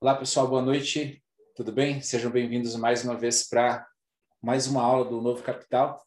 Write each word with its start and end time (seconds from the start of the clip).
Olá, 0.00 0.14
pessoal, 0.14 0.46
boa 0.46 0.62
noite. 0.62 1.20
Tudo 1.56 1.72
bem? 1.72 2.00
Sejam 2.00 2.30
bem-vindos 2.30 2.76
mais 2.76 3.02
uma 3.02 3.16
vez 3.16 3.48
para 3.48 3.84
mais 4.40 4.68
uma 4.68 4.80
aula 4.80 5.04
do 5.04 5.20
Novo 5.20 5.42
Capital, 5.42 6.00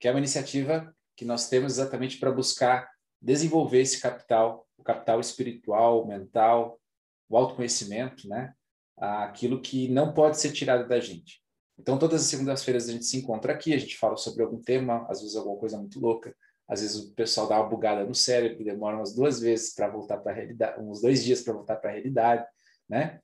que 0.00 0.08
é 0.08 0.10
uma 0.10 0.18
iniciativa 0.18 0.92
que 1.14 1.24
nós 1.24 1.48
temos 1.48 1.78
exatamente 1.78 2.18
para 2.18 2.32
buscar 2.32 2.90
desenvolver 3.22 3.82
esse 3.82 4.00
capital, 4.00 4.66
o 4.76 4.82
capital 4.82 5.20
espiritual, 5.20 6.04
mental, 6.08 6.80
o 7.28 7.36
autoconhecimento, 7.36 8.28
né? 8.28 8.52
Aquilo 8.96 9.62
que 9.62 9.86
não 9.90 10.12
pode 10.12 10.40
ser 10.40 10.50
tirado 10.50 10.88
da 10.88 10.98
gente. 10.98 11.40
Então, 11.78 11.96
todas 12.00 12.22
as 12.22 12.26
segundas-feiras 12.26 12.88
a 12.88 12.92
gente 12.92 13.04
se 13.04 13.16
encontra 13.16 13.52
aqui, 13.52 13.72
a 13.72 13.78
gente 13.78 13.96
fala 13.96 14.16
sobre 14.16 14.42
algum 14.42 14.60
tema, 14.60 15.06
às 15.08 15.20
vezes 15.20 15.36
alguma 15.36 15.56
coisa 15.56 15.78
muito 15.78 16.00
louca, 16.00 16.34
às 16.66 16.80
vezes 16.80 16.96
o 16.96 17.14
pessoal 17.14 17.46
dá 17.46 17.60
uma 17.60 17.68
bugada 17.68 18.04
no 18.04 18.12
cérebro, 18.12 18.64
demora 18.64 18.96
umas 18.96 19.14
duas 19.14 19.38
vezes 19.38 19.72
para 19.72 19.86
voltar 19.86 20.16
para 20.16 20.32
a 20.32 20.34
realidade, 20.34 20.80
uns 20.80 21.00
dois 21.00 21.22
dias 21.22 21.42
para 21.42 21.54
voltar 21.54 21.76
para 21.76 21.90
a 21.90 21.92
realidade, 21.92 22.44
né? 22.88 23.20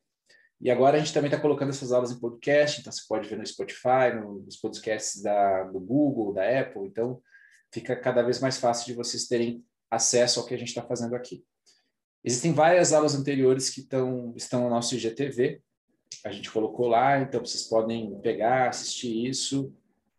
E 0.62 0.71
agora 0.71 0.97
a 0.97 1.01
gente 1.01 1.12
também 1.12 1.29
está 1.29 1.41
colocando 1.41 1.71
essas 1.71 1.91
aulas 1.91 2.12
em 2.12 2.21
podcast, 2.21 2.80
então 2.80 2.93
você 2.93 3.03
pode 3.09 3.29
ver 3.29 3.37
no 3.37 3.45
Spotify, 3.45 4.15
nos 4.47 4.57
podcasts 4.59 5.20
da, 5.20 5.65
do 5.65 5.80
Google, 5.80 6.33
da 6.33 6.61
Apple, 6.61 6.87
então 6.87 7.20
fica 7.75 7.97
cada 7.97 8.23
vez 8.23 8.39
mais 8.39 8.59
fácil 8.59 8.87
de 8.87 8.95
vocês 8.95 9.27
terem 9.27 9.65
acesso 9.91 10.39
ao 10.39 10.47
que 10.47 10.55
a 10.55 10.56
gente 10.56 10.69
está 10.69 10.83
fazendo 10.83 11.17
aqui. 11.17 11.45
Existem 12.23 12.53
várias 12.53 12.93
aulas 12.93 13.17
anteriores 13.17 13.70
que 13.70 13.83
tão, 13.83 14.33
estão 14.37 14.62
no 14.62 14.70
nosso 14.70 14.95
IGTV, 14.95 15.61
a 16.25 16.30
gente 16.30 16.48
colocou 16.48 16.87
lá, 16.87 17.19
então 17.19 17.45
vocês 17.45 17.65
podem 17.65 18.17
pegar, 18.20 18.69
assistir 18.69 19.27
isso, 19.27 19.75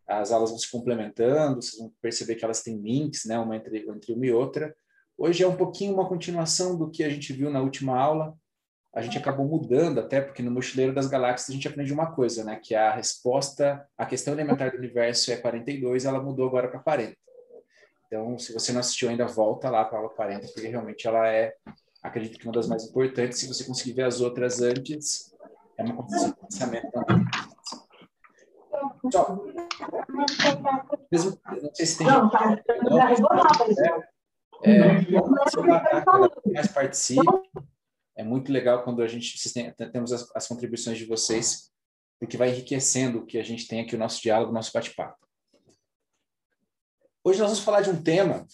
as 0.06 0.30
aulas 0.30 0.50
vão 0.50 0.58
se 0.58 0.70
complementando, 0.70 1.62
vocês 1.62 1.78
vão 1.78 1.90
perceber 2.02 2.34
que 2.34 2.44
elas 2.44 2.62
têm 2.62 2.76
links, 2.76 3.24
né, 3.24 3.38
uma 3.38 3.56
entre, 3.56 3.88
entre 3.88 4.12
uma 4.12 4.26
e 4.26 4.30
outra. 4.30 4.76
Hoje 5.16 5.42
é 5.42 5.48
um 5.48 5.56
pouquinho 5.56 5.94
uma 5.94 6.06
continuação 6.06 6.76
do 6.76 6.90
que 6.90 7.02
a 7.02 7.08
gente 7.08 7.32
viu 7.32 7.48
na 7.48 7.62
última 7.62 7.98
aula, 7.98 8.36
a 8.94 9.02
gente 9.02 9.18
acabou 9.18 9.44
mudando 9.44 9.98
até, 9.98 10.20
porque 10.20 10.42
no 10.42 10.52
Mochileiro 10.52 10.94
das 10.94 11.08
Galáxias 11.08 11.50
a 11.50 11.52
gente 11.52 11.66
aprende 11.66 11.92
uma 11.92 12.12
coisa, 12.12 12.44
né? 12.44 12.60
Que 12.62 12.76
a 12.76 12.94
resposta, 12.94 13.84
a 13.98 14.06
questão 14.06 14.32
elementar 14.32 14.70
do 14.70 14.78
universo 14.78 15.32
é 15.32 15.36
42, 15.36 16.04
ela 16.04 16.22
mudou 16.22 16.46
agora 16.46 16.68
para 16.68 16.78
40. 16.78 17.16
Então, 18.06 18.38
se 18.38 18.52
você 18.52 18.72
não 18.72 18.78
assistiu 18.78 19.08
ainda, 19.08 19.26
volta 19.26 19.68
lá 19.68 19.84
para 19.84 19.98
a 19.98 20.00
aula 20.02 20.14
40, 20.14 20.46
porque 20.46 20.68
realmente 20.68 21.08
ela 21.08 21.26
é, 21.26 21.54
acredito 22.00 22.38
que 22.38 22.46
uma 22.46 22.52
das 22.52 22.68
mais 22.68 22.84
importantes. 22.84 23.40
Se 23.40 23.48
você 23.48 23.64
conseguir 23.64 23.94
ver 23.94 24.04
as 24.04 24.20
outras 24.20 24.62
antes, 24.62 25.34
é 25.76 25.82
uma 25.82 25.96
construção 25.96 26.30
de 26.30 26.36
pensamento. 26.36 26.86
Só, 29.12 29.44
mesmo, 31.10 31.38
não 31.62 31.74
sei 31.74 31.86
se 31.86 31.98
tem. 31.98 32.06
Não, 32.06 32.30
é, 34.62 34.70
é, 34.70 34.92
mais 36.54 36.68
participe 36.68 37.22
é 38.16 38.22
muito 38.22 38.52
legal 38.52 38.84
quando 38.84 39.02
a 39.02 39.08
gente 39.08 39.36
temos 39.92 40.12
as, 40.12 40.30
as 40.34 40.46
contribuições 40.46 40.98
de 40.98 41.04
vocês, 41.04 41.70
porque 42.18 42.36
vai 42.36 42.50
enriquecendo 42.50 43.18
o 43.18 43.26
que 43.26 43.38
a 43.38 43.42
gente 43.42 43.66
tem 43.66 43.80
aqui, 43.80 43.94
o 43.94 43.98
nosso 43.98 44.22
diálogo, 44.22 44.50
o 44.50 44.54
nosso 44.54 44.72
bate-papo. 44.72 45.18
Hoje 47.22 47.40
nós 47.40 47.50
vamos 47.50 47.64
falar 47.64 47.80
de 47.80 47.90
um 47.90 48.02
tema 48.02 48.46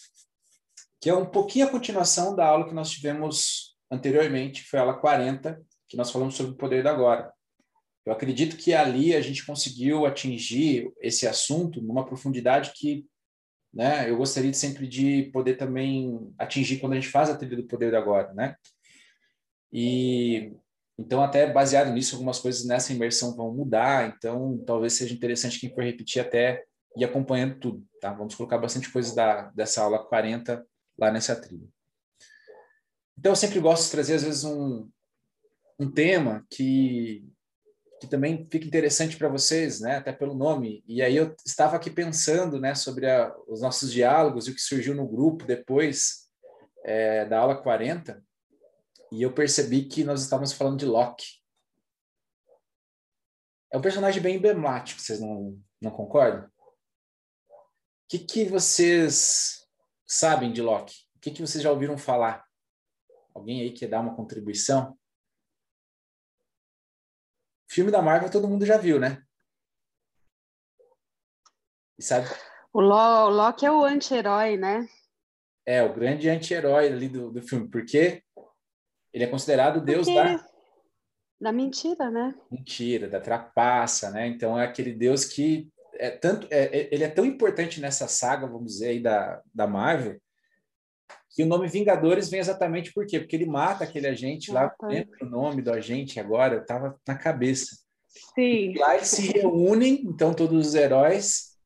que 1.00 1.08
é 1.08 1.14
um 1.14 1.26
pouquinho 1.26 1.66
a 1.66 1.70
continuação 1.70 2.36
da 2.36 2.46
aula 2.46 2.68
que 2.68 2.74
nós 2.74 2.90
tivemos 2.90 3.76
anteriormente, 3.90 4.62
foi 4.64 4.78
a 4.78 4.82
aula 4.82 4.98
40, 4.98 5.60
que 5.88 5.96
nós 5.96 6.10
falamos 6.10 6.34
sobre 6.34 6.52
o 6.52 6.56
poder 6.56 6.82
do 6.82 6.88
agora. 6.88 7.32
Eu 8.04 8.12
acredito 8.12 8.56
que 8.56 8.72
ali 8.72 9.14
a 9.14 9.20
gente 9.20 9.44
conseguiu 9.44 10.06
atingir 10.06 10.92
esse 11.00 11.26
assunto 11.26 11.82
numa 11.82 12.06
profundidade 12.06 12.72
que 12.74 13.06
né, 13.72 14.10
eu 14.10 14.16
gostaria 14.16 14.52
sempre 14.52 14.86
de 14.86 15.30
poder 15.32 15.56
também 15.56 16.32
atingir 16.38 16.78
quando 16.78 16.92
a 16.92 16.96
gente 16.96 17.08
faz 17.08 17.30
a 17.30 17.36
trilha 17.36 17.56
do 17.56 17.66
poder 17.66 17.90
do 17.90 17.96
agora, 17.96 18.32
né? 18.34 18.56
E 19.72 20.52
então, 21.00 21.22
até 21.22 21.50
baseado 21.50 21.90
nisso, 21.90 22.14
algumas 22.14 22.38
coisas 22.38 22.66
nessa 22.66 22.92
imersão 22.92 23.34
vão 23.34 23.54
mudar. 23.54 24.14
Então, 24.14 24.62
talvez 24.66 24.92
seja 24.92 25.14
interessante 25.14 25.58
quem 25.58 25.72
for 25.74 25.82
repetir 25.82 26.20
até 26.20 26.62
ir 26.94 27.04
acompanhando 27.06 27.58
tudo. 27.58 27.86
Tá? 28.02 28.12
Vamos 28.12 28.34
colocar 28.34 28.58
bastante 28.58 28.92
coisa 28.92 29.14
da, 29.14 29.50
dessa 29.52 29.82
aula 29.82 30.04
40 30.04 30.62
lá 30.98 31.10
nessa 31.10 31.34
trilha. 31.34 31.66
Então, 33.18 33.32
eu 33.32 33.36
sempre 33.36 33.58
gosto 33.60 33.84
de 33.84 33.92
trazer, 33.92 34.14
às 34.16 34.24
vezes, 34.24 34.44
um, 34.44 34.90
um 35.78 35.90
tema 35.90 36.44
que, 36.50 37.26
que 37.98 38.06
também 38.06 38.46
fica 38.50 38.66
interessante 38.66 39.16
para 39.16 39.30
vocês, 39.30 39.80
né? 39.80 39.96
até 39.96 40.12
pelo 40.12 40.34
nome. 40.34 40.84
E 40.86 41.00
aí 41.00 41.16
eu 41.16 41.34
estava 41.46 41.76
aqui 41.76 41.88
pensando 41.88 42.60
né, 42.60 42.74
sobre 42.74 43.10
a, 43.10 43.34
os 43.48 43.62
nossos 43.62 43.90
diálogos 43.90 44.46
e 44.46 44.50
o 44.50 44.54
que 44.54 44.60
surgiu 44.60 44.94
no 44.94 45.08
grupo 45.08 45.46
depois 45.46 46.28
é, 46.84 47.24
da 47.24 47.38
aula 47.38 47.56
40 47.56 48.22
e 49.12 49.22
eu 49.22 49.32
percebi 49.32 49.86
que 49.86 50.04
nós 50.04 50.22
estávamos 50.22 50.52
falando 50.52 50.78
de 50.78 50.86
Loki. 50.86 51.40
É 53.72 53.78
um 53.78 53.82
personagem 53.82 54.22
bem 54.22 54.36
emblemático, 54.36 55.00
vocês 55.00 55.20
não, 55.20 55.60
não 55.80 55.90
concordam? 55.90 56.46
O 56.46 58.08
que, 58.08 58.18
que 58.18 58.44
vocês 58.44 59.68
sabem 60.06 60.52
de 60.52 60.62
Loki? 60.62 60.94
O 61.16 61.20
que, 61.20 61.30
que 61.30 61.40
vocês 61.40 61.62
já 61.62 61.70
ouviram 61.70 61.96
falar? 61.96 62.44
Alguém 63.34 63.60
aí 63.60 63.72
quer 63.72 63.88
dar 63.88 64.00
uma 64.00 64.14
contribuição? 64.16 64.98
Filme 67.70 67.92
da 67.92 68.02
Marvel 68.02 68.30
todo 68.30 68.48
mundo 68.48 68.66
já 68.66 68.76
viu, 68.76 68.98
né? 68.98 69.22
E 71.96 72.02
sabe? 72.02 72.26
O 72.72 72.80
Loki 72.80 73.66
é 73.66 73.70
o 73.70 73.84
anti-herói, 73.84 74.56
né? 74.56 74.88
É, 75.66 75.82
o 75.82 75.94
grande 75.94 76.28
anti-herói 76.28 76.88
ali 76.88 77.08
do, 77.08 77.30
do 77.30 77.42
filme. 77.42 77.68
Por 77.68 77.84
quê? 77.84 78.24
Ele 79.12 79.24
é 79.24 79.26
considerado 79.26 79.80
Deus 79.80 80.06
Porque... 80.06 80.22
da 80.22 80.50
da 81.40 81.52
mentira, 81.52 82.10
né? 82.10 82.34
Mentira, 82.50 83.08
da 83.08 83.18
trapaça, 83.18 84.10
né? 84.10 84.26
Então 84.26 84.58
é 84.58 84.64
aquele 84.64 84.92
Deus 84.92 85.24
que 85.24 85.70
é 85.94 86.10
tanto, 86.10 86.46
é, 86.50 86.64
é, 86.64 86.88
ele 86.92 87.02
é 87.02 87.08
tão 87.08 87.24
importante 87.24 87.80
nessa 87.80 88.06
saga, 88.06 88.46
vamos 88.46 88.72
dizer 88.72 88.88
aí 88.88 89.00
da, 89.00 89.40
da 89.54 89.66
Marvel, 89.66 90.20
que 91.30 91.42
o 91.42 91.46
nome 91.46 91.68
Vingadores 91.68 92.28
vem 92.28 92.40
exatamente 92.40 92.92
por 92.92 93.06
quê? 93.06 93.18
Porque 93.18 93.36
ele 93.36 93.46
mata 93.46 93.84
aquele 93.84 94.06
agente 94.06 94.52
lá, 94.52 94.74
lembra 94.82 95.24
o 95.24 95.28
nome 95.28 95.62
do 95.62 95.72
agente 95.72 96.20
agora, 96.20 96.56
eu 96.56 96.66
tava 96.66 96.98
na 97.06 97.16
cabeça. 97.16 97.76
Sim. 98.34 98.72
E 98.72 98.78
lá 98.78 98.96
eles 98.96 99.08
se 99.08 99.32
reúnem, 99.32 100.02
então 100.04 100.34
todos 100.34 100.68
os 100.68 100.74
heróis 100.74 101.56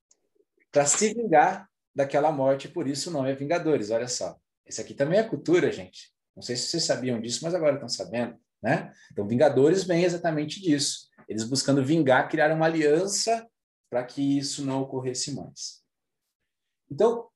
para 0.70 0.86
se 0.86 1.14
vingar 1.14 1.68
daquela 1.94 2.30
morte, 2.30 2.68
por 2.68 2.86
isso 2.86 3.10
o 3.10 3.12
nome 3.12 3.30
é 3.30 3.34
Vingadores, 3.34 3.90
olha 3.90 4.08
só. 4.08 4.36
Esse 4.66 4.80
aqui 4.80 4.94
também 4.94 5.18
é 5.18 5.22
cultura, 5.22 5.70
gente. 5.72 6.13
Não 6.34 6.42
sei 6.42 6.56
se 6.56 6.68
vocês 6.68 6.84
sabiam 6.84 7.20
disso, 7.20 7.40
mas 7.42 7.54
agora 7.54 7.74
estão 7.74 7.88
sabendo, 7.88 8.36
né? 8.62 8.92
Então, 9.12 9.26
Vingadores 9.26 9.84
vem 9.84 10.04
exatamente 10.04 10.60
disso. 10.60 11.08
Eles 11.28 11.44
buscando 11.44 11.84
vingar, 11.84 12.28
criaram 12.28 12.56
uma 12.56 12.66
aliança 12.66 13.46
para 13.88 14.04
que 14.04 14.38
isso 14.38 14.64
não 14.64 14.82
ocorresse 14.82 15.34
mais. 15.34 15.82
Então, 16.90 17.28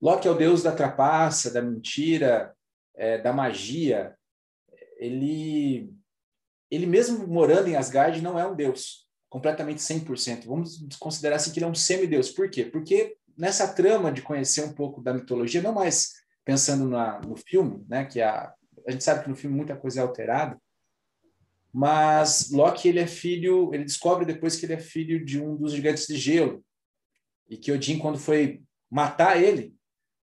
Loki 0.00 0.26
é 0.26 0.30
o 0.30 0.36
deus 0.36 0.62
da 0.62 0.72
trapaça, 0.72 1.50
da 1.50 1.62
mentira, 1.62 2.54
é, 2.96 3.18
da 3.18 3.32
magia. 3.32 4.16
Ele, 4.96 5.92
ele 6.70 6.86
mesmo 6.86 7.26
morando 7.26 7.68
em 7.68 7.76
Asgard 7.76 8.20
não 8.20 8.38
é 8.38 8.46
um 8.46 8.54
deus 8.54 9.06
completamente 9.28 9.80
100%. 9.80 10.46
Vamos 10.46 10.84
considerar 10.98 11.36
assim 11.36 11.52
que 11.52 11.58
ele 11.58 11.66
é 11.66 11.68
um 11.68 11.74
semideus. 11.74 12.30
Por 12.30 12.50
quê? 12.50 12.64
Porque 12.64 13.16
nessa 13.36 13.72
trama 13.72 14.12
de 14.12 14.22
conhecer 14.22 14.64
um 14.64 14.72
pouco 14.72 15.00
da 15.00 15.14
mitologia, 15.14 15.62
não 15.62 15.72
mais 15.72 16.19
pensando 16.44 16.88
na, 16.88 17.20
no 17.20 17.36
filme, 17.36 17.84
né, 17.88 18.04
que 18.04 18.20
a, 18.20 18.54
a 18.86 18.90
gente 18.90 19.04
sabe 19.04 19.22
que 19.22 19.28
no 19.28 19.36
filme 19.36 19.56
muita 19.56 19.76
coisa 19.76 20.00
é 20.00 20.02
alterada, 20.02 20.60
mas 21.72 22.50
Loki 22.50 22.88
ele 22.88 22.98
é 22.98 23.06
filho, 23.06 23.72
ele 23.72 23.84
descobre 23.84 24.24
depois 24.26 24.56
que 24.56 24.66
ele 24.66 24.72
é 24.72 24.78
filho 24.78 25.24
de 25.24 25.40
um 25.40 25.56
dos 25.56 25.72
gigantes 25.72 26.06
de 26.06 26.16
gelo 26.16 26.64
e 27.48 27.56
que 27.56 27.70
Odin 27.70 27.98
quando 27.98 28.18
foi 28.18 28.62
matar 28.90 29.40
ele 29.40 29.74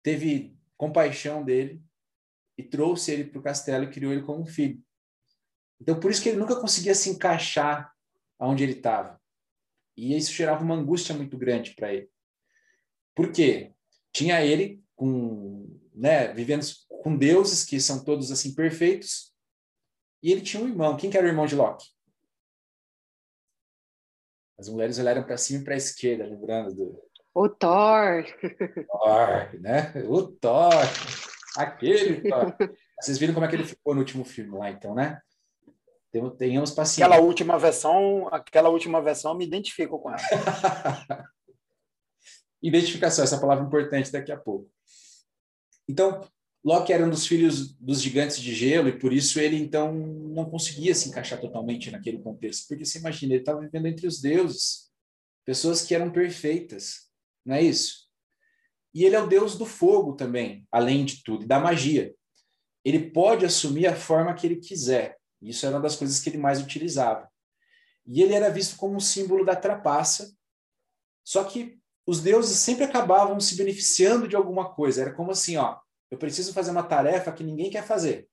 teve 0.03 0.57
compaixão 0.77 1.45
dele 1.45 1.81
e 2.59 2.65
trouxe 2.65 3.13
ele 3.13 3.25
para 3.25 3.39
o 3.39 3.43
castelo 3.43 3.85
e 3.85 3.91
criou 3.91 4.13
ele 4.13 4.23
como 4.23 4.43
um 4.43 4.47
filho. 4.47 4.83
Então 5.81 6.01
por 6.01 6.11
isso 6.11 6.23
que 6.23 6.31
ele 6.31 6.39
nunca 6.39 6.57
conseguia 6.57 6.95
se 6.95 7.11
encaixar 7.11 7.93
aonde 8.39 8.65
ele 8.65 8.73
estava 8.73 9.21
e 9.97 10.17
isso 10.17 10.33
gerava 10.33 10.65
uma 10.65 10.75
angústia 10.75 11.15
muito 11.15 11.37
grande 11.37 11.75
para 11.75 11.93
ele. 11.93 12.09
Por 13.15 13.31
quê? 13.31 13.73
Tinha 14.13 14.43
ele 14.43 14.83
com 14.97 15.80
né, 16.01 16.33
vivendo 16.33 16.65
com 17.03 17.15
deuses 17.15 17.63
que 17.63 17.79
são 17.79 18.03
todos 18.03 18.33
assim 18.33 18.55
perfeitos. 18.55 19.35
E 20.23 20.33
ele 20.33 20.41
tinha 20.41 20.63
um 20.63 20.69
irmão. 20.69 20.97
Quem 20.97 21.11
que 21.11 21.17
era 21.17 21.27
o 21.27 21.31
irmão 21.31 21.47
de 21.47 21.55
Loki? 21.55 21.87
As 24.59 24.69
mulheres 24.69 24.99
olharam 24.99 25.23
para 25.23 25.37
cima 25.37 25.61
e 25.61 25.65
para 25.65 25.75
a 25.75 25.77
esquerda, 25.77 26.25
lembrando 26.25 26.75
do. 26.75 27.11
O 27.35 27.49
Thor. 27.49 28.25
Thor, 28.91 29.61
né? 29.61 29.93
O 30.09 30.23
Thor. 30.23 30.73
Aquele 31.57 32.29
Thor. 32.29 32.57
Vocês 33.01 33.19
viram 33.19 33.35
como 33.35 33.45
é 33.47 33.49
que 33.49 33.57
ele 33.57 33.65
ficou 33.65 33.95
no 33.95 34.01
último 34.01 34.25
filme 34.25 34.57
lá, 34.57 34.71
então, 34.71 34.95
né? 34.95 35.21
Tenhamos 36.39 36.73
paciência. 36.73 37.07
Aquela 37.07 37.23
última 37.23 37.59
versão, 37.59 38.29
aquela 38.33 38.69
última 38.69 39.01
versão, 39.01 39.33
eu 39.33 39.39
me 39.39 39.47
identifico 39.47 39.99
com 39.99 40.11
ela. 40.11 40.19
Identificação, 42.63 43.25
essa 43.25 43.41
palavra 43.41 43.65
importante 43.65 44.13
daqui 44.13 44.33
a 44.33 44.37
pouco. 44.37 44.71
Então, 45.91 46.25
Loki 46.65 46.93
era 46.93 47.05
um 47.05 47.11
dos 47.11 47.27
filhos 47.27 47.75
dos 47.75 48.01
gigantes 48.01 48.39
de 48.39 48.55
gelo 48.55 48.89
e 48.89 48.97
por 48.97 49.13
isso 49.13 49.41
ele 49.41 49.57
então 49.57 49.93
não 49.93 50.49
conseguia 50.49 50.95
se 50.95 51.09
encaixar 51.09 51.41
totalmente 51.41 51.91
naquele 51.91 52.19
contexto, 52.19 52.69
porque 52.69 52.85
você 52.85 52.99
imagina, 52.99 53.33
ele 53.33 53.43
estava 53.43 53.61
vivendo 53.61 53.87
entre 53.87 54.07
os 54.07 54.21
deuses, 54.21 54.89
pessoas 55.45 55.83
que 55.83 55.95
eram 55.95 56.13
perfeitas, 56.13 57.11
não 57.45 57.57
é 57.57 57.63
isso? 57.63 58.09
E 58.95 59.05
ele 59.05 59.17
é 59.17 59.21
o 59.21 59.27
deus 59.27 59.59
do 59.59 59.67
fogo 59.67 60.15
também, 60.15 60.67
além 60.71 61.05
de 61.05 61.25
tudo, 61.25 61.45
e 61.45 61.49
da 61.49 61.59
magia. 61.59 62.15
Ele 62.85 63.11
pode 63.11 63.45
assumir 63.45 63.87
a 63.87 63.97
forma 63.97 64.35
que 64.35 64.47
ele 64.47 64.57
quiser. 64.57 65.17
Isso 65.43 65.67
era 65.67 65.77
uma 65.77 65.83
das 65.83 65.97
coisas 65.97 66.21
que 66.21 66.31
ele 66.31 66.39
mais 66.39 66.61
utilizava. 66.61 67.29
E 68.07 68.23
ele 68.23 68.35
era 68.35 68.49
visto 68.49 68.77
como 68.77 68.97
um 68.97 69.01
símbolo 69.01 69.45
da 69.45 69.55
trapaça. 69.55 70.33
Só 71.25 71.45
que 71.45 71.80
os 72.11 72.21
deuses 72.21 72.59
sempre 72.59 72.83
acabavam 72.83 73.39
se 73.39 73.57
beneficiando 73.57 74.27
de 74.27 74.35
alguma 74.35 74.75
coisa. 74.75 75.03
Era 75.03 75.15
como 75.15 75.31
assim, 75.31 75.57
ó, 75.57 75.79
eu 76.11 76.19
preciso 76.19 76.53
fazer 76.53 76.73
uma 76.73 76.83
tarefa 76.83 77.31
que 77.31 77.45
ninguém 77.45 77.71
quer 77.71 77.87
fazer. 77.87 78.29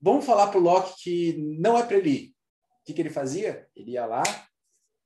Vamos 0.00 0.24
falar 0.24 0.46
para 0.46 0.58
o 0.58 0.62
Loki 0.62 0.94
que 1.02 1.36
não 1.60 1.76
é 1.76 1.82
para 1.82 1.98
ele 1.98 2.08
ir. 2.08 2.28
O 2.80 2.84
que, 2.86 2.94
que 2.94 3.02
ele 3.02 3.10
fazia? 3.10 3.68
Ele 3.76 3.90
ia 3.90 4.06
lá 4.06 4.22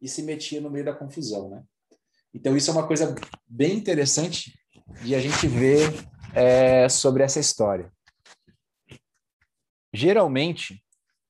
e 0.00 0.06
se 0.06 0.22
metia 0.22 0.60
no 0.60 0.70
meio 0.70 0.84
da 0.84 0.94
confusão, 0.94 1.50
né? 1.50 1.64
Então 2.32 2.56
isso 2.56 2.70
é 2.70 2.75
uma 2.75 2.86
coisa 2.86 3.12
bem 3.44 3.74
interessante 3.76 4.56
de 5.02 5.16
a 5.16 5.20
gente 5.20 5.48
ver 5.48 5.90
é, 6.32 6.88
sobre 6.88 7.24
essa 7.24 7.40
história. 7.40 7.92
Geralmente, 9.92 10.81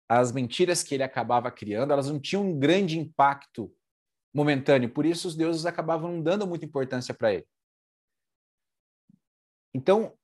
as 0.07 0.31
mentiras 0.31 0.83
que 0.83 0.95
ele 0.95 1.05
acabava 1.05 1.51
criando, 1.51 1.95
elas 1.95 2.11
não 2.11 2.21
tinham 2.21 2.45
um 2.45 2.59
grande 2.59 2.99
impacto 2.99 3.75
momentâneo, 4.39 4.89
por 4.89 5.05
isso 5.05 5.29
os 5.29 5.37
deuses 5.37 5.67
acabavam 5.67 6.13
não 6.13 6.23
dando 6.23 6.47
muita 6.47 6.65
importância 6.65 7.13
para 7.13 7.35
ele. 7.35 7.47
Então, 9.75 10.15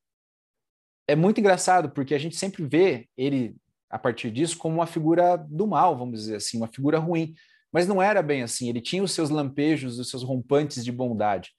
é 1.06 1.14
muito 1.14 1.38
engraçado, 1.38 1.90
porque 1.90 2.14
a 2.14 2.18
gente 2.18 2.36
sempre 2.36 2.64
vê 2.64 3.08
ele, 3.16 3.54
a 3.90 3.98
partir 3.98 4.30
disso, 4.30 4.56
como 4.56 4.76
uma 4.76 4.86
figura 4.86 5.36
do 5.36 5.66
mal, 5.66 5.96
vamos 5.96 6.20
dizer 6.20 6.36
assim, 6.36 6.56
uma 6.56 6.68
figura 6.68 6.98
ruim. 6.98 7.34
Mas 7.70 7.86
não 7.86 8.00
era 8.00 8.22
bem 8.22 8.42
assim, 8.42 8.68
ele 8.68 8.80
tinha 8.80 9.02
os 9.02 9.12
seus 9.12 9.30
lampejos, 9.30 9.98
os 9.98 10.08
seus 10.08 10.22
rompantes 10.22 10.84
de 10.84 10.92
bondade. 10.92 11.50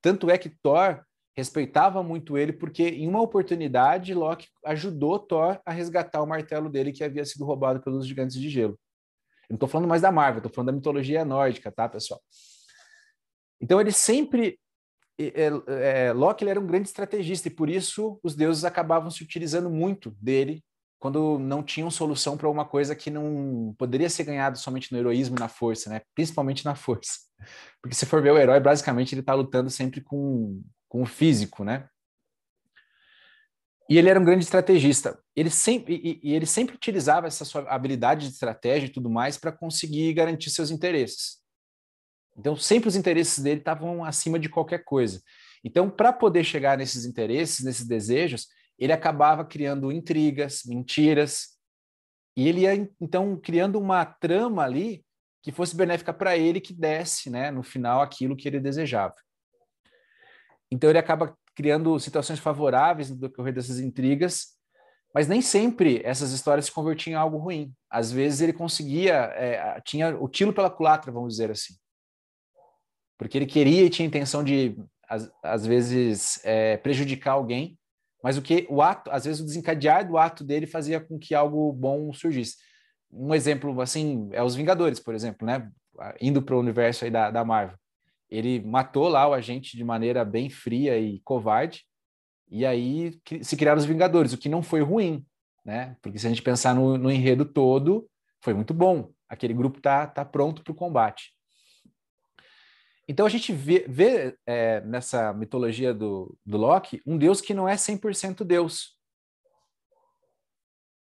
Tanto 0.00 0.30
é 0.30 0.38
que 0.38 0.48
Thor 0.48 1.04
respeitava 1.36 2.02
muito 2.02 2.38
ele, 2.38 2.52
porque 2.52 2.88
em 2.88 3.08
uma 3.08 3.20
oportunidade, 3.20 4.14
Loki 4.14 4.48
ajudou 4.64 5.18
Thor 5.18 5.60
a 5.66 5.72
resgatar 5.72 6.22
o 6.22 6.26
martelo 6.26 6.70
dele 6.70 6.92
que 6.92 7.02
havia 7.02 7.24
sido 7.24 7.44
roubado 7.44 7.82
pelos 7.82 8.06
gigantes 8.06 8.40
de 8.40 8.48
gelo. 8.48 8.78
Eu 9.48 9.54
não 9.54 9.56
estou 9.56 9.68
falando 9.68 9.88
mais 9.88 10.02
da 10.02 10.12
Marvel, 10.12 10.38
estou 10.38 10.52
falando 10.52 10.66
da 10.66 10.76
mitologia 10.76 11.24
nórdica, 11.24 11.70
tá, 11.70 11.88
pessoal? 11.88 12.20
Então 13.60 13.80
ele 13.80 13.92
sempre 13.92 14.58
é, 15.18 15.50
é, 15.68 16.12
Loki 16.12 16.46
era 16.48 16.58
um 16.58 16.66
grande 16.66 16.88
estrategista 16.88 17.48
e 17.48 17.50
por 17.50 17.70
isso 17.70 18.18
os 18.22 18.34
deuses 18.34 18.64
acabavam 18.64 19.10
se 19.10 19.22
utilizando 19.22 19.70
muito 19.70 20.10
dele 20.20 20.62
quando 20.98 21.38
não 21.38 21.62
tinham 21.62 21.90
solução 21.90 22.36
para 22.36 22.48
uma 22.48 22.64
coisa 22.64 22.96
que 22.96 23.10
não 23.10 23.74
poderia 23.78 24.08
ser 24.08 24.24
ganhado 24.24 24.58
somente 24.58 24.90
no 24.90 24.98
heroísmo 24.98 25.36
e 25.36 25.40
na 25.40 25.48
força, 25.48 25.90
né? 25.90 26.00
Principalmente 26.14 26.64
na 26.64 26.74
força. 26.74 27.18
Porque 27.82 27.94
se 27.94 28.06
for 28.06 28.22
ver 28.22 28.32
o 28.32 28.38
herói, 28.38 28.58
basicamente 28.58 29.14
ele 29.14 29.20
está 29.20 29.34
lutando 29.34 29.68
sempre 29.68 30.00
com, 30.00 30.62
com 30.88 31.02
o 31.02 31.06
físico, 31.06 31.62
né? 31.62 31.86
E 33.88 33.98
ele 33.98 34.08
era 34.08 34.18
um 34.18 34.24
grande 34.24 34.44
estrategista. 34.44 35.18
Ele 35.36 35.50
sempre, 35.50 36.00
e, 36.02 36.30
e 36.30 36.34
ele 36.34 36.46
sempre 36.46 36.74
utilizava 36.74 37.26
essa 37.26 37.44
sua 37.44 37.62
habilidade 37.68 38.26
de 38.26 38.32
estratégia 38.32 38.86
e 38.86 38.92
tudo 38.92 39.10
mais 39.10 39.36
para 39.36 39.52
conseguir 39.52 40.12
garantir 40.14 40.50
seus 40.50 40.70
interesses. 40.70 41.38
Então, 42.36 42.56
sempre 42.56 42.88
os 42.88 42.96
interesses 42.96 43.38
dele 43.38 43.60
estavam 43.60 44.04
acima 44.04 44.38
de 44.38 44.48
qualquer 44.48 44.84
coisa. 44.84 45.22
Então, 45.62 45.88
para 45.88 46.12
poder 46.12 46.44
chegar 46.44 46.76
nesses 46.76 47.04
interesses, 47.04 47.64
nesses 47.64 47.86
desejos, 47.86 48.48
ele 48.78 48.92
acabava 48.92 49.44
criando 49.44 49.92
intrigas, 49.92 50.62
mentiras, 50.66 51.54
e 52.36 52.48
ele 52.48 52.62
ia, 52.62 52.74
então, 53.00 53.38
criando 53.38 53.78
uma 53.78 54.04
trama 54.04 54.64
ali 54.64 55.04
que 55.42 55.52
fosse 55.52 55.76
benéfica 55.76 56.12
para 56.12 56.36
ele, 56.36 56.60
que 56.60 56.72
desse, 56.72 57.30
né, 57.30 57.50
no 57.50 57.62
final, 57.62 58.00
aquilo 58.00 58.36
que 58.36 58.48
ele 58.48 58.58
desejava. 58.58 59.14
Então, 60.70 60.90
ele 60.90 60.98
acaba 60.98 61.36
criando 61.54 61.98
situações 61.98 62.38
favoráveis 62.38 63.10
no 63.10 63.16
decorrer 63.16 63.52
dessas 63.52 63.78
intrigas, 63.78 64.54
mas 65.14 65.28
nem 65.28 65.40
sempre 65.40 66.00
essas 66.04 66.32
histórias 66.32 66.66
se 66.66 66.72
convertiam 66.72 67.12
em 67.12 67.16
algo 67.16 67.38
ruim. 67.38 67.72
Às 67.88 68.10
vezes 68.10 68.40
ele 68.40 68.52
conseguia, 68.52 69.14
é, 69.36 69.80
tinha 69.84 70.16
o 70.18 70.28
tiro 70.28 70.52
pela 70.52 70.70
culatra, 70.70 71.12
vamos 71.12 71.34
dizer 71.34 71.50
assim 71.50 71.74
porque 73.18 73.38
ele 73.38 73.46
queria 73.46 73.82
e 73.82 73.90
tinha 73.90 74.06
intenção 74.06 74.42
de, 74.42 74.76
às, 75.08 75.30
às 75.42 75.66
vezes, 75.66 76.44
é, 76.44 76.76
prejudicar 76.76 77.32
alguém, 77.32 77.78
mas 78.22 78.36
o 78.36 78.42
que 78.42 78.66
o 78.70 78.80
ato, 78.82 79.10
às 79.10 79.24
vezes, 79.24 79.40
o 79.40 79.44
desencadear 79.44 80.06
do 80.06 80.16
ato 80.16 80.42
dele 80.42 80.66
fazia 80.66 81.00
com 81.00 81.18
que 81.18 81.34
algo 81.34 81.72
bom 81.72 82.12
surgisse. 82.12 82.56
Um 83.10 83.34
exemplo, 83.34 83.80
assim, 83.80 84.28
é 84.32 84.42
os 84.42 84.54
Vingadores, 84.54 84.98
por 84.98 85.14
exemplo, 85.14 85.46
né? 85.46 85.70
Indo 86.20 86.42
para 86.42 86.56
o 86.56 86.60
universo 86.60 87.04
aí 87.04 87.10
da, 87.10 87.30
da 87.30 87.44
Marvel. 87.44 87.78
Ele 88.34 88.60
matou 88.60 89.08
lá 89.08 89.28
o 89.28 89.32
agente 89.32 89.76
de 89.76 89.84
maneira 89.84 90.24
bem 90.24 90.50
fria 90.50 90.98
e 90.98 91.20
covarde, 91.20 91.84
e 92.48 92.66
aí 92.66 93.20
se 93.42 93.56
criaram 93.56 93.78
os 93.78 93.84
Vingadores, 93.84 94.32
o 94.32 94.38
que 94.38 94.48
não 94.48 94.62
foi 94.62 94.80
ruim, 94.80 95.24
né? 95.64 95.96
Porque 96.02 96.18
se 96.18 96.26
a 96.26 96.28
gente 96.28 96.42
pensar 96.42 96.74
no, 96.74 96.98
no 96.98 97.10
enredo 97.10 97.44
todo, 97.44 98.08
foi 98.42 98.52
muito 98.52 98.74
bom. 98.74 99.12
Aquele 99.28 99.54
grupo 99.54 99.80
tá, 99.80 100.06
tá 100.06 100.24
pronto 100.24 100.62
para 100.62 100.72
o 100.72 100.76
combate. 100.76 101.32
Então 103.06 103.26
a 103.26 103.28
gente 103.28 103.52
vê, 103.52 103.84
vê 103.88 104.36
é, 104.46 104.80
nessa 104.80 105.32
mitologia 105.32 105.92
do, 105.92 106.36
do 106.44 106.56
Loki 106.56 107.02
um 107.06 107.18
Deus 107.18 107.40
que 107.40 107.54
não 107.54 107.68
é 107.68 107.74
100% 107.74 108.44
Deus. 108.44 108.98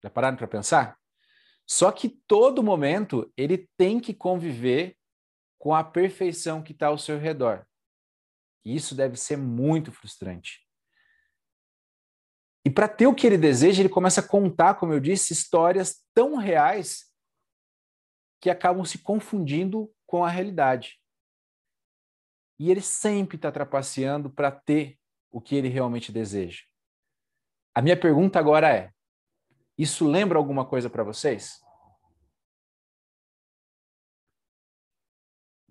Já 0.03 0.09
pararam 0.09 0.37
para 0.37 0.47
pensar? 0.47 0.97
Só 1.65 1.91
que 1.91 2.09
todo 2.27 2.61
momento 2.61 3.31
ele 3.37 3.69
tem 3.77 3.99
que 3.99 4.13
conviver 4.13 4.97
com 5.63 5.73
a 5.73 5.81
perfeição 5.81 6.61
que 6.61 6.73
está 6.73 6.87
ao 6.87 6.97
seu 6.97 7.17
redor. 7.17 7.65
E 8.65 8.75
isso 8.75 8.93
deve 8.93 9.15
ser 9.15 9.37
muito 9.37 9.93
frustrante. 9.93 10.67
E 12.65 12.69
para 12.69 12.89
ter 12.89 13.07
o 13.07 13.15
que 13.15 13.25
ele 13.25 13.37
deseja, 13.37 13.81
ele 13.81 13.87
começa 13.87 14.19
a 14.19 14.27
contar, 14.27 14.73
como 14.73 14.91
eu 14.91 14.99
disse, 14.99 15.31
histórias 15.31 16.03
tão 16.13 16.35
reais 16.35 17.09
que 18.41 18.49
acabam 18.49 18.83
se 18.83 18.97
confundindo 18.97 19.89
com 20.05 20.25
a 20.25 20.29
realidade. 20.29 20.99
E 22.59 22.69
ele 22.69 22.81
sempre 22.81 23.37
está 23.37 23.49
trapaceando 23.49 24.29
para 24.29 24.51
ter 24.51 24.99
o 25.31 25.39
que 25.39 25.55
ele 25.55 25.69
realmente 25.69 26.11
deseja. 26.11 26.63
A 27.73 27.81
minha 27.81 27.97
pergunta 27.97 28.37
agora 28.37 28.69
é: 28.69 28.91
isso 29.77 30.05
lembra 30.05 30.37
alguma 30.37 30.65
coisa 30.65 30.89
para 30.89 31.05
vocês? 31.05 31.62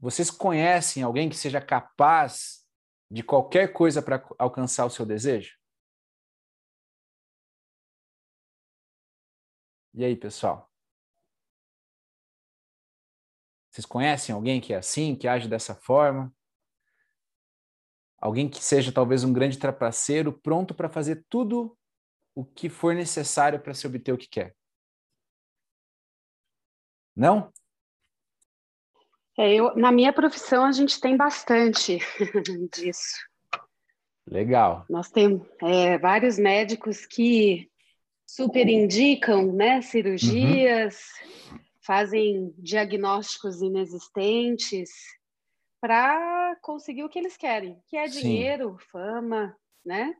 Vocês 0.02 0.32
conhecem 0.32 1.04
alguém 1.04 1.30
que 1.30 1.36
seja 1.36 1.60
capaz 1.60 2.66
de 3.08 3.22
qualquer 3.22 3.72
coisa 3.72 4.02
para 4.02 4.20
alcançar 4.36 4.84
o 4.84 4.90
seu 4.90 5.06
desejo? 5.06 5.56
E 9.94 10.04
aí, 10.04 10.16
pessoal? 10.16 10.68
Vocês 13.70 13.86
conhecem 13.86 14.34
alguém 14.34 14.60
que 14.60 14.74
é 14.74 14.78
assim, 14.78 15.14
que 15.14 15.28
age 15.28 15.48
dessa 15.48 15.72
forma? 15.72 16.34
Alguém 18.18 18.50
que 18.50 18.62
seja 18.62 18.90
talvez 18.90 19.22
um 19.22 19.32
grande 19.32 19.56
trapaceiro, 19.56 20.36
pronto 20.36 20.74
para 20.74 20.88
fazer 20.88 21.24
tudo 21.28 21.78
o 22.34 22.44
que 22.44 22.68
for 22.68 22.92
necessário 22.92 23.62
para 23.62 23.72
se 23.72 23.86
obter 23.86 24.12
o 24.12 24.18
que 24.18 24.26
quer. 24.26 24.56
Não? 27.14 27.52
É, 29.38 29.54
eu, 29.54 29.74
na 29.76 29.90
minha 29.90 30.12
profissão, 30.12 30.64
a 30.64 30.72
gente 30.72 31.00
tem 31.00 31.16
bastante 31.16 31.98
disso. 32.72 33.16
Legal. 34.28 34.84
Nós 34.88 35.10
temos 35.10 35.46
é, 35.62 35.98
vários 35.98 36.38
médicos 36.38 37.06
que 37.06 37.68
super 38.26 38.68
indicam 38.68 39.52
né, 39.52 39.80
cirurgias, 39.82 40.96
uhum. 41.50 41.58
fazem 41.84 42.54
diagnósticos 42.58 43.60
inexistentes, 43.60 44.90
para 45.80 46.56
conseguir 46.62 47.02
o 47.02 47.08
que 47.08 47.18
eles 47.18 47.36
querem, 47.36 47.76
que 47.88 47.96
é 47.96 48.06
dinheiro, 48.06 48.76
Sim. 48.78 48.86
fama, 48.92 49.56
né? 49.84 50.14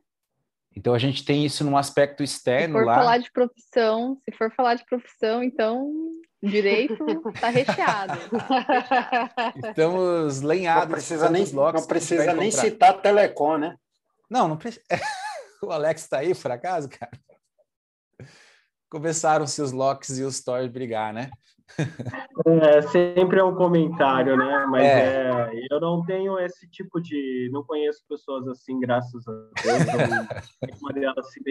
Então 0.75 0.93
a 0.93 0.99
gente 0.99 1.23
tem 1.23 1.45
isso 1.45 1.63
num 1.63 1.77
aspecto 1.77 2.21
externo 2.21 2.75
lá. 2.75 2.79
Se 2.79 2.83
for 2.83 2.87
lá. 2.87 2.95
falar 2.95 3.17
de 3.19 3.31
profissão, 3.31 4.21
se 4.25 4.35
for 4.35 4.51
falar 4.53 4.75
de 4.75 4.85
profissão, 4.85 5.41
então 5.41 5.89
direito 6.43 7.05
está 7.33 7.49
recheado. 7.49 8.19
Estamos 9.69 10.41
lenhados. 10.41 10.89
Não 10.89 10.91
precisa 10.95 11.29
nem, 11.29 11.45
não 11.51 11.87
precisa 11.87 12.33
nem 12.33 12.51
citar 12.51 13.01
Telecom, 13.01 13.57
né? 13.57 13.75
Não, 14.29 14.47
não 14.47 14.57
precisa. 14.57 14.83
o 15.63 15.71
Alex 15.71 16.01
está 16.01 16.19
aí, 16.19 16.35
por 16.35 16.51
acaso, 16.51 16.89
cara? 16.89 17.11
Começaram-se 18.89 19.61
os 19.61 19.71
Locks 19.71 20.17
e 20.17 20.23
os 20.23 20.41
Thor 20.41 20.69
brigar, 20.69 21.13
né? 21.13 21.31
É, 22.45 22.81
sempre 22.81 23.39
é 23.39 23.43
um 23.43 23.55
comentário, 23.55 24.37
né? 24.37 24.65
Mas 24.67 24.83
é. 24.83 25.29
é. 25.29 25.67
eu 25.71 25.79
não 25.79 26.03
tenho 26.05 26.37
esse 26.39 26.69
tipo 26.69 27.01
de. 27.01 27.49
Não 27.51 27.63
conheço 27.63 28.03
pessoas 28.07 28.47
assim, 28.47 28.79
graças 28.79 29.27
a 29.27 29.31
Deus. 29.31 30.81
Uma 30.81 30.93
delas 30.93 31.31
se 31.31 31.41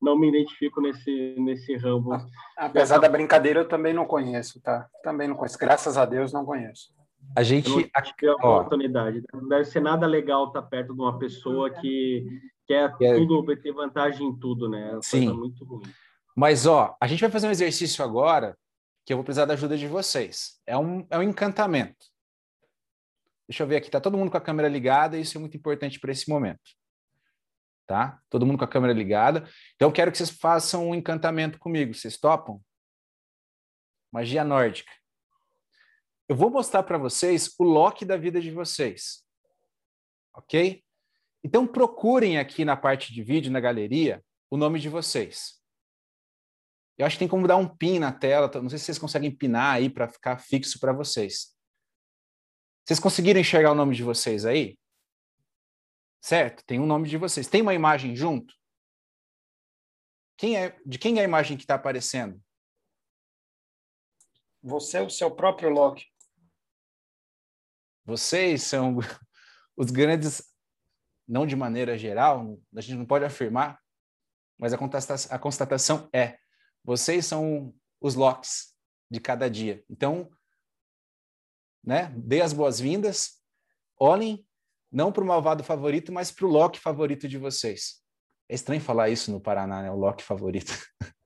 não 0.00 0.18
me 0.18 0.28
identifico 0.28 0.80
nesse, 0.80 1.34
nesse 1.38 1.76
ramo. 1.76 2.10
Apesar 2.56 2.98
da 2.98 3.08
brincadeira, 3.08 3.60
eu 3.60 3.68
também 3.68 3.92
não 3.92 4.06
conheço, 4.06 4.60
tá? 4.60 4.88
Também 5.02 5.28
não 5.28 5.36
conheço. 5.36 5.58
Graças 5.58 5.96
a 5.96 6.04
Deus, 6.04 6.32
não 6.32 6.44
conheço. 6.44 6.92
A 7.36 7.42
gente. 7.42 7.70
Eu 7.70 7.76
não 7.76 8.02
tive 8.02 8.28
a 8.28 8.34
oportunidade. 8.34 9.22
Não 9.32 9.48
deve 9.48 9.64
ser 9.64 9.80
nada 9.80 10.06
legal 10.06 10.46
estar 10.46 10.62
perto 10.62 10.94
de 10.94 11.00
uma 11.00 11.18
pessoa 11.18 11.70
que 11.70 12.26
quer 12.66 12.94
é... 13.00 13.14
tudo, 13.16 13.44
ter 13.56 13.72
vantagem 13.72 14.28
em 14.28 14.36
tudo, 14.36 14.68
né? 14.68 14.96
É 14.96 14.98
Sim. 15.02 15.32
muito 15.32 15.64
ruim. 15.64 15.82
Mas, 16.36 16.66
ó, 16.66 16.96
a 17.00 17.06
gente 17.06 17.20
vai 17.20 17.30
fazer 17.30 17.46
um 17.46 17.52
exercício 17.52 18.04
agora 18.04 18.56
que 19.04 19.12
eu 19.12 19.16
vou 19.16 19.24
precisar 19.24 19.44
da 19.44 19.54
ajuda 19.54 19.76
de 19.76 19.86
vocês. 19.86 20.60
É 20.66 20.76
um, 20.76 21.06
é 21.10 21.18
um 21.18 21.22
encantamento. 21.22 22.06
Deixa 23.46 23.62
eu 23.62 23.66
ver 23.66 23.76
aqui, 23.76 23.90
tá 23.90 24.00
todo 24.00 24.16
mundo 24.16 24.30
com 24.30 24.36
a 24.36 24.40
câmera 24.40 24.68
ligada, 24.68 25.18
isso 25.18 25.36
é 25.36 25.40
muito 25.40 25.56
importante 25.56 26.00
para 26.00 26.10
esse 26.10 26.28
momento. 26.28 26.62
Tá? 27.86 28.18
Todo 28.30 28.46
mundo 28.46 28.58
com 28.58 28.64
a 28.64 28.68
câmera 28.68 28.94
ligada. 28.94 29.46
Então, 29.74 29.88
eu 29.88 29.92
quero 29.92 30.10
que 30.10 30.16
vocês 30.16 30.30
façam 30.30 30.88
um 30.88 30.94
encantamento 30.94 31.58
comigo. 31.58 31.92
Vocês 31.92 32.16
topam? 32.16 32.62
Magia 34.10 34.42
nórdica. 34.42 34.90
Eu 36.26 36.34
vou 36.34 36.48
mostrar 36.48 36.82
para 36.84 36.96
vocês 36.96 37.54
o 37.58 37.64
Loki 37.64 38.06
da 38.06 38.16
vida 38.16 38.40
de 38.40 38.50
vocês. 38.50 39.22
Ok? 40.34 40.82
Então, 41.44 41.66
procurem 41.66 42.38
aqui 42.38 42.64
na 42.64 42.74
parte 42.74 43.12
de 43.12 43.22
vídeo, 43.22 43.52
na 43.52 43.60
galeria, 43.60 44.24
o 44.50 44.56
nome 44.56 44.80
de 44.80 44.88
vocês. 44.88 45.62
Eu 46.96 47.06
acho 47.06 47.16
que 47.16 47.20
tem 47.20 47.28
como 47.28 47.48
dar 47.48 47.56
um 47.56 47.68
pin 47.68 47.98
na 47.98 48.12
tela. 48.12 48.50
Não 48.54 48.68
sei 48.68 48.78
se 48.78 48.86
vocês 48.86 48.98
conseguem 48.98 49.34
pinar 49.34 49.74
aí 49.74 49.90
para 49.90 50.08
ficar 50.08 50.38
fixo 50.38 50.78
para 50.78 50.92
vocês. 50.92 51.54
Vocês 52.84 53.00
conseguiram 53.00 53.40
enxergar 53.40 53.72
o 53.72 53.74
nome 53.74 53.96
de 53.96 54.02
vocês 54.02 54.44
aí? 54.44 54.78
Certo? 56.20 56.64
Tem 56.64 56.78
um 56.78 56.86
nome 56.86 57.08
de 57.08 57.16
vocês. 57.16 57.48
Tem 57.48 57.62
uma 57.62 57.74
imagem 57.74 58.14
junto? 58.14 58.54
Quem 60.36 60.56
é, 60.56 60.78
de 60.84 60.98
quem 60.98 61.18
é 61.18 61.22
a 61.22 61.24
imagem 61.24 61.56
que 61.56 61.64
está 61.64 61.74
aparecendo? 61.74 62.40
Você 64.62 64.98
é 64.98 65.02
o 65.02 65.10
seu 65.10 65.30
próprio 65.30 65.70
Loki. 65.70 66.06
Vocês 68.04 68.62
são 68.62 68.98
os 69.76 69.90
grandes, 69.90 70.42
não 71.26 71.46
de 71.46 71.56
maneira 71.56 71.96
geral, 71.98 72.58
a 72.74 72.80
gente 72.80 72.98
não 72.98 73.06
pode 73.06 73.24
afirmar, 73.24 73.80
mas 74.58 74.72
a 74.72 74.78
constatação, 74.78 75.34
a 75.34 75.38
constatação 75.38 76.08
é 76.12 76.38
vocês 76.84 77.24
são 77.24 77.74
os 78.00 78.14
locks 78.14 78.74
de 79.10 79.18
cada 79.18 79.48
dia. 79.48 79.82
Então, 79.88 80.30
né, 81.82 82.12
dê 82.16 82.42
as 82.42 82.52
boas-vindas, 82.52 83.42
olhem 83.98 84.46
não 84.94 85.10
para 85.10 85.24
o 85.24 85.26
malvado 85.26 85.64
favorito, 85.64 86.12
mas 86.12 86.30
para 86.30 86.46
o 86.46 86.48
Loki 86.48 86.78
favorito 86.78 87.26
de 87.26 87.36
vocês. 87.36 88.00
É 88.48 88.54
estranho 88.54 88.80
falar 88.80 89.08
isso 89.08 89.32
no 89.32 89.40
Paraná, 89.40 89.82
né? 89.82 89.90
O 89.90 89.96
Loki 89.96 90.22
favorito. 90.22 90.72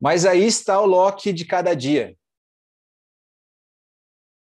mas 0.00 0.24
aí 0.24 0.44
está 0.44 0.80
o 0.80 0.86
Loki 0.86 1.32
de 1.32 1.44
cada 1.44 1.74
dia. 1.74 2.16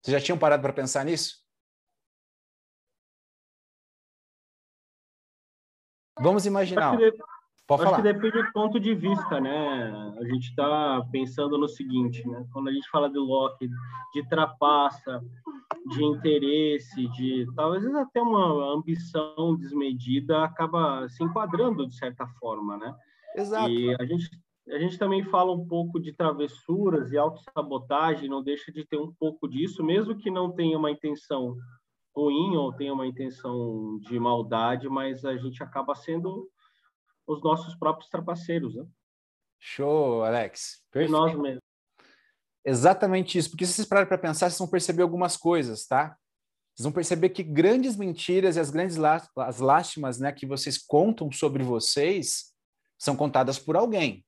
Vocês 0.01 0.19
já 0.19 0.24
tinham 0.24 0.38
parado 0.38 0.62
para 0.62 0.74
pensar 0.74 1.03
nisso? 1.05 1.43
Vamos 6.19 6.46
imaginar. 6.46 6.98
Pode 7.69 7.83
Acho 7.83 7.91
falar. 7.91 8.03
que 8.03 8.13
depende 8.13 8.41
do 8.41 8.51
ponto 8.51 8.79
de 8.79 8.95
vista, 8.95 9.39
né? 9.39 9.93
A 10.19 10.23
gente 10.23 10.49
está 10.49 11.05
pensando 11.11 11.55
no 11.55 11.67
seguinte, 11.67 12.27
né? 12.27 12.43
Quando 12.51 12.67
a 12.67 12.71
gente 12.71 12.89
fala 12.89 13.07
de 13.07 13.19
Loki, 13.19 13.69
de 14.11 14.27
trapaça, 14.27 15.23
de 15.85 16.03
interesse, 16.03 17.07
de 17.09 17.45
talvez 17.55 17.85
até 17.93 18.23
uma 18.23 18.73
ambição 18.73 19.55
desmedida, 19.55 20.43
acaba 20.43 21.07
se 21.09 21.23
enquadrando 21.23 21.85
de 21.85 21.95
certa 21.95 22.25
forma, 22.39 22.75
né? 22.75 22.95
Exato. 23.35 23.69
E 23.69 23.95
a 24.01 24.03
gente 24.03 24.31
a 24.71 24.79
gente 24.79 24.97
também 24.97 25.23
fala 25.23 25.51
um 25.51 25.67
pouco 25.67 25.99
de 25.99 26.11
travessuras 26.11 27.11
e 27.11 27.17
autossabotagem, 27.17 28.29
não 28.29 28.41
deixa 28.41 28.71
de 28.71 28.83
ter 28.83 28.97
um 28.97 29.11
pouco 29.11 29.47
disso, 29.47 29.83
mesmo 29.83 30.15
que 30.15 30.31
não 30.31 30.51
tenha 30.51 30.77
uma 30.77 30.89
intenção 30.89 31.55
ruim 32.15 32.55
ou 32.55 32.73
tenha 32.73 32.93
uma 32.93 33.05
intenção 33.05 33.99
de 33.99 34.19
maldade, 34.19 34.89
mas 34.89 35.23
a 35.23 35.38
gente 35.38 35.61
acaba 35.61 35.93
sendo 35.93 36.47
os 37.29 37.43
nossos 37.43 37.75
próprios 37.75 38.09
trapaceiros, 38.09 38.75
né? 38.75 38.86
Show, 39.59 40.24
Alex. 40.24 40.83
Perfeito. 40.91 41.09
E 41.09 41.12
nós 41.12 41.38
mesmos. 41.38 41.62
Exatamente 42.65 43.38
isso, 43.38 43.50
porque 43.51 43.65
se 43.65 43.74
vocês 43.74 43.88
pararem 43.88 44.07
para 44.07 44.17
pensar, 44.17 44.50
vocês 44.50 44.59
vão 44.59 44.67
perceber 44.67 45.01
algumas 45.01 45.38
coisas, 45.38 45.86
tá? 45.86 46.17
Vocês 46.75 46.83
vão 46.83 46.91
perceber 46.91 47.29
que 47.29 47.43
grandes 47.43 47.95
mentiras 47.95 48.55
e 48.55 48.59
as 48.59 48.69
grandes 48.69 48.98
as 49.38 49.59
lástimas 49.59 50.19
né, 50.19 50.31
que 50.31 50.45
vocês 50.45 50.77
contam 50.77 51.31
sobre 51.31 51.63
vocês 51.63 52.53
são 52.98 53.15
contadas 53.15 53.59
por 53.59 53.75
alguém. 53.75 54.25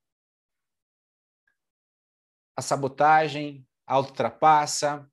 A 2.55 2.61
sabotagem, 2.61 3.65
a 3.85 3.95
autotrapaça, 3.95 5.09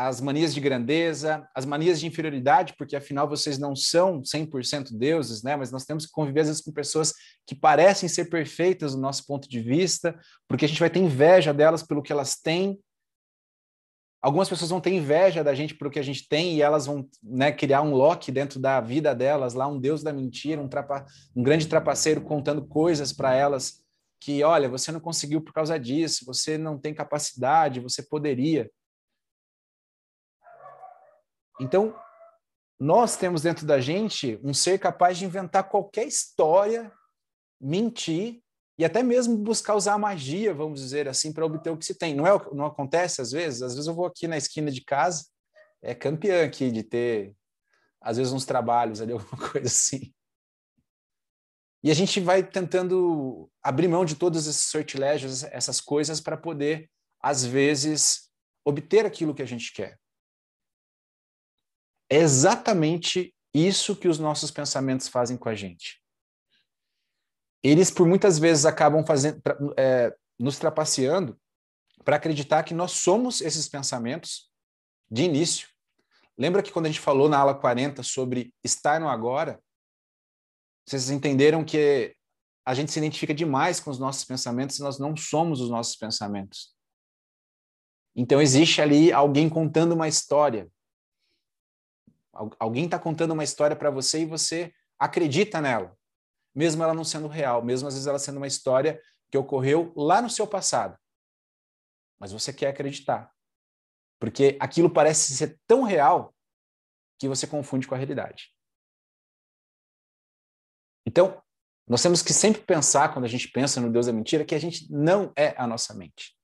as 0.00 0.20
manias 0.20 0.54
de 0.54 0.60
grandeza, 0.60 1.44
as 1.52 1.64
manias 1.64 1.98
de 1.98 2.06
inferioridade, 2.06 2.72
porque 2.78 2.94
afinal 2.94 3.28
vocês 3.28 3.58
não 3.58 3.74
são 3.74 4.22
100% 4.22 4.96
deuses, 4.96 5.42
né? 5.42 5.56
Mas 5.56 5.72
nós 5.72 5.84
temos 5.84 6.06
que 6.06 6.12
conviver 6.12 6.42
às 6.42 6.46
vezes 6.46 6.62
com 6.62 6.70
pessoas 6.70 7.12
que 7.44 7.52
parecem 7.52 8.08
ser 8.08 8.26
perfeitas 8.26 8.94
do 8.94 9.00
nosso 9.00 9.26
ponto 9.26 9.48
de 9.48 9.58
vista, 9.58 10.16
porque 10.46 10.64
a 10.64 10.68
gente 10.68 10.78
vai 10.78 10.88
ter 10.88 11.00
inveja 11.00 11.52
delas 11.52 11.82
pelo 11.82 12.00
que 12.00 12.12
elas 12.12 12.36
têm. 12.36 12.78
Algumas 14.22 14.48
pessoas 14.48 14.70
vão 14.70 14.80
ter 14.80 14.92
inveja 14.92 15.42
da 15.42 15.52
gente 15.52 15.74
pelo 15.74 15.90
que 15.90 15.98
a 15.98 16.02
gente 16.02 16.28
tem 16.28 16.54
e 16.54 16.62
elas 16.62 16.86
vão 16.86 17.04
né, 17.20 17.50
criar 17.50 17.82
um 17.82 17.92
Loki 17.92 18.30
dentro 18.30 18.60
da 18.60 18.80
vida 18.80 19.12
delas, 19.16 19.54
lá 19.54 19.66
um 19.66 19.80
deus 19.80 20.04
da 20.04 20.12
mentira, 20.12 20.62
um, 20.62 20.68
trapa, 20.68 21.04
um 21.34 21.42
grande 21.42 21.66
trapaceiro 21.66 22.20
contando 22.20 22.64
coisas 22.64 23.12
para 23.12 23.34
elas 23.34 23.82
que, 24.20 24.44
olha, 24.44 24.68
você 24.68 24.92
não 24.92 25.00
conseguiu 25.00 25.40
por 25.40 25.52
causa 25.52 25.76
disso, 25.76 26.24
você 26.24 26.56
não 26.56 26.78
tem 26.78 26.94
capacidade, 26.94 27.80
você 27.80 28.00
poderia. 28.00 28.70
Então, 31.60 31.94
nós 32.78 33.16
temos 33.16 33.42
dentro 33.42 33.66
da 33.66 33.80
gente 33.80 34.38
um 34.42 34.54
ser 34.54 34.78
capaz 34.78 35.18
de 35.18 35.24
inventar 35.24 35.68
qualquer 35.68 36.06
história, 36.06 36.92
mentir 37.60 38.40
e 38.78 38.84
até 38.84 39.02
mesmo 39.02 39.36
buscar 39.36 39.74
usar 39.74 39.98
magia, 39.98 40.54
vamos 40.54 40.80
dizer 40.80 41.08
assim, 41.08 41.32
para 41.32 41.44
obter 41.44 41.70
o 41.70 41.76
que 41.76 41.84
se 41.84 41.96
tem. 41.96 42.14
Não, 42.14 42.26
é, 42.26 42.54
não 42.54 42.66
acontece 42.66 43.20
às 43.20 43.32
vezes? 43.32 43.62
Às 43.62 43.74
vezes 43.74 43.88
eu 43.88 43.94
vou 43.94 44.06
aqui 44.06 44.28
na 44.28 44.36
esquina 44.36 44.70
de 44.70 44.84
casa, 44.84 45.26
é 45.82 45.94
campeã 45.94 46.44
aqui 46.44 46.70
de 46.70 46.84
ter, 46.84 47.34
às 48.00 48.16
vezes, 48.16 48.32
uns 48.32 48.44
trabalhos 48.44 49.00
ali, 49.00 49.10
alguma 49.12 49.50
coisa 49.50 49.66
assim. 49.66 50.12
E 51.82 51.90
a 51.90 51.94
gente 51.94 52.20
vai 52.20 52.42
tentando 52.42 53.50
abrir 53.62 53.88
mão 53.88 54.04
de 54.04 54.16
todos 54.16 54.46
esses 54.46 54.66
sortilégios, 54.66 55.44
essas 55.44 55.80
coisas, 55.80 56.20
para 56.20 56.36
poder, 56.36 56.90
às 57.20 57.44
vezes, 57.44 58.30
obter 58.64 59.06
aquilo 59.06 59.34
que 59.34 59.42
a 59.42 59.46
gente 59.46 59.72
quer. 59.72 59.98
É 62.10 62.16
exatamente 62.16 63.34
isso 63.52 63.96
que 63.96 64.08
os 64.08 64.18
nossos 64.18 64.50
pensamentos 64.50 65.08
fazem 65.08 65.36
com 65.36 65.48
a 65.48 65.54
gente. 65.54 66.02
Eles, 67.62 67.90
por 67.90 68.06
muitas 68.06 68.38
vezes, 68.38 68.64
acabam 68.64 69.04
fazendo, 69.04 69.42
é, 69.76 70.14
nos 70.38 70.58
trapaceando 70.58 71.38
para 72.04 72.16
acreditar 72.16 72.62
que 72.62 72.72
nós 72.72 72.92
somos 72.92 73.40
esses 73.40 73.68
pensamentos 73.68 74.50
de 75.10 75.24
início. 75.24 75.68
Lembra 76.36 76.62
que 76.62 76.70
quando 76.70 76.86
a 76.86 76.88
gente 76.88 77.00
falou 77.00 77.28
na 77.28 77.38
aula 77.38 77.54
40 77.54 78.02
sobre 78.02 78.54
estar 78.62 79.00
no 79.00 79.08
agora, 79.08 79.60
vocês 80.86 81.10
entenderam 81.10 81.64
que 81.64 82.14
a 82.64 82.74
gente 82.74 82.92
se 82.92 82.98
identifica 82.98 83.34
demais 83.34 83.80
com 83.80 83.90
os 83.90 83.98
nossos 83.98 84.24
pensamentos 84.24 84.78
e 84.78 84.82
nós 84.82 84.98
não 84.98 85.16
somos 85.16 85.60
os 85.60 85.68
nossos 85.68 85.96
pensamentos. 85.96 86.74
Então 88.14 88.40
existe 88.40 88.80
ali 88.80 89.12
alguém 89.12 89.48
contando 89.48 89.92
uma 89.92 90.08
história. 90.08 90.70
Alguém 92.58 92.84
está 92.84 92.98
contando 92.98 93.32
uma 93.32 93.44
história 93.44 93.74
para 93.74 93.90
você 93.90 94.20
e 94.22 94.26
você 94.26 94.72
acredita 94.98 95.60
nela, 95.60 95.96
mesmo 96.54 96.82
ela 96.82 96.94
não 96.94 97.04
sendo 97.04 97.28
real, 97.28 97.64
mesmo 97.64 97.88
às 97.88 97.94
vezes 97.94 98.06
ela 98.06 98.18
sendo 98.18 98.36
uma 98.36 98.46
história 98.46 99.00
que 99.30 99.38
ocorreu 99.38 99.92
lá 99.96 100.22
no 100.22 100.30
seu 100.30 100.46
passado. 100.46 100.98
Mas 102.18 102.32
você 102.32 102.52
quer 102.52 102.68
acreditar. 102.68 103.32
Porque 104.20 104.56
aquilo 104.60 104.92
parece 104.92 105.36
ser 105.36 105.58
tão 105.66 105.82
real 105.82 106.34
que 107.18 107.28
você 107.28 107.46
confunde 107.46 107.86
com 107.86 107.94
a 107.94 107.98
realidade. 107.98 108.52
Então, 111.06 111.42
nós 111.88 112.02
temos 112.02 112.22
que 112.22 112.32
sempre 112.32 112.62
pensar, 112.62 113.12
quando 113.12 113.24
a 113.24 113.28
gente 113.28 113.48
pensa 113.48 113.80
no 113.80 113.90
Deus 113.90 114.06
da 114.06 114.12
mentira, 114.12 114.44
que 114.44 114.54
a 114.54 114.60
gente 114.60 114.92
não 114.92 115.32
é 115.36 115.54
a 115.56 115.66
nossa 115.66 115.94
mente. 115.94 116.36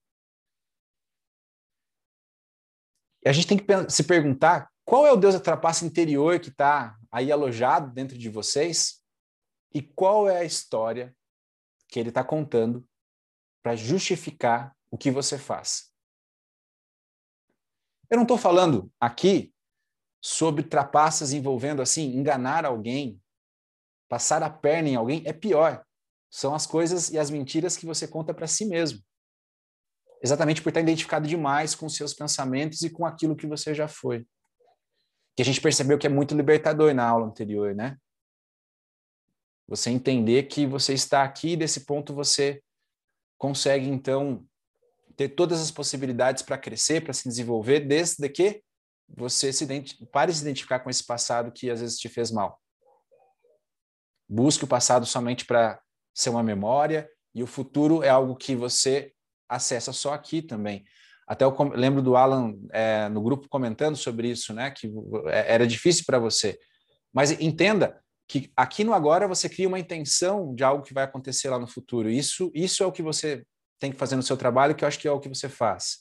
E 3.25 3.29
a 3.29 3.33
gente 3.33 3.47
tem 3.47 3.59
que 3.59 3.91
se 3.91 4.05
perguntar 4.05 4.71
qual 4.85 5.07
é 5.07 5.13
o 5.13 5.17
Deus 5.17 5.35
da 5.35 5.41
trapaça 5.41 5.85
interior 5.85 6.39
que 6.39 6.49
está 6.49 6.97
aí 7.11 7.33
alojado 7.33 7.93
dentro 7.93 8.19
de 8.19 8.29
vocês? 8.29 9.03
E 9.73 9.83
qual 9.83 10.29
é 10.29 10.39
a 10.39 10.45
história 10.45 11.15
que 11.89 11.99
ele 11.99 12.09
está 12.09 12.25
contando 12.25 12.87
para 13.63 13.77
justificar 13.77 14.77
o 14.91 14.99
que 14.99 15.11
você 15.11 15.39
faz. 15.39 15.93
Eu 18.11 18.17
não 18.17 18.23
estou 18.23 18.39
falando 18.39 18.93
aqui 19.01 19.53
sobre 20.23 20.63
trapaças 20.63 21.33
envolvendo 21.33 21.83
assim, 21.83 22.17
enganar 22.17 22.65
alguém, 22.65 23.21
passar 24.09 24.43
a 24.43 24.51
perna 24.51 24.91
em 24.91 24.95
alguém, 24.97 25.23
é 25.27 25.33
pior. 25.33 25.85
São 26.31 26.55
as 26.55 26.67
coisas 26.67 27.11
e 27.11 27.19
as 27.19 27.31
mentiras 27.31 27.77
que 27.77 27.87
você 27.87 28.07
conta 28.07 28.33
para 28.33 28.47
si 28.47 28.67
mesmo. 28.67 29.01
Exatamente 30.23 30.63
por 30.63 30.69
estar 30.69 30.81
identificado 30.81 31.27
demais 31.27 31.75
com 31.75 31.89
seus 31.89 32.15
pensamentos 32.15 32.83
e 32.83 32.91
com 32.91 33.05
aquilo 33.05 33.37
que 33.37 33.47
você 33.47 33.75
já 33.75 33.89
foi. 33.89 34.27
Que 35.37 35.43
a 35.43 35.45
gente 35.45 35.61
percebeu 35.61 35.99
que 35.99 36.07
é 36.07 36.11
muito 36.11 36.35
libertador 36.35 36.95
na 36.95 37.07
aula 37.07 37.27
anterior, 37.27 37.75
né? 37.75 37.99
Você 39.67 39.91
entender 39.91 40.45
que 40.45 40.67
você 40.67 40.93
está 40.93 41.23
aqui 41.23 41.57
desse 41.57 41.85
ponto 41.85 42.15
você 42.15 42.63
consegue 43.39 43.89
então 43.89 44.47
ter 45.17 45.31
todas 45.31 45.61
as 45.61 45.71
possibilidades 45.71 46.43
para 46.43 46.59
crescer, 46.59 47.03
para 47.03 47.13
se 47.13 47.29
desenvolver, 47.29 47.81
desde 47.81 48.29
que 48.29 48.63
você 49.09 49.53
se 49.53 49.67
pare 50.13 50.33
de 50.33 50.39
se 50.39 50.45
identificar 50.45 50.81
com 50.81 50.91
esse 50.91 51.05
passado 51.05 51.53
que 51.53 51.71
às 51.71 51.81
vezes 51.81 51.99
te 51.99 52.09
fez 52.09 52.31
mal. 52.31 52.61
Busque 54.29 54.65
o 54.65 54.69
passado 54.69 55.07
somente 55.07 55.45
para 55.45 55.81
ser 56.15 56.31
uma 56.31 56.43
memória 56.43 57.09
e 57.35 57.43
o 57.43 57.47
futuro 57.47 58.03
é 58.03 58.09
algo 58.09 58.37
que 58.37 58.57
você 58.57 59.13
acessa 59.49 59.93
só 59.93 60.15
aqui 60.15 60.41
também. 60.41 60.85
Até 61.27 61.45
eu 61.45 61.57
lembro 61.75 62.03
do 62.03 62.17
Alan 62.17 62.55
é, 62.73 63.09
no 63.09 63.23
grupo 63.23 63.49
comentando 63.49 63.97
sobre 63.97 64.29
isso, 64.29 64.53
né? 64.53 64.71
Que 64.71 64.93
é, 65.27 65.55
era 65.55 65.67
difícil 65.67 66.05
para 66.07 66.19
você. 66.19 66.59
Mas 67.13 67.31
entenda 67.41 68.01
que 68.27 68.51
aqui 68.57 68.85
no 68.85 68.93
agora 68.93 69.29
você 69.29 69.49
cria 69.49 69.69
uma 69.69 69.79
intenção 69.79 70.55
de 70.55 70.65
algo 70.65 70.83
que 70.83 70.95
vai 70.95 71.05
acontecer 71.05 71.49
lá 71.49 71.59
no 71.59 71.67
futuro. 71.67 72.11
Isso, 72.11 72.51
isso 72.55 72.83
é 72.83 72.87
o 72.87 72.93
que 72.93 73.03
você 73.03 73.45
tem 73.79 73.91
que 73.91 73.99
fazer 73.99 74.17
no 74.17 74.23
seu 74.23 74.37
trabalho, 74.37 74.75
que 74.75 74.85
eu 74.85 74.89
acho 74.89 74.99
que 74.99 75.09
é 75.09 75.13
o 75.13 75.21
que 75.21 75.29
você 75.29 75.49
faz. 75.49 75.99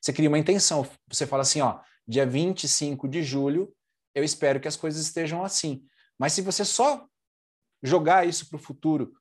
Você 0.00 0.12
cria 0.12 0.28
uma 0.28 0.38
intenção. 0.38 0.86
Você 1.08 1.26
fala 1.26 1.42
assim, 1.42 1.60
ó, 1.60 1.80
dia 2.06 2.26
25 2.26 3.08
de 3.08 3.22
julho, 3.22 3.74
eu 4.14 4.22
espero 4.22 4.60
que 4.60 4.68
as 4.68 4.76
coisas 4.76 5.02
estejam 5.02 5.42
assim. 5.42 5.84
Mas 6.18 6.32
se 6.32 6.42
você 6.42 6.64
só 6.64 7.06
jogar 7.82 8.26
isso 8.26 8.48
para 8.48 8.56
o 8.56 8.62
futuro 8.62 9.12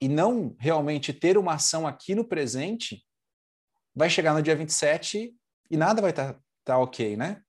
e 0.00 0.08
não 0.08 0.54
realmente 0.58 1.12
ter 1.12 1.38
uma 1.38 1.54
ação 1.54 1.86
aqui 1.86 2.14
no 2.14 2.24
presente, 2.24 3.04
vai 3.98 4.08
chegar 4.08 4.32
no 4.32 4.40
dia 4.40 4.54
27 4.54 5.34
e 5.68 5.76
nada 5.76 6.00
vai 6.00 6.10
estar 6.10 6.34
tá, 6.34 6.40
tá 6.64 6.78
ok, 6.78 7.16
né? 7.16 7.42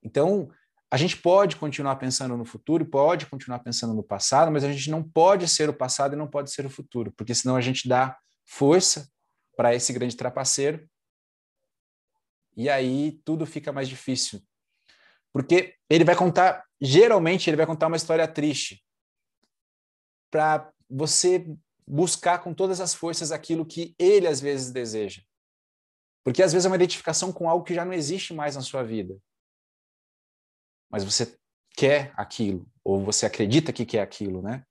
Então, 0.00 0.48
a 0.88 0.96
gente 0.96 1.16
pode 1.16 1.56
continuar 1.56 1.96
pensando 1.96 2.36
no 2.36 2.44
futuro, 2.44 2.86
pode 2.86 3.26
continuar 3.26 3.58
pensando 3.58 3.92
no 3.92 4.04
passado, 4.04 4.52
mas 4.52 4.62
a 4.62 4.70
gente 4.70 4.88
não 4.88 5.02
pode 5.02 5.48
ser 5.48 5.68
o 5.68 5.74
passado 5.74 6.14
e 6.14 6.16
não 6.16 6.28
pode 6.28 6.52
ser 6.52 6.64
o 6.64 6.70
futuro, 6.70 7.12
porque 7.16 7.34
senão 7.34 7.56
a 7.56 7.60
gente 7.60 7.88
dá 7.88 8.16
força 8.46 9.10
para 9.56 9.74
esse 9.74 9.92
grande 9.92 10.16
trapaceiro 10.16 10.88
e 12.56 12.70
aí 12.70 13.20
tudo 13.24 13.44
fica 13.44 13.72
mais 13.72 13.88
difícil. 13.88 14.40
Porque 15.32 15.74
ele 15.90 16.04
vai 16.04 16.14
contar, 16.14 16.64
geralmente, 16.80 17.50
ele 17.50 17.56
vai 17.56 17.66
contar 17.66 17.88
uma 17.88 17.96
história 17.96 18.28
triste 18.28 18.84
para 20.30 20.72
você 20.88 21.44
buscar 21.84 22.38
com 22.38 22.54
todas 22.54 22.80
as 22.80 22.94
forças 22.94 23.32
aquilo 23.32 23.66
que 23.66 23.96
ele 23.98 24.28
às 24.28 24.40
vezes 24.40 24.70
deseja. 24.70 25.25
Porque 26.26 26.42
às 26.42 26.52
vezes 26.52 26.66
é 26.66 26.68
uma 26.68 26.74
identificação 26.74 27.32
com 27.32 27.48
algo 27.48 27.64
que 27.64 27.72
já 27.72 27.84
não 27.84 27.92
existe 27.92 28.34
mais 28.34 28.56
na 28.56 28.60
sua 28.60 28.82
vida. 28.82 29.16
Mas 30.90 31.04
você 31.04 31.38
quer 31.76 32.12
aquilo, 32.16 32.68
ou 32.82 33.04
você 33.04 33.26
acredita 33.26 33.72
que 33.72 33.86
quer 33.86 34.00
aquilo, 34.00 34.42
né? 34.42 34.66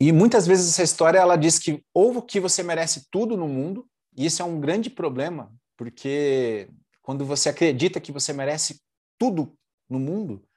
E 0.00 0.12
muitas 0.12 0.46
vezes 0.46 0.68
essa 0.68 0.84
história 0.84 1.18
ela 1.18 1.34
diz 1.34 1.58
que 1.58 1.84
ou 1.92 2.22
que 2.22 2.38
você 2.38 2.62
merece 2.62 3.08
tudo 3.10 3.36
no 3.36 3.48
mundo, 3.48 3.90
e 4.16 4.26
isso 4.26 4.40
é 4.40 4.44
um 4.44 4.60
grande 4.60 4.88
problema, 4.90 5.52
porque 5.76 6.70
quando 7.02 7.26
você 7.26 7.48
acredita 7.48 8.00
que 8.00 8.12
você 8.12 8.32
merece 8.32 8.80
tudo 9.18 9.58
no 9.90 9.98
mundo, 9.98 10.48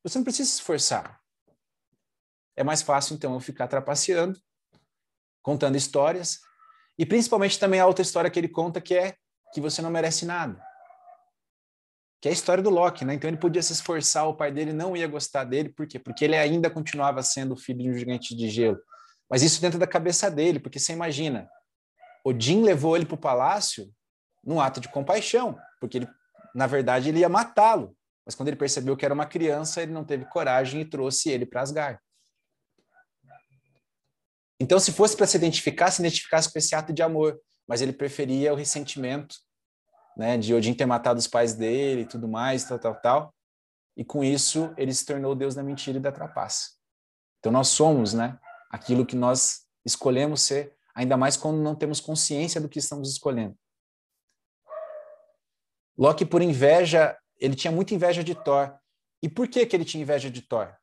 você 0.00 0.16
não 0.16 0.24
precisa 0.24 0.48
se 0.48 0.54
esforçar. 0.58 1.20
É 2.54 2.62
mais 2.62 2.82
fácil 2.82 3.16
então 3.16 3.34
eu 3.34 3.40
ficar 3.40 3.66
trapaceando, 3.66 4.40
contando 5.42 5.76
histórias, 5.76 6.38
e 6.98 7.04
principalmente 7.04 7.58
também 7.58 7.80
a 7.80 7.86
outra 7.86 8.02
história 8.02 8.30
que 8.30 8.38
ele 8.38 8.48
conta 8.48 8.80
que 8.80 8.94
é 8.94 9.14
que 9.52 9.60
você 9.60 9.80
não 9.82 9.90
merece 9.90 10.24
nada. 10.24 10.60
Que 12.20 12.28
é 12.28 12.30
a 12.30 12.34
história 12.34 12.62
do 12.62 12.70
Loki, 12.70 13.04
né? 13.04 13.14
Então 13.14 13.28
ele 13.28 13.36
podia 13.36 13.62
se 13.62 13.72
esforçar, 13.72 14.26
o 14.26 14.34
pai 14.34 14.50
dele 14.50 14.72
não 14.72 14.96
ia 14.96 15.06
gostar 15.06 15.44
dele, 15.44 15.68
por 15.68 15.86
quê? 15.86 15.98
Porque 15.98 16.24
ele 16.24 16.36
ainda 16.36 16.70
continuava 16.70 17.22
sendo 17.22 17.56
filho 17.56 17.82
de 17.82 17.90
um 17.90 17.94
gigante 17.94 18.34
de 18.34 18.48
gelo. 18.48 18.78
Mas 19.28 19.42
isso 19.42 19.60
dentro 19.60 19.78
da 19.78 19.86
cabeça 19.86 20.30
dele, 20.30 20.58
porque 20.58 20.78
você 20.78 20.92
imagina, 20.92 21.48
Odin 22.24 22.62
levou 22.62 22.96
ele 22.96 23.04
para 23.04 23.14
o 23.14 23.18
palácio 23.18 23.92
num 24.42 24.60
ato 24.60 24.80
de 24.80 24.88
compaixão, 24.88 25.58
porque 25.80 25.98
ele, 25.98 26.08
na 26.54 26.66
verdade, 26.66 27.08
ele 27.08 27.20
ia 27.20 27.28
matá-lo. 27.28 27.96
Mas 28.24 28.34
quando 28.34 28.48
ele 28.48 28.56
percebeu 28.56 28.96
que 28.96 29.04
era 29.04 29.12
uma 29.12 29.26
criança, 29.26 29.82
ele 29.82 29.92
não 29.92 30.04
teve 30.04 30.24
coragem 30.26 30.80
e 30.80 30.84
trouxe 30.84 31.30
ele 31.30 31.44
para 31.44 31.60
Asgard. 31.60 31.98
Então, 34.60 34.78
se 34.78 34.92
fosse 34.92 35.16
para 35.16 35.26
se 35.26 35.36
identificar, 35.36 35.90
se 35.90 36.00
identificasse 36.00 36.52
com 36.52 36.58
esse 36.58 36.74
ato 36.74 36.92
de 36.92 37.02
amor, 37.02 37.40
mas 37.66 37.82
ele 37.82 37.92
preferia 37.92 38.52
o 38.52 38.56
ressentimento, 38.56 39.36
né, 40.16 40.38
de 40.38 40.54
Odin 40.54 40.74
ter 40.74 40.86
matado 40.86 41.18
os 41.18 41.26
pais 41.26 41.54
dele 41.54 42.02
e 42.02 42.06
tudo 42.06 42.28
mais, 42.28 42.64
tal, 42.64 42.78
tal, 42.78 42.94
tal. 43.00 43.34
E 43.96 44.04
com 44.04 44.22
isso, 44.22 44.72
ele 44.76 44.92
se 44.92 45.04
tornou 45.04 45.32
o 45.32 45.34
Deus 45.34 45.54
da 45.54 45.62
mentira 45.62 45.98
e 45.98 46.00
da 46.00 46.12
trapaça. 46.12 46.70
Então, 47.38 47.50
nós 47.50 47.68
somos, 47.68 48.14
né, 48.14 48.38
aquilo 48.70 49.04
que 49.04 49.16
nós 49.16 49.62
escolhemos 49.84 50.42
ser, 50.42 50.76
ainda 50.94 51.16
mais 51.16 51.36
quando 51.36 51.58
não 51.58 51.74
temos 51.74 52.00
consciência 52.00 52.60
do 52.60 52.68
que 52.68 52.78
estamos 52.78 53.10
escolhendo. 53.10 53.56
Loki, 55.96 56.24
por 56.24 56.42
inveja, 56.42 57.16
ele 57.38 57.54
tinha 57.54 57.72
muita 57.72 57.94
inveja 57.94 58.22
de 58.24 58.34
Thor. 58.34 58.76
E 59.22 59.28
por 59.28 59.48
que, 59.48 59.64
que 59.64 59.76
ele 59.76 59.84
tinha 59.84 60.02
inveja 60.02 60.30
de 60.30 60.42
Thor? 60.42 60.74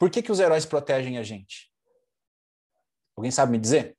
Por 0.00 0.10
que, 0.10 0.22
que 0.22 0.32
os 0.32 0.40
heróis 0.40 0.64
protegem 0.64 1.18
a 1.18 1.22
gente? 1.22 1.70
Alguém 3.14 3.30
sabe 3.30 3.52
me 3.52 3.58
dizer? 3.58 3.98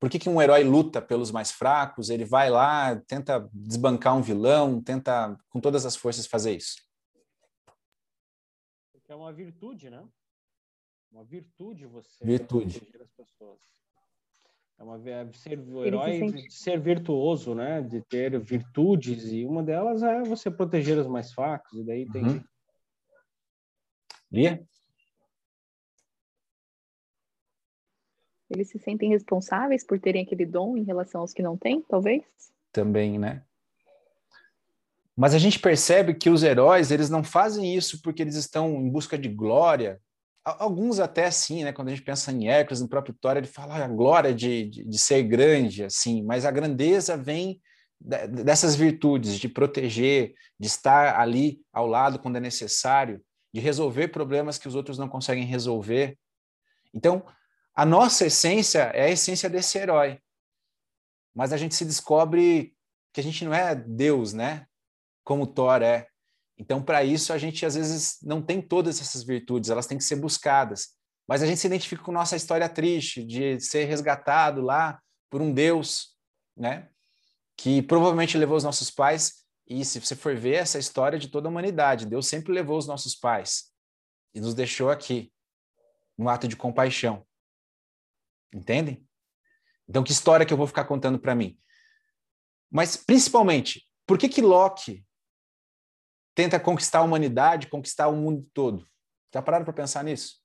Por 0.00 0.10
que, 0.10 0.18
que 0.18 0.28
um 0.28 0.42
herói 0.42 0.64
luta 0.64 1.00
pelos 1.00 1.30
mais 1.30 1.52
fracos? 1.52 2.10
Ele 2.10 2.24
vai 2.24 2.50
lá, 2.50 2.96
tenta 3.02 3.48
desbancar 3.52 4.16
um 4.16 4.20
vilão, 4.20 4.82
tenta 4.82 5.38
com 5.48 5.60
todas 5.60 5.86
as 5.86 5.94
forças 5.94 6.26
fazer 6.26 6.56
isso? 6.56 6.82
Porque 8.92 9.12
é 9.12 9.14
uma 9.14 9.32
virtude, 9.32 9.88
né? 9.88 10.04
Uma 11.12 11.24
virtude 11.24 11.86
você 11.86 12.24
virtude. 12.24 12.80
proteger 12.80 13.02
as 13.02 13.12
pessoas. 13.12 13.60
É 14.78 14.82
uma 14.82 15.00
é 15.08 15.32
ser 15.32 15.60
o 15.60 15.84
herói 15.84 16.32
de 16.32 16.50
ser 16.50 16.80
virtuoso, 16.80 17.54
né? 17.54 17.82
De 17.82 18.02
ter 18.02 18.36
virtudes 18.40 19.30
e 19.30 19.44
uma 19.44 19.62
delas 19.62 20.02
é 20.02 20.22
você 20.24 20.50
proteger 20.50 20.98
os 20.98 21.06
mais 21.06 21.32
fracos 21.32 21.72
e 21.78 21.84
daí 21.84 22.10
tem 22.10 22.24
uhum. 22.24 22.44
Lia? 24.30 24.62
Eles 28.50 28.68
se 28.70 28.78
sentem 28.78 29.10
responsáveis 29.10 29.84
por 29.84 30.00
terem 30.00 30.22
aquele 30.22 30.46
dom 30.46 30.76
em 30.76 30.84
relação 30.84 31.20
aos 31.20 31.32
que 31.32 31.42
não 31.42 31.56
têm, 31.56 31.82
talvez? 31.82 32.24
Também, 32.72 33.18
né? 33.18 33.42
Mas 35.14 35.34
a 35.34 35.38
gente 35.38 35.58
percebe 35.58 36.14
que 36.14 36.30
os 36.30 36.42
heróis, 36.42 36.90
eles 36.90 37.10
não 37.10 37.22
fazem 37.24 37.76
isso 37.76 38.00
porque 38.02 38.22
eles 38.22 38.36
estão 38.36 38.76
em 38.76 38.88
busca 38.88 39.18
de 39.18 39.28
glória, 39.28 40.00
Alguns 40.58 40.98
até 40.98 41.30
sim, 41.30 41.64
né? 41.64 41.72
Quando 41.72 41.88
a 41.88 41.90
gente 41.90 42.02
pensa 42.02 42.32
em 42.32 42.48
Hércules, 42.48 42.80
no 42.80 42.88
próprio 42.88 43.14
Thor, 43.14 43.36
ele 43.36 43.46
fala 43.46 43.76
ah, 43.76 43.84
a 43.84 43.88
glória 43.88 44.32
de, 44.34 44.68
de, 44.68 44.84
de, 44.84 44.98
ser 44.98 45.22
grande, 45.24 45.84
assim, 45.84 46.22
mas 46.22 46.46
a 46.46 46.50
grandeza 46.50 47.16
vem 47.16 47.60
dessas 48.00 48.74
virtudes, 48.74 49.38
de 49.38 49.48
proteger, 49.48 50.32
de 50.58 50.66
estar 50.66 51.20
ali 51.20 51.60
ao 51.72 51.86
lado 51.86 52.18
quando 52.18 52.36
é 52.36 52.40
necessário, 52.40 53.20
de 53.58 53.64
resolver 53.64 54.08
problemas 54.08 54.56
que 54.56 54.68
os 54.68 54.74
outros 54.74 54.98
não 54.98 55.08
conseguem 55.08 55.44
resolver. 55.44 56.16
Então, 56.94 57.26
a 57.74 57.84
nossa 57.84 58.26
essência 58.26 58.84
é 58.94 59.02
a 59.02 59.10
essência 59.10 59.50
desse 59.50 59.76
herói. 59.78 60.20
Mas 61.34 61.52
a 61.52 61.56
gente 61.56 61.74
se 61.74 61.84
descobre 61.84 62.74
que 63.12 63.20
a 63.20 63.22
gente 63.22 63.44
não 63.44 63.52
é 63.52 63.74
Deus, 63.74 64.32
né? 64.32 64.66
Como 65.24 65.46
Thor 65.46 65.82
é. 65.82 66.06
Então, 66.56 66.82
para 66.82 67.04
isso, 67.04 67.32
a 67.32 67.38
gente 67.38 67.66
às 67.66 67.74
vezes 67.74 68.18
não 68.22 68.40
tem 68.40 68.62
todas 68.62 69.00
essas 69.00 69.22
virtudes, 69.22 69.70
elas 69.70 69.86
têm 69.86 69.98
que 69.98 70.04
ser 70.04 70.16
buscadas. 70.16 70.88
Mas 71.26 71.42
a 71.42 71.46
gente 71.46 71.60
se 71.60 71.66
identifica 71.66 72.02
com 72.02 72.10
nossa 72.10 72.36
história 72.36 72.68
triste 72.68 73.22
de 73.22 73.60
ser 73.60 73.84
resgatado 73.84 74.62
lá 74.62 75.00
por 75.30 75.42
um 75.42 75.52
Deus, 75.52 76.16
né? 76.56 76.88
Que 77.56 77.82
provavelmente 77.82 78.38
levou 78.38 78.56
os 78.56 78.64
nossos 78.64 78.90
pais. 78.90 79.37
E 79.68 79.84
se 79.84 80.00
você 80.00 80.16
for 80.16 80.34
ver 80.34 80.54
essa 80.54 80.78
é 80.78 80.80
história 80.80 81.18
de 81.18 81.28
toda 81.28 81.46
a 81.46 81.50
humanidade, 81.50 82.06
Deus 82.06 82.26
sempre 82.26 82.52
levou 82.52 82.78
os 82.78 82.86
nossos 82.86 83.14
pais 83.14 83.70
e 84.34 84.40
nos 84.40 84.54
deixou 84.54 84.90
aqui, 84.90 85.30
no 86.16 86.28
ato 86.30 86.48
de 86.48 86.56
compaixão. 86.56 87.26
Entendem? 88.52 89.06
Então, 89.86 90.02
que 90.02 90.10
história 90.10 90.46
que 90.46 90.52
eu 90.52 90.56
vou 90.56 90.66
ficar 90.66 90.86
contando 90.86 91.18
para 91.18 91.34
mim? 91.34 91.60
Mas, 92.70 92.96
principalmente, 92.96 93.86
por 94.06 94.18
que 94.18 94.26
que 94.26 94.40
Locke 94.40 95.06
tenta 96.34 96.58
conquistar 96.58 97.00
a 97.00 97.02
humanidade, 97.02 97.68
conquistar 97.68 98.08
o 98.08 98.16
mundo 98.16 98.48
todo? 98.54 98.88
Já 99.32 99.42
pararam 99.42 99.66
para 99.66 99.74
pensar 99.74 100.02
nisso? 100.02 100.42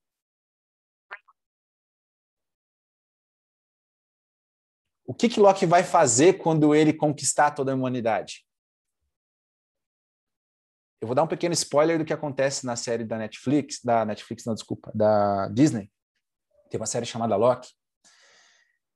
O 5.06 5.14
que 5.14 5.30
que 5.30 5.40
Locke 5.40 5.66
vai 5.66 5.84
fazer 5.84 6.40
quando 6.40 6.76
ele 6.76 6.92
conquistar 6.92 7.52
toda 7.52 7.72
a 7.72 7.76
humanidade? 7.76 8.46
Eu 11.04 11.08
vou 11.08 11.14
dar 11.14 11.24
um 11.24 11.28
pequeno 11.28 11.52
spoiler 11.52 12.00
do 12.00 12.06
que 12.06 12.14
acontece 12.14 12.66
na 12.66 12.78
série 12.78 13.04
da 13.04 13.18
Netflix, 13.18 13.82
da 13.84 14.06
Netflix, 14.06 14.46
não, 14.46 14.54
desculpa, 14.54 14.90
da 14.96 15.50
Disney. 15.50 15.92
Tem 16.70 16.80
uma 16.80 16.86
série 16.86 17.06
chamada 17.06 17.36
Loki. 17.36 17.74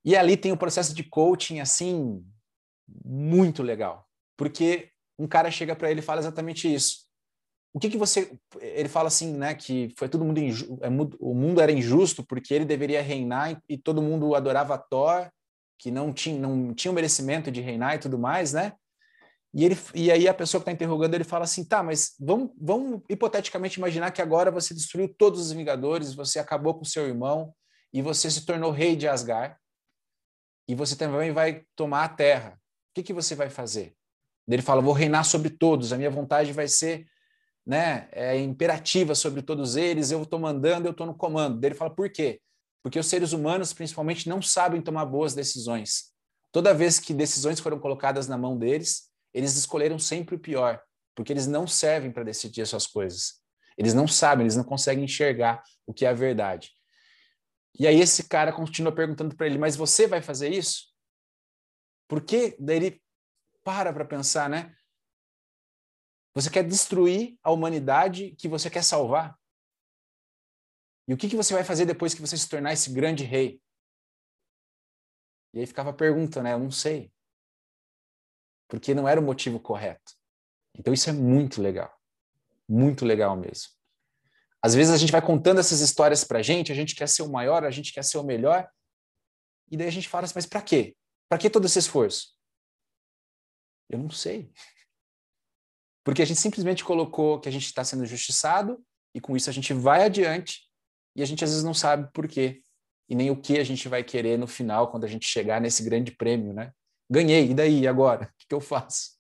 E 0.05 0.15
ali 0.15 0.37
tem 0.37 0.53
um 0.53 0.57
processo 0.57 0.95
de 0.95 1.03
coaching 1.03 1.59
assim 1.59 2.25
muito 3.03 3.61
legal, 3.61 4.07
porque 4.37 4.89
um 5.19 5.27
cara 5.27 5.51
chega 5.51 5.75
para 5.75 5.91
ele 5.91 5.99
e 5.99 6.01
fala 6.01 6.21
exatamente 6.21 6.73
isso. 6.73 6.99
O 7.73 7.79
que 7.79 7.89
que 7.89 7.97
você 7.97 8.39
ele 8.61 8.87
fala 8.87 9.09
assim, 9.09 9.33
né, 9.33 9.53
que 9.53 9.93
foi 9.97 10.07
todo 10.07 10.23
mundo. 10.23 10.39
É 10.39 10.87
o 11.19 11.33
mundo 11.33 11.59
era 11.59 11.73
injusto 11.73 12.25
porque 12.25 12.53
ele 12.53 12.63
deveria 12.63 13.01
reinar 13.01 13.61
e 13.67 13.77
todo 13.77 14.01
mundo 14.01 14.33
adorava 14.33 14.77
Thor, 14.77 15.29
que 15.77 15.91
não 15.91 16.13
tinha 16.13 16.39
não 16.39 16.73
tinha 16.73 16.89
o 16.89 16.95
merecimento 16.95 17.51
de 17.51 17.59
reinar 17.59 17.95
e 17.95 17.99
tudo 17.99 18.17
mais, 18.17 18.53
né? 18.53 18.71
E, 19.57 19.65
ele, 19.65 19.75
e 19.95 20.11
aí 20.11 20.27
a 20.27 20.35
pessoa 20.35 20.61
que 20.61 20.69
está 20.69 20.71
interrogando 20.71 21.15
ele 21.15 21.23
fala 21.23 21.43
assim, 21.43 21.65
tá, 21.65 21.81
mas 21.81 22.13
vamos, 22.19 22.51
vamos 22.61 23.01
hipoteticamente 23.09 23.79
imaginar 23.79 24.11
que 24.11 24.21
agora 24.21 24.51
você 24.51 24.71
destruiu 24.71 25.11
todos 25.11 25.41
os 25.41 25.51
Vingadores, 25.51 26.13
você 26.13 26.37
acabou 26.37 26.75
com 26.75 26.85
seu 26.85 27.07
irmão 27.07 27.51
e 27.91 27.99
você 27.99 28.29
se 28.29 28.45
tornou 28.45 28.69
rei 28.69 28.95
de 28.95 29.07
Asgard 29.07 29.55
e 30.67 30.75
você 30.75 30.95
também 30.95 31.31
vai 31.31 31.63
tomar 31.75 32.03
a 32.03 32.09
Terra. 32.09 32.51
O 32.51 32.93
que, 32.93 33.01
que 33.01 33.13
você 33.13 33.33
vai 33.33 33.49
fazer? 33.49 33.95
Ele 34.47 34.61
fala, 34.61 34.79
vou 34.79 34.93
reinar 34.93 35.25
sobre 35.25 35.49
todos, 35.49 35.91
a 35.91 35.97
minha 35.97 36.11
vontade 36.11 36.53
vai 36.53 36.67
ser 36.67 37.07
né, 37.65 38.07
é, 38.11 38.39
imperativa 38.39 39.15
sobre 39.15 39.41
todos 39.41 39.75
eles, 39.75 40.11
eu 40.11 40.21
estou 40.21 40.37
mandando, 40.37 40.87
eu 40.87 40.91
estou 40.91 41.07
no 41.07 41.15
comando. 41.15 41.65
Ele 41.65 41.73
fala, 41.73 41.89
por 41.89 42.11
quê? 42.11 42.39
Porque 42.83 42.99
os 42.99 43.07
seres 43.07 43.33
humanos, 43.33 43.73
principalmente, 43.73 44.29
não 44.29 44.39
sabem 44.39 44.83
tomar 44.83 45.05
boas 45.05 45.33
decisões. 45.33 46.11
Toda 46.51 46.75
vez 46.75 46.99
que 46.99 47.11
decisões 47.11 47.59
foram 47.59 47.79
colocadas 47.79 48.27
na 48.27 48.37
mão 48.37 48.55
deles, 48.55 49.07
eles 49.37 49.55
escolheram 49.55 49.99
sempre 49.99 50.35
o 50.35 50.39
pior, 50.39 50.81
porque 51.13 51.31
eles 51.31 51.45
não 51.45 51.67
servem 51.67 52.11
para 52.11 52.23
decidir 52.23 52.63
as 52.63 52.69
suas 52.69 52.87
coisas. 52.87 53.39
Eles 53.77 53.93
não 53.93 54.07
sabem, 54.07 54.43
eles 54.43 54.55
não 54.55 54.63
conseguem 54.63 55.03
enxergar 55.03 55.61
o 55.85 55.93
que 55.93 56.07
é 56.07 56.09
a 56.09 56.13
verdade. 56.13 56.71
E 57.79 57.85
aí 57.85 57.99
esse 57.99 58.27
cara 58.27 58.51
continua 58.51 58.91
perguntando 58.91 59.35
para 59.35 59.45
ele, 59.45 59.59
mas 59.59 59.75
você 59.75 60.07
vai 60.07 60.23
fazer 60.23 60.51
isso? 60.51 60.91
Por 62.07 62.23
que? 62.23 62.57
Daí 62.59 62.77
ele 62.77 63.03
para 63.63 63.93
para 63.93 64.05
pensar, 64.05 64.49
né? 64.49 64.75
Você 66.33 66.49
quer 66.49 66.63
destruir 66.63 67.37
a 67.43 67.51
humanidade 67.51 68.31
que 68.39 68.47
você 68.47 68.71
quer 68.71 68.83
salvar? 68.83 69.37
E 71.07 71.13
o 71.13 71.17
que, 71.17 71.29
que 71.29 71.35
você 71.35 71.53
vai 71.53 71.63
fazer 71.63 71.85
depois 71.85 72.15
que 72.15 72.21
você 72.21 72.35
se 72.35 72.49
tornar 72.49 72.73
esse 72.73 72.91
grande 72.91 73.23
rei? 73.23 73.61
E 75.53 75.59
aí 75.59 75.67
ficava 75.67 75.91
a 75.91 75.93
pergunta, 75.93 76.41
né? 76.41 76.53
Eu 76.53 76.59
não 76.59 76.71
sei 76.71 77.11
porque 78.67 78.93
não 78.93 79.07
era 79.07 79.19
o 79.19 79.23
motivo 79.23 79.59
correto. 79.59 80.13
Então 80.75 80.93
isso 80.93 81.09
é 81.09 81.13
muito 81.13 81.61
legal, 81.61 81.91
muito 82.67 83.05
legal 83.05 83.35
mesmo. 83.35 83.69
Às 84.61 84.75
vezes 84.75 84.93
a 84.93 84.97
gente 84.97 85.11
vai 85.11 85.21
contando 85.21 85.59
essas 85.59 85.79
histórias 85.79 86.23
para 86.23 86.39
a 86.39 86.41
gente, 86.41 86.71
a 86.71 86.75
gente 86.75 86.95
quer 86.95 87.07
ser 87.07 87.21
o 87.21 87.31
maior, 87.31 87.63
a 87.63 87.71
gente 87.71 87.93
quer 87.93 88.03
ser 88.03 88.17
o 88.17 88.23
melhor, 88.23 88.69
e 89.69 89.77
daí 89.77 89.87
a 89.87 89.91
gente 89.91 90.09
fala 90.09 90.25
assim, 90.25 90.33
mas 90.35 90.45
para 90.45 90.61
quê? 90.61 90.95
Para 91.29 91.37
que 91.37 91.49
todo 91.49 91.65
esse 91.65 91.79
esforço? 91.79 92.35
Eu 93.89 93.99
não 93.99 94.09
sei. 94.09 94.51
Porque 96.03 96.21
a 96.21 96.25
gente 96.25 96.39
simplesmente 96.39 96.83
colocou 96.83 97.39
que 97.39 97.49
a 97.49 97.51
gente 97.51 97.65
está 97.65 97.83
sendo 97.83 98.05
justiçado, 98.05 98.83
e 99.13 99.21
com 99.21 99.35
isso 99.35 99.49
a 99.49 99.53
gente 99.53 99.73
vai 99.73 100.03
adiante, 100.03 100.61
e 101.15 101.21
a 101.21 101.25
gente 101.25 101.43
às 101.43 101.49
vezes 101.49 101.63
não 101.63 101.73
sabe 101.73 102.11
por 102.13 102.27
quê, 102.27 102.61
e 103.09 103.15
nem 103.15 103.31
o 103.31 103.39
que 103.39 103.57
a 103.57 103.63
gente 103.63 103.87
vai 103.87 104.03
querer 104.03 104.37
no 104.37 104.47
final, 104.47 104.89
quando 104.89 105.05
a 105.05 105.07
gente 105.07 105.27
chegar 105.27 105.61
nesse 105.61 105.83
grande 105.83 106.11
prêmio, 106.11 106.53
né? 106.53 106.71
Ganhei, 107.09 107.51
e 107.51 107.53
daí? 107.53 107.81
E 107.81 107.87
agora? 107.87 108.33
Que, 108.47 108.49
que 108.49 108.55
eu 108.55 108.61
faço? 108.61 109.17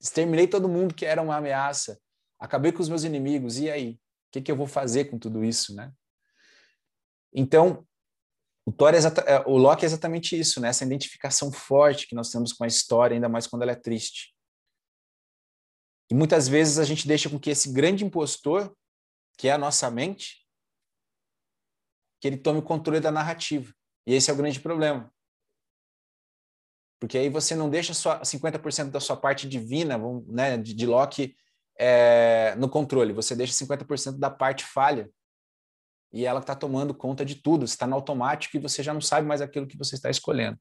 Exterminei 0.00 0.46
todo 0.46 0.68
mundo 0.68 0.94
que 0.94 1.06
era 1.06 1.22
uma 1.22 1.36
ameaça. 1.36 2.00
Acabei 2.38 2.72
com 2.72 2.82
os 2.82 2.88
meus 2.88 3.04
inimigos, 3.04 3.58
e 3.58 3.70
aí? 3.70 3.92
O 3.92 3.98
que, 4.32 4.42
que 4.42 4.50
eu 4.50 4.56
vou 4.56 4.66
fazer 4.66 5.06
com 5.06 5.18
tudo 5.18 5.44
isso, 5.44 5.74
né? 5.74 5.92
Então, 7.32 7.86
o, 8.66 8.72
Thor 8.72 8.94
é 8.94 8.98
é, 8.98 9.40
o 9.46 9.56
Loki 9.56 9.84
é 9.84 9.86
exatamente 9.86 10.38
isso, 10.38 10.60
né? 10.60 10.68
Essa 10.68 10.84
identificação 10.84 11.52
forte 11.52 12.06
que 12.06 12.14
nós 12.14 12.30
temos 12.30 12.52
com 12.52 12.64
a 12.64 12.66
história, 12.66 13.14
ainda 13.14 13.28
mais 13.28 13.46
quando 13.46 13.62
ela 13.62 13.72
é 13.72 13.76
triste. 13.76 14.34
E 16.10 16.14
muitas 16.14 16.48
vezes 16.48 16.78
a 16.78 16.84
gente 16.84 17.06
deixa 17.06 17.28
com 17.28 17.38
que 17.38 17.50
esse 17.50 17.72
grande 17.72 18.04
impostor, 18.04 18.74
que 19.38 19.48
é 19.48 19.52
a 19.52 19.58
nossa 19.58 19.90
mente, 19.90 20.46
que 22.20 22.28
ele 22.28 22.36
tome 22.36 22.58
o 22.58 22.62
controle 22.62 23.00
da 23.00 23.12
narrativa. 23.12 23.72
E 24.06 24.14
esse 24.14 24.30
é 24.30 24.34
o 24.34 24.36
grande 24.36 24.60
problema. 24.60 25.12
Porque 26.98 27.18
aí 27.18 27.28
você 27.28 27.54
não 27.54 27.68
deixa 27.68 27.92
só 27.92 28.20
50% 28.20 28.90
da 28.90 29.00
sua 29.00 29.16
parte 29.16 29.48
divina, 29.48 29.98
né, 30.26 30.56
de, 30.56 30.74
de 30.74 30.86
é, 31.78 32.54
no 32.56 32.68
controle, 32.68 33.12
você 33.12 33.36
deixa 33.36 33.52
50% 33.52 34.18
da 34.18 34.30
parte 34.30 34.64
falha. 34.64 35.10
E 36.12 36.24
ela 36.24 36.40
está 36.40 36.54
tomando 36.54 36.94
conta 36.94 37.24
de 37.24 37.34
tudo, 37.34 37.64
está 37.64 37.86
no 37.86 37.94
automático 37.94 38.56
e 38.56 38.60
você 38.60 38.82
já 38.82 38.94
não 38.94 39.00
sabe 39.00 39.26
mais 39.26 39.42
aquilo 39.42 39.66
que 39.66 39.76
você 39.76 39.96
está 39.96 40.08
escolhendo. 40.08 40.58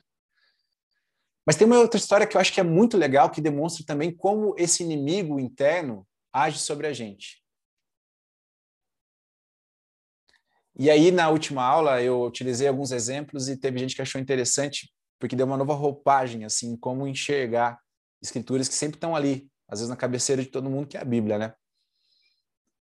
Mas 1.45 1.55
tem 1.55 1.67
uma 1.67 1.79
outra 1.79 1.99
história 1.99 2.25
que 2.25 2.35
eu 2.35 2.41
acho 2.41 2.51
que 2.51 2.59
é 2.59 2.63
muito 2.63 2.97
legal, 2.97 3.29
que 3.29 3.39
demonstra 3.39 3.85
também 3.85 4.13
como 4.13 4.55
esse 4.57 4.83
inimigo 4.83 5.39
interno 5.39 6.05
age 6.33 6.59
sobre 6.59 6.87
a 6.87 6.93
gente. 6.93 7.41
E 10.77 10.89
aí, 10.89 11.09
na 11.09 11.29
última 11.29 11.63
aula, 11.63 12.01
eu 12.01 12.23
utilizei 12.23 12.67
alguns 12.67 12.91
exemplos 12.91 13.47
e 13.47 13.55
teve 13.55 13.79
gente 13.79 13.95
que 13.95 14.01
achou 14.01 14.19
interessante 14.19 14.93
porque 15.19 15.35
deu 15.35 15.45
uma 15.45 15.57
nova 15.57 15.73
roupagem, 15.73 16.45
assim, 16.45 16.75
como 16.77 17.07
enxergar 17.07 17.79
escrituras 18.21 18.67
que 18.67 18.73
sempre 18.73 18.97
estão 18.97 19.15
ali, 19.15 19.49
às 19.67 19.79
vezes 19.79 19.89
na 19.89 19.95
cabeceira 19.95 20.43
de 20.43 20.49
todo 20.49 20.69
mundo, 20.69 20.87
que 20.87 20.97
é 20.97 21.01
a 21.01 21.05
Bíblia, 21.05 21.37
né? 21.37 21.53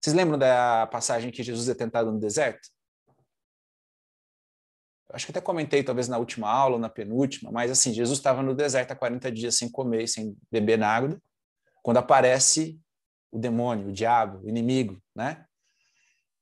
Vocês 0.01 0.15
lembram 0.15 0.39
da 0.39 0.87
passagem 0.89 1.31
que 1.31 1.43
Jesus 1.43 1.69
é 1.69 1.75
tentado 1.75 2.11
no 2.11 2.19
deserto? 2.19 2.69
Eu 5.09 5.17
acho 5.17 5.27
que 5.27 5.33
até 5.33 5.41
comentei, 5.41 5.85
talvez 5.85 6.09
na 6.09 6.19
última 6.19 6.51
aula 6.51 6.75
ou 6.77 6.81
na 6.81 6.89
penúltima, 6.89 7.53
mas 7.53 7.71
assim, 7.71 7.93
Jesus 7.93 8.19
estava 8.19 8.43
no 8.43 8.55
deserto 8.55 8.93
há 8.93 8.97
40 8.97 9.31
dias 9.31 9.57
sem 9.57 9.71
comer, 9.71 10.09
sem 10.09 10.37
beber 10.51 10.79
nada, 10.79 11.23
quando 11.83 11.99
aparece 11.99 12.81
o 13.31 13.39
demônio, 13.39 13.89
o 13.89 13.93
diabo, 13.93 14.45
o 14.45 14.49
inimigo, 14.49 15.01
né? 15.15 15.45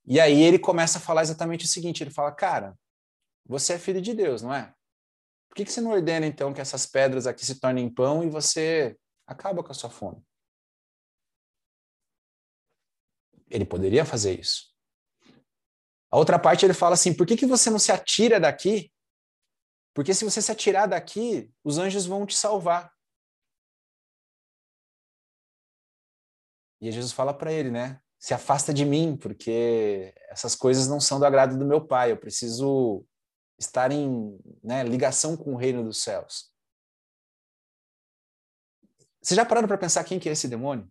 E 0.06 0.18
aí 0.18 0.40
ele 0.42 0.58
começa 0.58 0.98
a 0.98 1.00
falar 1.00 1.22
exatamente 1.22 1.64
o 1.64 1.68
seguinte: 1.68 2.02
ele 2.02 2.10
fala, 2.10 2.32
cara, 2.32 2.74
você 3.46 3.74
é 3.74 3.78
filho 3.78 4.00
de 4.00 4.14
Deus, 4.14 4.42
não 4.42 4.54
é? 4.54 4.72
Por 5.50 5.56
que, 5.56 5.64
que 5.64 5.72
você 5.72 5.80
não 5.80 5.90
ordena, 5.90 6.24
então, 6.24 6.54
que 6.54 6.60
essas 6.60 6.86
pedras 6.86 7.26
aqui 7.26 7.44
se 7.44 7.58
tornem 7.58 7.92
pão 7.92 8.22
e 8.22 8.30
você 8.30 8.96
acaba 9.26 9.64
com 9.64 9.72
a 9.72 9.74
sua 9.74 9.90
fome? 9.90 10.24
Ele 13.50 13.66
poderia 13.66 14.04
fazer 14.04 14.38
isso. 14.38 14.72
A 16.08 16.16
outra 16.16 16.38
parte 16.38 16.64
ele 16.64 16.72
fala 16.72 16.94
assim: 16.94 17.12
por 17.12 17.26
que, 17.26 17.36
que 17.36 17.46
você 17.46 17.68
não 17.68 17.80
se 17.80 17.90
atira 17.90 18.38
daqui? 18.38 18.92
Porque 19.92 20.14
se 20.14 20.24
você 20.24 20.40
se 20.40 20.52
atirar 20.52 20.86
daqui, 20.86 21.52
os 21.64 21.78
anjos 21.78 22.06
vão 22.06 22.24
te 22.24 22.36
salvar. 22.36 22.92
E 26.80 26.92
Jesus 26.92 27.12
fala 27.12 27.34
para 27.34 27.52
ele, 27.52 27.72
né? 27.72 28.00
Se 28.20 28.32
afasta 28.32 28.72
de 28.72 28.84
mim, 28.84 29.16
porque 29.16 30.14
essas 30.28 30.54
coisas 30.54 30.86
não 30.86 31.00
são 31.00 31.18
do 31.18 31.26
agrado 31.26 31.58
do 31.58 31.66
meu 31.66 31.84
pai. 31.84 32.12
Eu 32.12 32.16
preciso 32.16 33.04
estar 33.60 33.92
em 33.92 34.38
né, 34.64 34.82
ligação 34.82 35.36
com 35.36 35.52
o 35.52 35.56
reino 35.56 35.84
dos 35.84 36.02
céus. 36.02 36.50
Vocês 39.22 39.36
já 39.36 39.44
pararam 39.44 39.68
para 39.68 39.76
pensar 39.76 40.02
quem 40.02 40.18
que 40.18 40.28
é 40.28 40.32
esse 40.32 40.48
demônio? 40.48 40.90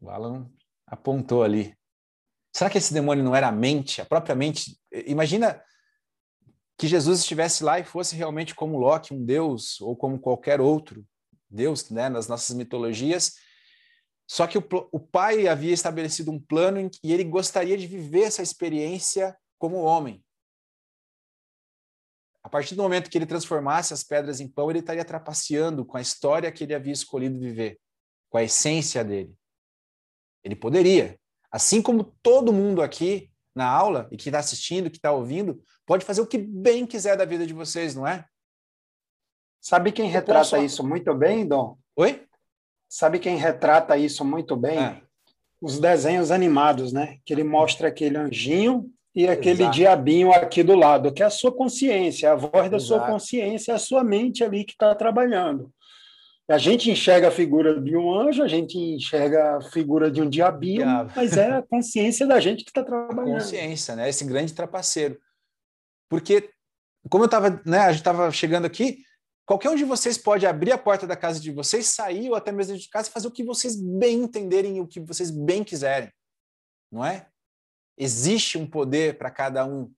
O 0.00 0.10
Alan 0.10 0.50
apontou 0.84 1.44
ali. 1.44 1.78
Será 2.52 2.68
que 2.68 2.76
esse 2.76 2.92
demônio 2.92 3.24
não 3.24 3.36
era 3.36 3.48
a 3.48 3.52
mente, 3.52 4.00
a 4.00 4.04
própria 4.04 4.34
mente? 4.34 4.76
Imagina 5.06 5.62
que 6.76 6.88
Jesus 6.88 7.20
estivesse 7.20 7.62
lá 7.62 7.78
e 7.78 7.84
fosse 7.84 8.16
realmente 8.16 8.52
como 8.52 8.78
Loki, 8.78 9.14
um 9.14 9.24
deus, 9.24 9.80
ou 9.80 9.96
como 9.96 10.18
qualquer 10.18 10.60
outro 10.60 11.06
deus, 11.48 11.88
né, 11.90 12.08
nas 12.08 12.26
nossas 12.26 12.56
mitologias, 12.56 13.36
só 14.26 14.46
que 14.46 14.58
o, 14.58 14.64
o 14.90 15.00
pai 15.00 15.46
havia 15.46 15.74
estabelecido 15.74 16.30
um 16.30 16.40
plano 16.40 16.78
em 16.78 16.88
que 16.88 17.12
ele 17.12 17.24
gostaria 17.24 17.76
de 17.76 17.86
viver 17.86 18.22
essa 18.22 18.42
experiência 18.42 19.36
como 19.58 19.82
homem. 19.82 20.24
A 22.42 22.48
partir 22.48 22.74
do 22.74 22.82
momento 22.82 23.08
que 23.08 23.16
ele 23.16 23.26
transformasse 23.26 23.94
as 23.94 24.02
pedras 24.02 24.40
em 24.40 24.48
pão, 24.48 24.68
ele 24.70 24.80
estaria 24.80 25.04
trapaceando 25.04 25.84
com 25.84 25.96
a 25.96 26.00
história 26.00 26.50
que 26.50 26.64
ele 26.64 26.74
havia 26.74 26.92
escolhido 26.92 27.38
viver, 27.38 27.78
com 28.28 28.38
a 28.38 28.42
essência 28.42 29.04
dele. 29.04 29.34
Ele 30.42 30.56
poderia, 30.56 31.18
assim 31.50 31.80
como 31.80 32.16
todo 32.22 32.52
mundo 32.52 32.82
aqui 32.82 33.30
na 33.54 33.68
aula 33.68 34.08
e 34.10 34.16
que 34.16 34.28
está 34.28 34.40
assistindo, 34.40 34.90
que 34.90 34.96
está 34.96 35.12
ouvindo, 35.12 35.62
pode 35.86 36.04
fazer 36.04 36.20
o 36.20 36.26
que 36.26 36.38
bem 36.38 36.86
quiser 36.86 37.16
da 37.16 37.24
vida 37.24 37.46
de 37.46 37.52
vocês, 37.52 37.94
não 37.94 38.06
é? 38.06 38.26
Sabe 39.60 39.92
quem 39.92 40.08
retrata 40.08 40.58
isso 40.58 40.84
muito 40.84 41.14
bem, 41.14 41.46
Dom? 41.46 41.78
Oi? 41.94 42.26
Sabe 42.92 43.18
quem 43.18 43.36
retrata 43.38 43.96
isso 43.96 44.22
muito 44.22 44.54
bem? 44.54 44.78
É. 44.78 45.00
Os 45.62 45.80
desenhos 45.80 46.30
animados, 46.30 46.92
né? 46.92 47.16
Que 47.24 47.32
ele 47.32 47.42
mostra 47.42 47.88
aquele 47.88 48.18
anjinho 48.18 48.90
e 49.14 49.26
aquele 49.26 49.62
Exato. 49.62 49.74
diabinho 49.74 50.30
aqui 50.30 50.62
do 50.62 50.74
lado, 50.74 51.10
que 51.10 51.22
é 51.22 51.26
a 51.26 51.30
sua 51.30 51.50
consciência, 51.50 52.30
a 52.30 52.34
voz 52.34 52.70
da 52.70 52.76
Exato. 52.76 52.80
sua 52.82 53.00
consciência, 53.06 53.72
é 53.72 53.74
a 53.76 53.78
sua 53.78 54.04
mente 54.04 54.44
ali 54.44 54.62
que 54.62 54.72
está 54.72 54.94
trabalhando. 54.94 55.72
A 56.46 56.58
gente 56.58 56.90
enxerga 56.90 57.28
a 57.28 57.30
figura 57.30 57.80
de 57.80 57.96
um 57.96 58.12
anjo, 58.12 58.42
a 58.42 58.48
gente 58.48 58.76
enxerga 58.76 59.56
a 59.56 59.62
figura 59.62 60.10
de 60.10 60.20
um 60.20 60.28
diabinho, 60.28 60.84
Diabo. 60.84 61.12
mas 61.16 61.34
é 61.34 61.50
a 61.50 61.62
consciência 61.62 62.26
da 62.26 62.38
gente 62.40 62.62
que 62.62 62.70
está 62.70 62.84
trabalhando. 62.84 63.36
A 63.36 63.40
consciência, 63.40 63.96
né? 63.96 64.06
Esse 64.06 64.26
grande 64.26 64.52
trapaceiro. 64.52 65.18
Porque, 66.10 66.50
como 67.08 67.24
eu 67.24 67.26
estava, 67.26 67.58
né? 67.64 67.78
A 67.78 67.88
gente 67.90 68.00
estava 68.02 68.30
chegando 68.30 68.66
aqui, 68.66 68.98
qualquer 69.44 69.70
um 69.70 69.74
de 69.74 69.84
vocês 69.84 70.16
pode 70.16 70.46
abrir 70.46 70.72
a 70.72 70.78
porta 70.78 71.06
da 71.06 71.16
casa 71.16 71.40
de 71.40 71.50
vocês, 71.50 71.86
sair 71.86 72.28
ou 72.28 72.34
até 72.34 72.52
mesmo 72.52 72.76
de 72.76 72.88
casa 72.88 73.08
e 73.08 73.12
fazer 73.12 73.28
o 73.28 73.32
que 73.32 73.44
vocês 73.44 73.76
bem 73.76 74.22
entenderem, 74.22 74.80
o 74.80 74.86
que 74.86 75.00
vocês 75.00 75.30
bem 75.30 75.64
quiserem, 75.64 76.12
não 76.90 77.04
é? 77.04 77.28
Existe 77.96 78.58
um 78.58 78.68
poder 78.68 79.18
para 79.18 79.30
cada 79.30 79.66
um. 79.66 79.92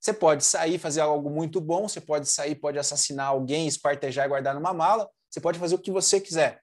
Você 0.00 0.12
pode 0.12 0.44
sair 0.44 0.78
fazer 0.78 1.00
algo 1.00 1.28
muito 1.30 1.60
bom, 1.60 1.88
você 1.88 2.00
pode 2.00 2.28
sair, 2.28 2.54
pode 2.54 2.78
assassinar 2.78 3.28
alguém, 3.28 3.66
espartejar 3.66 4.26
e 4.26 4.28
guardar 4.28 4.54
numa 4.54 4.72
mala, 4.72 5.10
você 5.28 5.40
pode 5.40 5.58
fazer 5.58 5.74
o 5.74 5.80
que 5.80 5.90
você 5.90 6.20
quiser. 6.20 6.62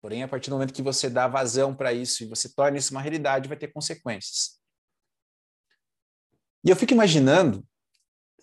Porém, 0.00 0.22
a 0.22 0.28
partir 0.28 0.50
do 0.50 0.54
momento 0.54 0.72
que 0.72 0.82
você 0.82 1.10
dá 1.10 1.26
vazão 1.26 1.74
para 1.74 1.92
isso 1.92 2.22
e 2.22 2.26
você 2.28 2.48
torna 2.48 2.78
isso 2.78 2.92
uma 2.92 3.00
realidade, 3.00 3.48
vai 3.48 3.56
ter 3.56 3.72
consequências. 3.72 4.60
E 6.64 6.70
eu 6.70 6.76
fico 6.76 6.92
imaginando 6.92 7.66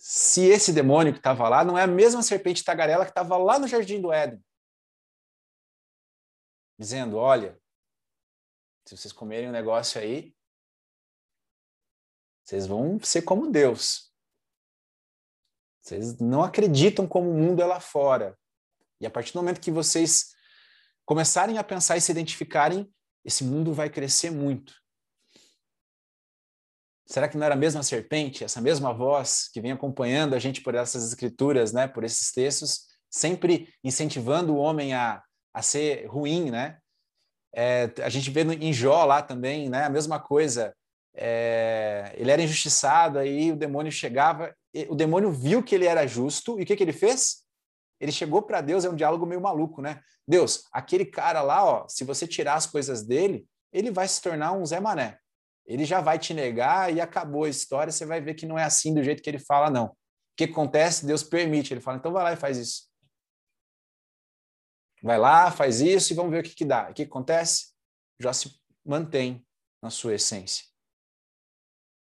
se 0.05 0.41
esse 0.41 0.73
demônio 0.73 1.13
que 1.13 1.19
estava 1.19 1.47
lá 1.47 1.63
não 1.63 1.77
é 1.77 1.83
a 1.83 1.87
mesma 1.87 2.21
serpente 2.21 2.61
tagarela 2.61 3.05
que 3.05 3.11
estava 3.11 3.37
lá 3.37 3.57
no 3.57 3.69
jardim 3.69 4.01
do 4.01 4.11
Éden. 4.11 4.43
Dizendo: 6.77 7.15
olha, 7.15 7.57
se 8.85 8.97
vocês 8.97 9.13
comerem 9.13 9.47
um 9.47 9.53
negócio 9.53 10.01
aí, 10.01 10.35
vocês 12.43 12.67
vão 12.67 12.99
ser 12.99 13.21
como 13.21 13.49
Deus. 13.49 14.13
Vocês 15.81 16.19
não 16.19 16.43
acreditam 16.43 17.07
como 17.07 17.31
o 17.31 17.37
mundo 17.37 17.61
é 17.61 17.65
lá 17.65 17.79
fora. 17.79 18.37
E 18.99 19.05
a 19.05 19.09
partir 19.09 19.31
do 19.31 19.37
momento 19.39 19.61
que 19.61 19.71
vocês 19.71 20.35
começarem 21.05 21.57
a 21.57 21.63
pensar 21.63 21.95
e 21.95 22.01
se 22.01 22.11
identificarem, 22.11 22.93
esse 23.23 23.45
mundo 23.45 23.73
vai 23.73 23.89
crescer 23.89 24.31
muito. 24.31 24.82
Será 27.13 27.27
que 27.27 27.37
não 27.37 27.45
era 27.45 27.53
a 27.53 27.57
mesma 27.57 27.83
serpente, 27.83 28.43
essa 28.43 28.59
mesma 28.59 28.91
voz 28.91 29.47
que 29.53 29.61
vem 29.61 29.71
acompanhando 29.71 30.33
a 30.33 30.39
gente 30.39 30.61
por 30.61 30.73
essas 30.73 31.07
escrituras, 31.07 31.71
né, 31.71 31.87
por 31.87 32.03
esses 32.03 32.31
textos, 32.31 32.87
sempre 33.07 33.71
incentivando 33.83 34.55
o 34.55 34.57
homem 34.57 34.95
a, 34.95 35.21
a 35.53 35.61
ser 35.61 36.07
ruim, 36.07 36.49
né? 36.49 36.79
É, 37.53 37.87
a 38.01 38.09
gente 38.09 38.31
vê 38.31 38.41
em 38.41 38.73
Jó 38.73 39.05
lá 39.05 39.21
também, 39.21 39.69
né, 39.69 39.83
a 39.83 39.91
mesma 39.91 40.19
coisa. 40.19 40.75
É, 41.15 42.15
ele 42.17 42.31
era 42.31 42.41
injustiçado, 42.41 43.19
aí 43.19 43.51
o 43.51 43.55
demônio 43.55 43.91
chegava, 43.91 44.51
o 44.89 44.95
demônio 44.95 45.31
viu 45.31 45.61
que 45.61 45.75
ele 45.75 45.85
era 45.85 46.07
justo, 46.07 46.59
e 46.59 46.63
o 46.63 46.65
que, 46.65 46.75
que 46.75 46.81
ele 46.81 46.93
fez? 46.93 47.43
ele 47.99 48.11
chegou 48.11 48.41
para 48.41 48.59
Deus, 48.59 48.85
é 48.85 48.89
um 48.89 48.95
diálogo 48.95 49.23
meio 49.23 49.39
maluco, 49.39 49.83
né? 49.83 50.01
Deus, 50.27 50.65
aquele 50.73 51.05
cara 51.05 51.43
lá, 51.43 51.63
ó, 51.63 51.87
se 51.87 52.03
você 52.03 52.25
tirar 52.25 52.55
as 52.55 52.65
coisas 52.65 53.03
dele, 53.03 53.45
ele 53.71 53.91
vai 53.91 54.07
se 54.07 54.19
tornar 54.19 54.53
um 54.53 54.65
Zé 54.65 54.79
Mané. 54.79 55.19
Ele 55.65 55.85
já 55.85 56.01
vai 56.01 56.19
te 56.19 56.33
negar 56.33 56.93
e 56.93 56.99
acabou 56.99 57.45
a 57.45 57.49
história, 57.49 57.91
você 57.91 58.05
vai 58.05 58.19
ver 58.19 58.33
que 58.33 58.45
não 58.45 58.59
é 58.59 58.63
assim 58.63 58.93
do 58.93 59.03
jeito 59.03 59.21
que 59.21 59.29
ele 59.29 59.39
fala, 59.39 59.69
não. 59.69 59.85
O 59.85 59.95
que 60.35 60.45
acontece? 60.45 61.05
Deus 61.05 61.23
permite. 61.23 61.73
Ele 61.73 61.81
fala, 61.81 61.97
então 61.97 62.11
vai 62.11 62.23
lá 62.23 62.33
e 62.33 62.37
faz 62.37 62.57
isso. 62.57 62.89
Vai 65.01 65.17
lá, 65.17 65.51
faz 65.51 65.81
isso 65.81 66.13
e 66.13 66.15
vamos 66.15 66.31
ver 66.31 66.39
o 66.39 66.43
que, 66.43 66.55
que 66.55 66.65
dá. 66.65 66.89
O 66.89 66.93
que 66.93 67.03
acontece? 67.03 67.73
Já 68.19 68.33
se 68.33 68.59
mantém 68.85 69.45
na 69.81 69.89
sua 69.89 70.15
essência. 70.15 70.65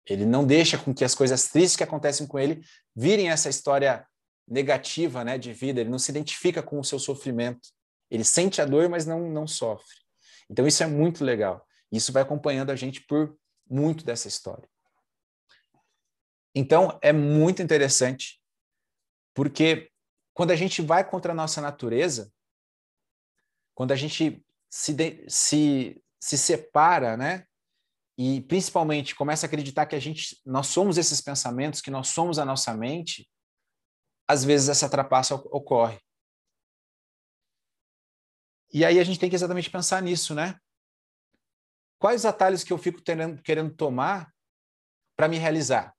Ele 0.07 0.25
não 0.25 0.47
deixa 0.47 0.79
com 0.79 0.95
que 0.95 1.05
as 1.05 1.15
coisas 1.15 1.49
tristes 1.49 1.77
que 1.77 1.85
acontecem 1.85 2.27
com 2.27 2.39
ele 2.39 2.63
virem 2.95 3.31
essa 3.31 3.49
história 3.49 4.07
negativa 4.47 5.23
né, 5.25 5.39
de 5.39 5.53
vida, 5.53 5.81
ele 5.81 5.91
não 5.91 5.99
se 5.99 6.11
identifica 6.11 6.63
com 6.63 6.81
o 6.81 6.85
seu 6.85 6.99
sofrimento. 6.99 7.69
Ele 8.11 8.25
sente 8.25 8.61
a 8.61 8.65
dor, 8.65 8.89
mas 8.89 9.07
não, 9.07 9.31
não 9.31 9.47
sofre. 9.47 9.97
Então, 10.51 10.67
isso 10.67 10.83
é 10.83 10.87
muito 10.87 11.25
legal. 11.25 11.65
Isso 11.93 12.13
vai 12.13 12.23
acompanhando 12.23 12.71
a 12.71 12.77
gente 12.77 13.01
por 13.07 13.37
muito 13.71 14.05
dessa 14.05 14.29
história. 14.29 14.69
Então, 16.55 16.99
é 17.01 17.13
muito 17.13 17.63
interessante, 17.63 18.43
porque 19.33 19.91
quando 20.35 20.51
a 20.51 20.57
gente 20.57 20.83
vai 20.83 21.09
contra 21.09 21.33
a 21.33 21.35
nossa 21.35 21.61
natureza, 21.61 22.33
quando 23.75 23.93
a 23.93 23.97
gente 23.97 24.45
se, 24.69 24.95
se, 25.29 26.03
se 26.21 26.39
separa, 26.39 27.17
né? 27.17 27.47
E 28.19 28.43
principalmente 28.43 29.15
começa 29.15 29.47
a 29.47 29.49
acreditar 29.49 29.87
que 29.87 29.97
a 29.97 30.01
gente, 30.01 30.39
nós 30.45 30.67
somos 30.67 30.99
esses 30.99 31.21
pensamentos, 31.21 31.81
que 31.81 31.91
nós 31.91 32.09
somos 32.09 32.39
a 32.39 32.45
nossa 32.45 32.75
mente, 32.75 33.31
às 34.29 34.45
vezes 34.45 34.69
essa 34.69 34.91
trapaça 34.91 35.35
ocorre. 35.35 35.99
E 38.73 38.85
aí 38.85 39.01
a 39.01 39.05
gente 39.05 39.19
tem 39.19 39.31
que 39.31 39.37
exatamente 39.37 39.71
pensar 39.71 40.03
nisso, 40.03 40.35
né? 40.35 40.59
Quais 42.01 42.25
atalhos 42.25 42.65
que 42.65 42.73
eu 42.73 42.79
fico 42.79 43.03
querendo, 43.03 43.43
querendo 43.43 43.75
tomar 43.75 44.33
para 45.15 45.29
me 45.29 45.37
realizar? 45.37 45.95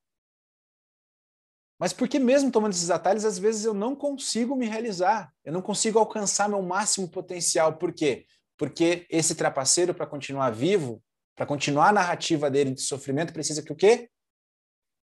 Mas 1.80 1.94
por 1.94 2.08
que 2.08 2.18
mesmo 2.18 2.52
tomando 2.52 2.74
esses 2.74 2.90
atalhos, 2.90 3.24
às 3.24 3.38
vezes 3.38 3.66
eu 3.66 3.74
não 3.74 3.96
consigo 3.96 4.56
me 4.56 4.68
realizar, 4.68 5.32
eu 5.46 5.54
não 5.54 5.62
consigo 5.62 6.00
alcançar 6.00 6.50
meu 6.50 6.62
máximo 6.64 7.08
potencial. 7.08 7.78
Por 7.78 7.94
quê? 7.94 8.26
Porque 8.58 9.06
esse 9.12 9.36
trapaceiro, 9.36 9.94
para 9.94 10.08
continuar 10.08 10.50
vivo, 10.50 11.04
para 11.36 11.46
continuar 11.46 11.90
a 11.90 11.94
narrativa 11.94 12.50
dele 12.50 12.72
de 12.72 12.82
sofrimento, 12.82 13.32
precisa 13.32 13.62
que 13.62 13.72
o 13.72 13.76
quê? 13.76 14.10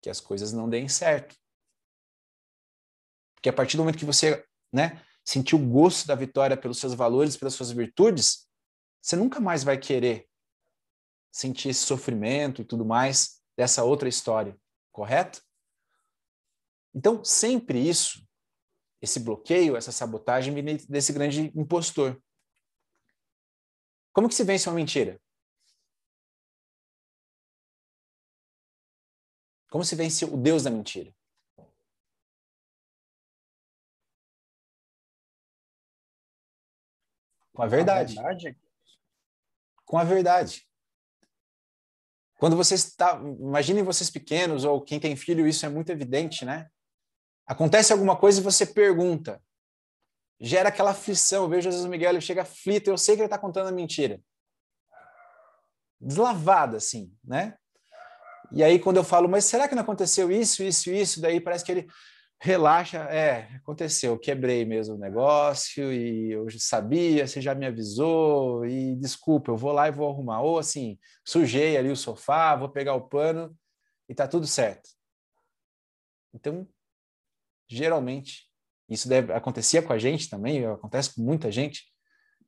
Que 0.01 0.09
as 0.09 0.19
coisas 0.19 0.51
não 0.51 0.69
deem 0.69 0.89
certo. 0.89 1.33
Porque 3.35 3.47
a 3.47 3.53
partir 3.53 3.77
do 3.77 3.83
momento 3.83 3.99
que 3.99 4.05
você 4.05 4.45
né, 4.71 5.01
sentiu 5.23 5.57
o 5.57 5.65
gosto 5.65 6.07
da 6.07 6.15
vitória 6.15 6.57
pelos 6.57 6.77
seus 6.77 6.93
valores, 6.93 7.37
pelas 7.37 7.53
suas 7.53 7.71
virtudes, 7.71 8.49
você 9.01 9.15
nunca 9.15 9.39
mais 9.39 9.63
vai 9.63 9.77
querer 9.77 10.27
sentir 11.33 11.69
esse 11.69 11.83
sofrimento 11.83 12.61
e 12.61 12.65
tudo 12.65 12.85
mais 12.85 13.41
dessa 13.57 13.83
outra 13.83 14.07
história, 14.07 14.55
correto? 14.91 15.43
Então, 16.93 17.25
sempre 17.25 17.79
isso, 17.79 18.23
esse 19.01 19.19
bloqueio, 19.19 19.75
essa 19.75 19.91
sabotagem 19.91 20.53
vem 20.53 20.77
desse 20.87 21.11
grande 21.11 21.51
impostor. 21.55 22.21
Como 24.13 24.29
que 24.29 24.35
se 24.35 24.43
vence 24.43 24.69
uma 24.69 24.75
mentira? 24.75 25.19
Como 29.71 29.83
se 29.83 29.95
vence 29.95 30.23
o 30.23 30.37
Deus 30.37 30.63
da 30.63 30.69
mentira? 30.69 31.11
Com 37.51 37.63
a 37.63 37.67
verdade. 37.67 38.13
Com 38.13 38.21
a 38.21 38.23
verdade? 38.23 38.57
Com 39.85 39.97
a 39.97 40.03
verdade. 40.03 40.72
Quando 42.43 42.57
você 42.57 42.75
está. 42.75 43.17
Imaginem 43.39 43.83
vocês 43.83 44.09
pequenos, 44.09 44.65
ou 44.65 44.81
quem 44.81 44.99
tem 44.99 45.15
filho, 45.15 45.47
isso 45.47 45.65
é 45.65 45.69
muito 45.69 45.93
evidente, 45.93 46.43
né? 46.43 46.67
Acontece 47.47 47.93
alguma 47.93 48.17
coisa 48.17 48.41
e 48.41 48.43
você 48.43 48.65
pergunta. 48.65 49.41
Gera 50.41 50.67
aquela 50.67 50.91
aflição. 50.91 51.43
Eu 51.43 51.49
vejo 51.49 51.71
Jesus 51.71 51.89
Miguel, 51.89 52.09
ele 52.09 52.19
chega 52.19 52.41
aflito, 52.41 52.89
eu 52.89 52.97
sei 52.97 53.15
que 53.15 53.21
ele 53.21 53.27
está 53.27 53.37
contando 53.37 53.69
a 53.69 53.71
mentira. 53.71 54.19
Deslavada, 56.01 56.75
assim, 56.75 57.15
né? 57.23 57.57
E 58.51 58.61
aí, 58.61 58.77
quando 58.77 58.97
eu 58.97 59.05
falo, 59.05 59.29
mas 59.29 59.45
será 59.45 59.65
que 59.65 59.73
não 59.73 59.83
aconteceu 59.83 60.29
isso, 60.29 60.63
isso, 60.63 60.91
isso? 60.91 61.21
Daí 61.21 61.39
parece 61.39 61.63
que 61.63 61.71
ele 61.71 61.87
relaxa, 62.43 62.97
é, 63.09 63.47
aconteceu, 63.55 64.19
quebrei 64.19 64.65
mesmo 64.65 64.95
o 64.95 64.97
negócio 64.97 65.93
e 65.93 66.33
eu 66.33 66.45
sabia, 66.59 67.25
você 67.25 67.39
já 67.39 67.55
me 67.55 67.65
avisou 67.65 68.65
e 68.65 68.97
desculpa, 68.97 69.49
eu 69.49 69.55
vou 69.55 69.71
lá 69.71 69.87
e 69.87 69.93
vou 69.93 70.09
arrumar. 70.09 70.41
Ou 70.41 70.59
assim, 70.59 70.99
sujei 71.25 71.77
ali 71.77 71.89
o 71.89 71.95
sofá, 71.95 72.53
vou 72.57 72.67
pegar 72.67 72.95
o 72.95 73.07
pano 73.07 73.57
e 74.09 74.13
tá 74.13 74.27
tudo 74.27 74.45
certo. 74.45 74.89
Então, 76.33 76.67
geralmente, 77.65 78.49
isso 78.89 79.07
deve 79.07 79.31
acontecia 79.31 79.81
com 79.81 79.93
a 79.93 79.97
gente 79.97 80.29
também, 80.29 80.65
acontece 80.65 81.15
com 81.15 81.21
muita 81.21 81.49
gente. 81.49 81.83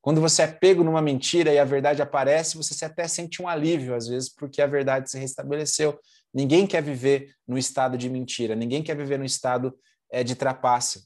Quando 0.02 0.20
você 0.20 0.42
é 0.42 0.46
pego 0.46 0.84
numa 0.84 1.00
mentira 1.00 1.54
e 1.54 1.58
a 1.58 1.64
verdade 1.64 2.02
aparece, 2.02 2.58
você 2.58 2.84
até 2.84 3.08
sente 3.08 3.40
um 3.40 3.48
alívio 3.48 3.94
às 3.94 4.06
vezes, 4.06 4.28
porque 4.28 4.60
a 4.60 4.66
verdade 4.66 5.10
se 5.10 5.18
restabeleceu. 5.18 5.98
Ninguém 6.36 6.66
quer 6.66 6.82
viver 6.82 7.34
no 7.48 7.56
estado 7.56 7.96
de 7.96 8.10
mentira, 8.10 8.54
ninguém 8.54 8.82
quer 8.82 8.94
viver 8.94 9.18
no 9.18 9.24
estado 9.24 9.74
é, 10.10 10.22
de 10.22 10.36
trapaça. 10.36 11.02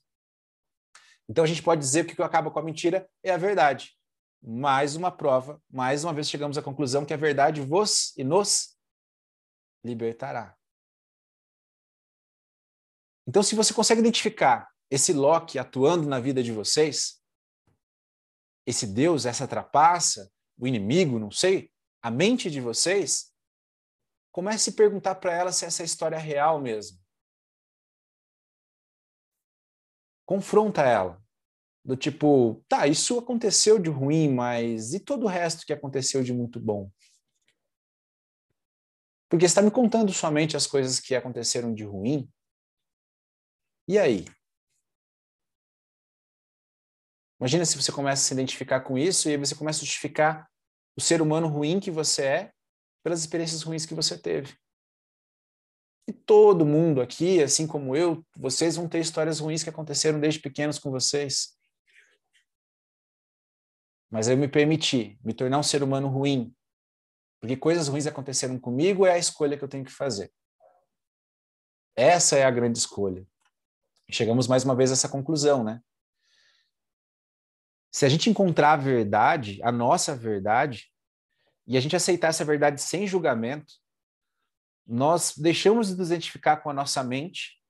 Então 1.28 1.44
a 1.44 1.46
gente 1.46 1.62
pode 1.62 1.80
dizer 1.80 2.04
que 2.04 2.14
o 2.14 2.16
que 2.16 2.22
acaba 2.22 2.50
com 2.50 2.58
a 2.58 2.64
mentira 2.64 3.08
é 3.22 3.30
a 3.30 3.36
verdade. 3.36 3.96
Mais 4.42 4.96
uma 4.96 5.08
prova, 5.08 5.62
mais 5.70 6.02
uma 6.02 6.12
vez 6.12 6.28
chegamos 6.28 6.58
à 6.58 6.62
conclusão 6.62 7.06
que 7.06 7.14
a 7.14 7.16
verdade 7.16 7.60
vos 7.60 8.12
e 8.16 8.24
nos 8.24 8.76
libertará. 9.84 10.56
Então, 13.24 13.44
se 13.44 13.54
você 13.54 13.72
consegue 13.72 14.00
identificar 14.00 14.68
esse 14.90 15.12
Loki 15.12 15.60
atuando 15.60 16.08
na 16.08 16.18
vida 16.18 16.42
de 16.42 16.50
vocês, 16.50 17.22
esse 18.66 18.84
Deus, 18.84 19.26
essa 19.26 19.46
trapaça, 19.46 20.28
o 20.58 20.66
inimigo, 20.66 21.20
não 21.20 21.30
sei, 21.30 21.70
a 22.02 22.10
mente 22.10 22.50
de 22.50 22.60
vocês, 22.60 23.29
comece 24.30 24.70
a 24.70 24.72
perguntar 24.72 25.16
para 25.16 25.32
ela 25.32 25.52
se 25.52 25.64
essa 25.64 25.82
história 25.82 26.16
é 26.16 26.20
real 26.20 26.60
mesmo. 26.60 26.98
Confronta 30.26 30.82
ela. 30.82 31.20
Do 31.84 31.96
tipo, 31.96 32.62
tá, 32.68 32.86
isso 32.86 33.18
aconteceu 33.18 33.78
de 33.78 33.88
ruim, 33.88 34.32
mas 34.32 34.92
e 34.92 35.00
todo 35.00 35.24
o 35.24 35.28
resto 35.28 35.64
que 35.66 35.72
aconteceu 35.72 36.22
de 36.22 36.32
muito 36.32 36.60
bom? 36.60 36.90
Porque 39.28 39.46
está 39.46 39.62
me 39.62 39.70
contando 39.70 40.12
somente 40.12 40.56
as 40.56 40.66
coisas 40.66 41.00
que 41.00 41.14
aconteceram 41.14 41.72
de 41.72 41.84
ruim. 41.84 42.30
E 43.88 43.98
aí? 43.98 44.24
Imagina 47.40 47.64
se 47.64 47.80
você 47.80 47.90
começa 47.90 48.22
a 48.22 48.26
se 48.26 48.34
identificar 48.34 48.82
com 48.82 48.98
isso 48.98 49.28
e 49.28 49.32
aí 49.32 49.36
você 49.38 49.54
começa 49.54 49.78
a 49.78 49.84
justificar 49.84 50.48
o 50.96 51.00
ser 51.00 51.22
humano 51.22 51.48
ruim 51.48 51.80
que 51.80 51.90
você 51.90 52.22
é 52.22 52.52
pelas 53.02 53.20
experiências 53.20 53.62
ruins 53.62 53.86
que 53.86 53.94
você 53.94 54.16
teve. 54.16 54.56
E 56.08 56.12
todo 56.12 56.66
mundo 56.66 57.00
aqui, 57.00 57.42
assim 57.42 57.66
como 57.66 57.94
eu, 57.94 58.24
vocês 58.36 58.76
vão 58.76 58.88
ter 58.88 58.98
histórias 58.98 59.38
ruins 59.38 59.62
que 59.62 59.70
aconteceram 59.70 60.18
desde 60.18 60.40
pequenos 60.40 60.78
com 60.78 60.90
vocês. 60.90 61.56
Mas 64.10 64.26
eu 64.26 64.36
me 64.36 64.48
permiti 64.48 65.18
me 65.22 65.32
tornar 65.32 65.58
um 65.58 65.62
ser 65.62 65.82
humano 65.82 66.08
ruim, 66.08 66.54
porque 67.40 67.56
coisas 67.56 67.86
ruins 67.86 68.06
aconteceram 68.06 68.58
comigo, 68.58 69.06
é 69.06 69.12
a 69.12 69.18
escolha 69.18 69.56
que 69.56 69.62
eu 69.62 69.68
tenho 69.68 69.84
que 69.84 69.92
fazer. 69.92 70.32
Essa 71.94 72.36
é 72.36 72.44
a 72.44 72.50
grande 72.50 72.78
escolha. 72.78 73.26
Chegamos 74.10 74.48
mais 74.48 74.64
uma 74.64 74.74
vez 74.74 74.90
a 74.90 74.94
essa 74.94 75.08
conclusão, 75.08 75.62
né? 75.62 75.80
Se 77.92 78.04
a 78.04 78.08
gente 78.08 78.28
encontrar 78.28 78.72
a 78.72 78.76
verdade, 78.76 79.60
a 79.62 79.70
nossa 79.70 80.16
verdade, 80.16 80.90
e 81.70 81.76
a 81.76 81.80
gente 81.80 81.94
aceitar 81.94 82.30
essa 82.30 82.44
verdade 82.44 82.82
sem 82.82 83.06
julgamento, 83.06 83.74
nós 84.84 85.34
deixamos 85.36 85.86
de 85.86 85.94
nos 85.94 86.08
identificar 86.08 86.56
com 86.56 86.68
a 86.68 86.72
nossa 86.72 87.04
mente 87.04 87.62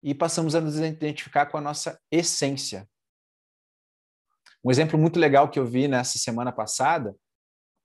e 0.00 0.14
passamos 0.14 0.54
a 0.54 0.60
nos 0.60 0.76
identificar 0.76 1.46
com 1.46 1.58
a 1.58 1.60
nossa 1.60 2.00
essência. 2.12 2.88
Um 4.64 4.70
exemplo 4.70 4.96
muito 4.96 5.18
legal 5.18 5.50
que 5.50 5.58
eu 5.58 5.66
vi 5.66 5.88
nessa 5.88 6.16
semana 6.16 6.52
passada, 6.52 7.12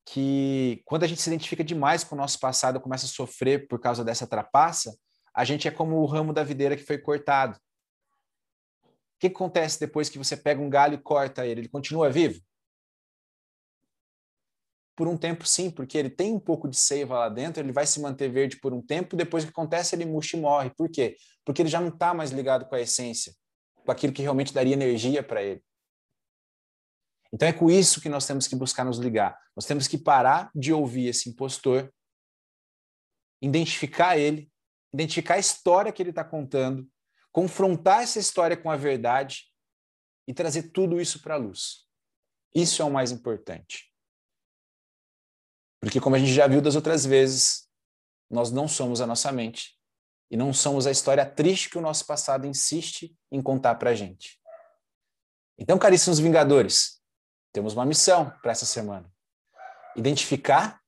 que 0.05 0.83
quando 0.85 1.05
a 1.05 1.07
gente 1.07 1.19
se 1.19 1.31
identifica 1.31 1.63
demais 1.63 2.03
com 2.03 2.13
o 2.13 2.17
nosso 2.19 2.39
passado, 2.39 2.79
começa 2.79 3.07
a 3.07 3.09
sofrer 3.09 3.67
por 3.67 3.79
causa 3.79 4.03
dessa 4.03 4.27
trapaça, 4.27 4.95
a 5.33 5.43
gente 5.43 5.67
é 5.67 5.71
como 5.71 5.95
o 5.95 6.05
ramo 6.05 6.31
da 6.31 6.43
videira 6.43 6.77
que 6.77 6.83
foi 6.83 6.99
cortado. 6.99 7.57
O 8.83 9.19
que 9.19 9.27
acontece 9.27 9.79
depois 9.79 10.09
que 10.09 10.19
você 10.19 10.37
pega 10.37 10.61
um 10.61 10.69
galho 10.69 10.93
e 10.93 11.01
corta 11.01 11.43
ele? 11.43 11.61
Ele 11.61 11.69
continua 11.69 12.07
vivo? 12.07 12.39
Por 14.99 15.07
um 15.07 15.15
tempo, 15.15 15.47
sim, 15.47 15.71
porque 15.71 15.97
ele 15.97 16.09
tem 16.09 16.33
um 16.33 16.39
pouco 16.41 16.67
de 16.67 16.75
seiva 16.75 17.17
lá 17.19 17.29
dentro, 17.29 17.63
ele 17.63 17.71
vai 17.71 17.87
se 17.87 18.01
manter 18.01 18.29
verde 18.29 18.59
por 18.59 18.73
um 18.73 18.81
tempo, 18.81 19.15
depois 19.15 19.45
que 19.45 19.49
acontece, 19.49 19.95
ele 19.95 20.05
murcha 20.05 20.35
e 20.35 20.41
morre. 20.41 20.71
Por 20.71 20.89
quê? 20.91 21.15
Porque 21.45 21.61
ele 21.61 21.69
já 21.69 21.79
não 21.79 21.87
está 21.87 22.13
mais 22.13 22.31
ligado 22.31 22.65
com 22.65 22.75
a 22.75 22.81
essência, 22.81 23.33
com 23.85 23.89
aquilo 23.93 24.11
que 24.11 24.21
realmente 24.21 24.53
daria 24.53 24.73
energia 24.73 25.23
para 25.23 25.41
ele. 25.41 25.63
Então 27.31 27.47
é 27.47 27.53
com 27.53 27.71
isso 27.71 28.01
que 28.01 28.09
nós 28.09 28.27
temos 28.27 28.45
que 28.45 28.57
buscar 28.57 28.83
nos 28.83 28.97
ligar. 28.97 29.39
Nós 29.55 29.65
temos 29.65 29.87
que 29.87 29.97
parar 29.97 30.51
de 30.53 30.73
ouvir 30.73 31.07
esse 31.07 31.29
impostor, 31.29 31.89
identificar 33.41 34.17
ele, 34.17 34.51
identificar 34.93 35.35
a 35.35 35.39
história 35.39 35.93
que 35.93 36.03
ele 36.03 36.09
está 36.09 36.25
contando, 36.25 36.85
confrontar 37.31 38.03
essa 38.03 38.19
história 38.19 38.57
com 38.57 38.69
a 38.69 38.75
verdade 38.75 39.45
e 40.27 40.33
trazer 40.33 40.73
tudo 40.73 40.99
isso 40.99 41.21
para 41.21 41.35
a 41.35 41.37
luz. 41.37 41.87
Isso 42.53 42.81
é 42.81 42.85
o 42.85 42.91
mais 42.91 43.13
importante. 43.13 43.88
Porque, 45.79 45.99
como 45.99 46.15
a 46.15 46.19
gente 46.19 46.33
já 46.33 46.47
viu 46.47 46.61
das 46.61 46.75
outras 46.75 47.05
vezes, 47.05 47.67
nós 48.29 48.51
não 48.51 48.67
somos 48.67 49.01
a 49.01 49.07
nossa 49.07 49.31
mente 49.31 49.77
e 50.29 50.37
não 50.37 50.53
somos 50.53 50.85
a 50.85 50.91
história 50.91 51.25
triste 51.25 51.69
que 51.69 51.77
o 51.77 51.81
nosso 51.81 52.05
passado 52.05 52.45
insiste 52.45 53.15
em 53.31 53.41
contar 53.41 53.75
para 53.75 53.91
a 53.91 53.95
gente. 53.95 54.39
Então, 55.57 55.79
caríssimos 55.79 56.19
Vingadores, 56.19 57.01
temos 57.51 57.73
uma 57.73 57.85
missão 57.85 58.29
para 58.41 58.51
essa 58.51 58.65
semana: 58.65 59.11
identificar, 59.95 60.81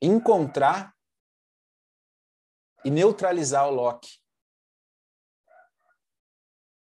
encontrar 0.00 0.94
e 2.84 2.90
neutralizar 2.90 3.66
o 3.66 3.70
Loki 3.70 4.20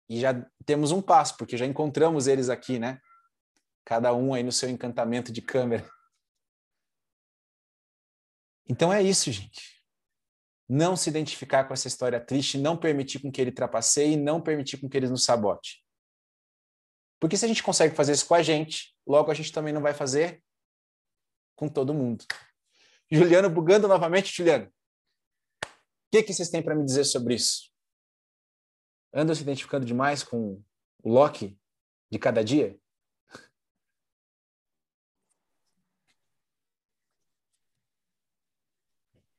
e 0.10 0.20
já 0.20 0.34
temos 0.66 0.92
um 0.92 1.02
passo, 1.02 1.36
porque 1.38 1.58
já 1.58 1.66
encontramos 1.66 2.28
eles 2.28 2.50
aqui, 2.50 2.80
né? 2.80 3.02
Cada 3.86 4.14
um 4.14 4.34
aí 4.34 4.44
no 4.44 4.52
seu 4.52 4.70
encantamento 4.70 5.32
de 5.32 5.42
câmera. 5.42 5.90
Então 8.70 8.92
é 8.92 9.02
isso, 9.02 9.32
gente. 9.32 9.82
Não 10.70 10.96
se 10.98 11.10
identificar 11.10 11.64
com 11.64 11.74
essa 11.74 11.88
história 11.88 12.20
triste, 12.20 12.58
não 12.58 12.78
permitir 12.78 13.20
com 13.20 13.32
que 13.32 13.40
ele 13.40 13.52
trapaceie, 13.52 14.18
não 14.18 14.42
permitir 14.42 14.78
com 14.78 14.90
que 14.90 14.98
ele 14.98 15.08
nos 15.08 15.24
sabote. 15.24 15.84
Porque 17.20 17.38
se 17.38 17.46
a 17.46 17.48
gente 17.48 17.64
consegue 17.64 17.96
fazer 17.96 18.12
isso 18.12 18.28
com 18.28 18.36
a 18.36 18.44
gente, 18.44 18.96
logo 19.06 19.32
a 19.32 19.34
gente 19.34 19.52
também 19.52 19.74
não 19.74 19.82
vai 19.82 19.94
fazer 19.94 20.44
com 21.56 21.70
todo 21.70 21.94
mundo. 21.94 22.26
Juliano 23.10 23.50
bugando 23.50 23.88
novamente, 23.88 24.36
Juliano. 24.36 24.68
O 24.68 24.70
que, 26.12 26.24
que 26.24 26.34
vocês 26.34 26.50
têm 26.50 26.62
para 26.62 26.76
me 26.76 26.84
dizer 26.84 27.06
sobre 27.06 27.36
isso? 27.36 27.72
andam 29.14 29.36
se 29.36 29.42
identificando 29.42 29.86
demais 29.86 30.24
com 30.24 30.62
o 31.04 31.12
Loki 31.12 31.58
de 32.12 32.20
cada 32.20 32.44
dia? 32.44 32.78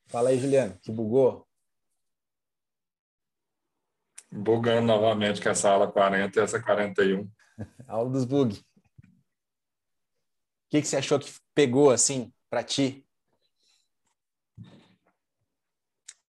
Fala 0.08 0.30
aí, 0.30 0.38
Juliano, 0.38 0.78
que 0.80 0.90
bugou? 0.90 1.46
Bugando 4.32 4.86
novamente 4.86 5.42
com 5.42 5.50
essa 5.50 5.70
aula 5.70 5.92
40 5.92 6.38
e 6.38 6.42
essa 6.42 6.62
41. 6.62 7.30
aula 7.86 8.10
dos 8.10 8.24
bug. 8.24 8.56
O 8.56 8.62
que, 10.70 10.80
que 10.80 10.88
você 10.88 10.96
achou 10.96 11.18
que 11.18 11.30
pegou 11.54 11.90
assim 11.90 12.32
para 12.48 12.64
ti? 12.64 13.06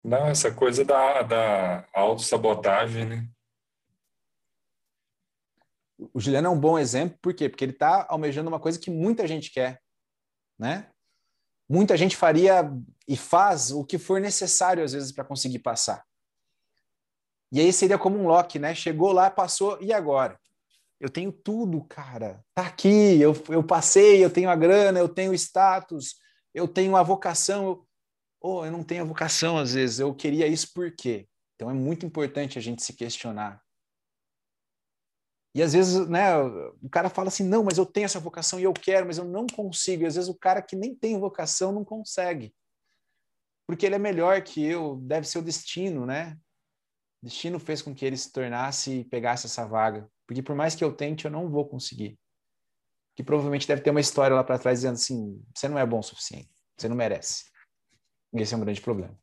Não, 0.05 0.29
essa 0.29 0.55
coisa 0.55 0.85
da, 0.85 1.23
da 1.23 1.89
autossabotagem, 1.93 3.07
né? 3.07 3.29
O 6.13 6.21
Juliano 6.21 6.47
é 6.47 6.51
um 6.51 6.61
bom 6.61 6.79
exemplo, 6.79 7.19
por 7.21 7.35
quê? 7.35 7.49
Porque 7.49 7.65
ele 7.65 7.73
está 7.73 8.07
almejando 8.09 8.49
uma 8.49 8.61
coisa 8.61 8.79
que 8.79 8.91
muita 8.91 9.27
gente 9.27 9.51
quer, 9.51 9.81
né? 10.59 10.94
Muita 11.69 11.97
gente 11.97 12.17
faria 12.17 12.71
e 13.09 13.17
faz 13.17 13.71
o 13.71 13.85
que 13.85 13.99
for 13.99 14.21
necessário, 14.21 14.85
às 14.85 14.93
vezes, 14.93 15.13
para 15.13 15.25
conseguir 15.25 15.61
passar. 15.61 16.05
E 17.53 17.61
aí 17.61 17.73
seria 17.73 17.99
como 17.99 18.19
um 18.19 18.27
Loki, 18.27 18.59
né? 18.59 18.75
Chegou 18.75 19.13
lá, 19.13 19.31
passou, 19.31 19.79
e 19.81 19.93
agora? 19.93 20.39
Eu 21.01 21.09
tenho 21.09 21.31
tudo, 21.31 21.85
cara. 21.85 22.43
Tá 22.55 22.67
aqui, 22.67 23.21
eu, 23.21 23.35
eu 23.49 23.63
passei, 23.63 24.25
eu 24.25 24.31
tenho 24.31 24.51
a 24.51 24.57
grana, 24.57 24.99
eu 24.99 25.09
tenho 25.09 25.35
status, 25.35 26.17
eu 26.53 26.67
tenho 26.67 26.97
a 26.97 27.03
vocação. 27.03 27.67
Eu 27.67 27.87
oh, 28.45 28.65
eu 28.65 28.71
não 28.71 28.83
tenho 28.83 29.03
a 29.03 29.07
vocação 29.07 29.57
às 29.57 29.73
vezes, 29.73 30.01
eu 30.01 30.15
queria 30.15 30.47
isso 30.47 30.71
por 30.75 30.95
quê? 30.95 31.27
Então 31.55 31.71
é 31.71 31.73
muito 31.73 32.05
importante 32.05 32.59
a 32.59 32.61
gente 32.61 32.83
se 32.83 32.93
questionar. 32.93 33.64
E 35.55 35.63
às 35.63 35.73
vezes, 35.73 36.09
né, 36.09 36.37
o 36.83 36.89
cara 36.91 37.09
fala 37.09 37.29
assim: 37.29 37.45
"Não, 37.45 37.63
mas 37.63 37.79
eu 37.79 37.87
tenho 37.87 38.07
essa 38.07 38.19
vocação 38.19 38.59
e 38.59 38.65
eu 38.65 38.73
quero, 38.73 39.07
mas 39.07 39.19
eu 39.19 39.25
não 39.25 39.47
consigo". 39.47 40.03
E 40.03 40.07
às 40.07 40.17
vezes 40.17 40.29
o 40.29 40.35
cara 40.35 40.61
que 40.61 40.75
nem 40.75 40.95
tem 40.95 41.19
vocação 41.19 41.73
não 41.73 41.85
consegue. 41.85 42.55
Porque 43.67 43.87
ele 43.87 43.95
é 43.95 43.99
melhor 43.99 44.43
que 44.43 44.65
eu, 44.65 44.97
deve 44.97 45.27
ser 45.27 45.39
o 45.39 45.43
destino, 45.43 46.05
né? 46.05 46.37
O 47.23 47.27
destino 47.27 47.59
fez 47.59 47.81
com 47.81 47.95
que 47.95 48.05
ele 48.05 48.17
se 48.17 48.31
tornasse 48.31 49.01
e 49.01 49.05
pegasse 49.05 49.47
essa 49.47 49.65
vaga. 49.67 50.11
Porque 50.27 50.43
por 50.43 50.55
mais 50.55 50.75
que 50.75 50.85
eu 50.85 50.93
tente, 50.93 51.25
eu 51.25 51.31
não 51.31 51.49
vou 51.49 51.67
conseguir. 51.67 52.19
Que 53.15 53.23
provavelmente 53.23 53.67
deve 53.67 53.81
ter 53.81 53.91
uma 53.91 54.01
história 54.01 54.35
lá 54.35 54.43
para 54.43 54.59
trás 54.59 54.81
dizendo 54.81 54.95
assim: 54.95 55.43
você 55.55 55.69
não 55.69 55.79
é 55.79 55.87
bom 55.87 56.01
o 56.01 56.03
suficiente, 56.03 56.51
você 56.77 56.89
não 56.89 56.97
merece. 56.97 57.45
Esse 58.35 58.55
é 58.55 58.57
um 58.57 58.61
grande 58.61 58.81
problema. 58.81 59.17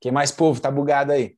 Quem 0.00 0.12
mais, 0.12 0.30
povo? 0.30 0.60
Tá 0.60 0.70
bugado 0.70 1.10
aí? 1.10 1.36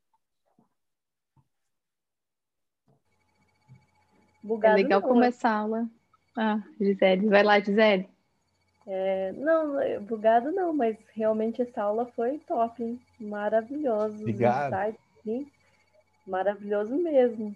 Bugado 4.42 4.78
é 4.78 4.82
legal 4.82 5.00
não. 5.00 5.08
começar 5.08 5.50
a 5.50 5.58
aula. 5.58 5.88
Ah, 6.36 6.60
Gisele. 6.80 7.28
Vai 7.28 7.42
lá, 7.42 7.60
Gisele. 7.60 8.08
É, 8.86 9.32
não, 9.32 10.02
bugado 10.02 10.50
não, 10.50 10.72
mas 10.72 10.96
realmente 11.14 11.62
essa 11.62 11.82
aula 11.82 12.06
foi 12.16 12.38
top, 12.38 12.82
hein? 12.82 13.00
Maravilhoso. 13.20 14.20
Obrigado. 14.20 14.74
Insights, 14.74 15.46
Maravilhoso 16.26 16.96
mesmo. 16.96 17.54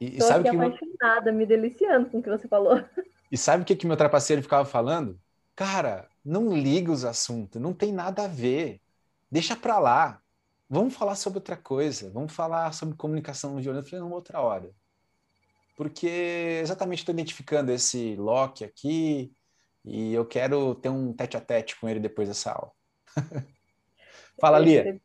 E, 0.00 0.18
Tô 0.18 0.24
sabe 0.24 0.48
aqui 0.48 0.56
que 0.56 0.64
apaixonada, 0.64 1.30
meu... 1.30 1.40
me 1.40 1.46
deliciando 1.46 2.08
com 2.10 2.18
o 2.18 2.22
que 2.22 2.30
você 2.30 2.48
falou. 2.48 2.82
E 3.32 3.36
sabe 3.36 3.64
o 3.64 3.66
que, 3.66 3.74
que 3.74 3.86
meu 3.86 3.96
trapaceiro 3.96 4.42
ficava 4.42 4.64
falando? 4.64 5.18
Cara, 5.56 6.08
não 6.24 6.56
liga 6.56 6.92
os 6.92 7.04
assuntos, 7.04 7.60
não 7.60 7.72
tem 7.72 7.92
nada 7.92 8.24
a 8.24 8.28
ver. 8.28 8.80
Deixa 9.28 9.56
para 9.56 9.80
lá. 9.80 10.20
Vamos 10.70 10.94
falar 10.94 11.16
sobre 11.16 11.38
outra 11.38 11.56
coisa. 11.56 12.10
Vamos 12.10 12.32
falar 12.32 12.72
sobre 12.72 12.96
comunicação 12.96 13.56
violenta. 13.56 13.86
Eu 13.86 13.90
falei, 13.90 14.04
numa 14.04 14.14
outra 14.14 14.40
hora. 14.40 14.70
Porque 15.76 16.60
exatamente 16.62 17.00
estou 17.00 17.12
identificando 17.12 17.72
esse 17.72 18.14
Loki 18.16 18.64
aqui 18.64 19.32
e 19.84 20.14
eu 20.14 20.24
quero 20.24 20.74
ter 20.76 20.88
um 20.88 21.12
tete 21.12 21.36
a 21.36 21.40
tete 21.40 21.78
com 21.78 21.88
ele 21.88 22.00
depois 22.00 22.28
dessa 22.28 22.52
aula. 22.52 22.72
Fala, 24.40 24.58
Lia. 24.58 25.00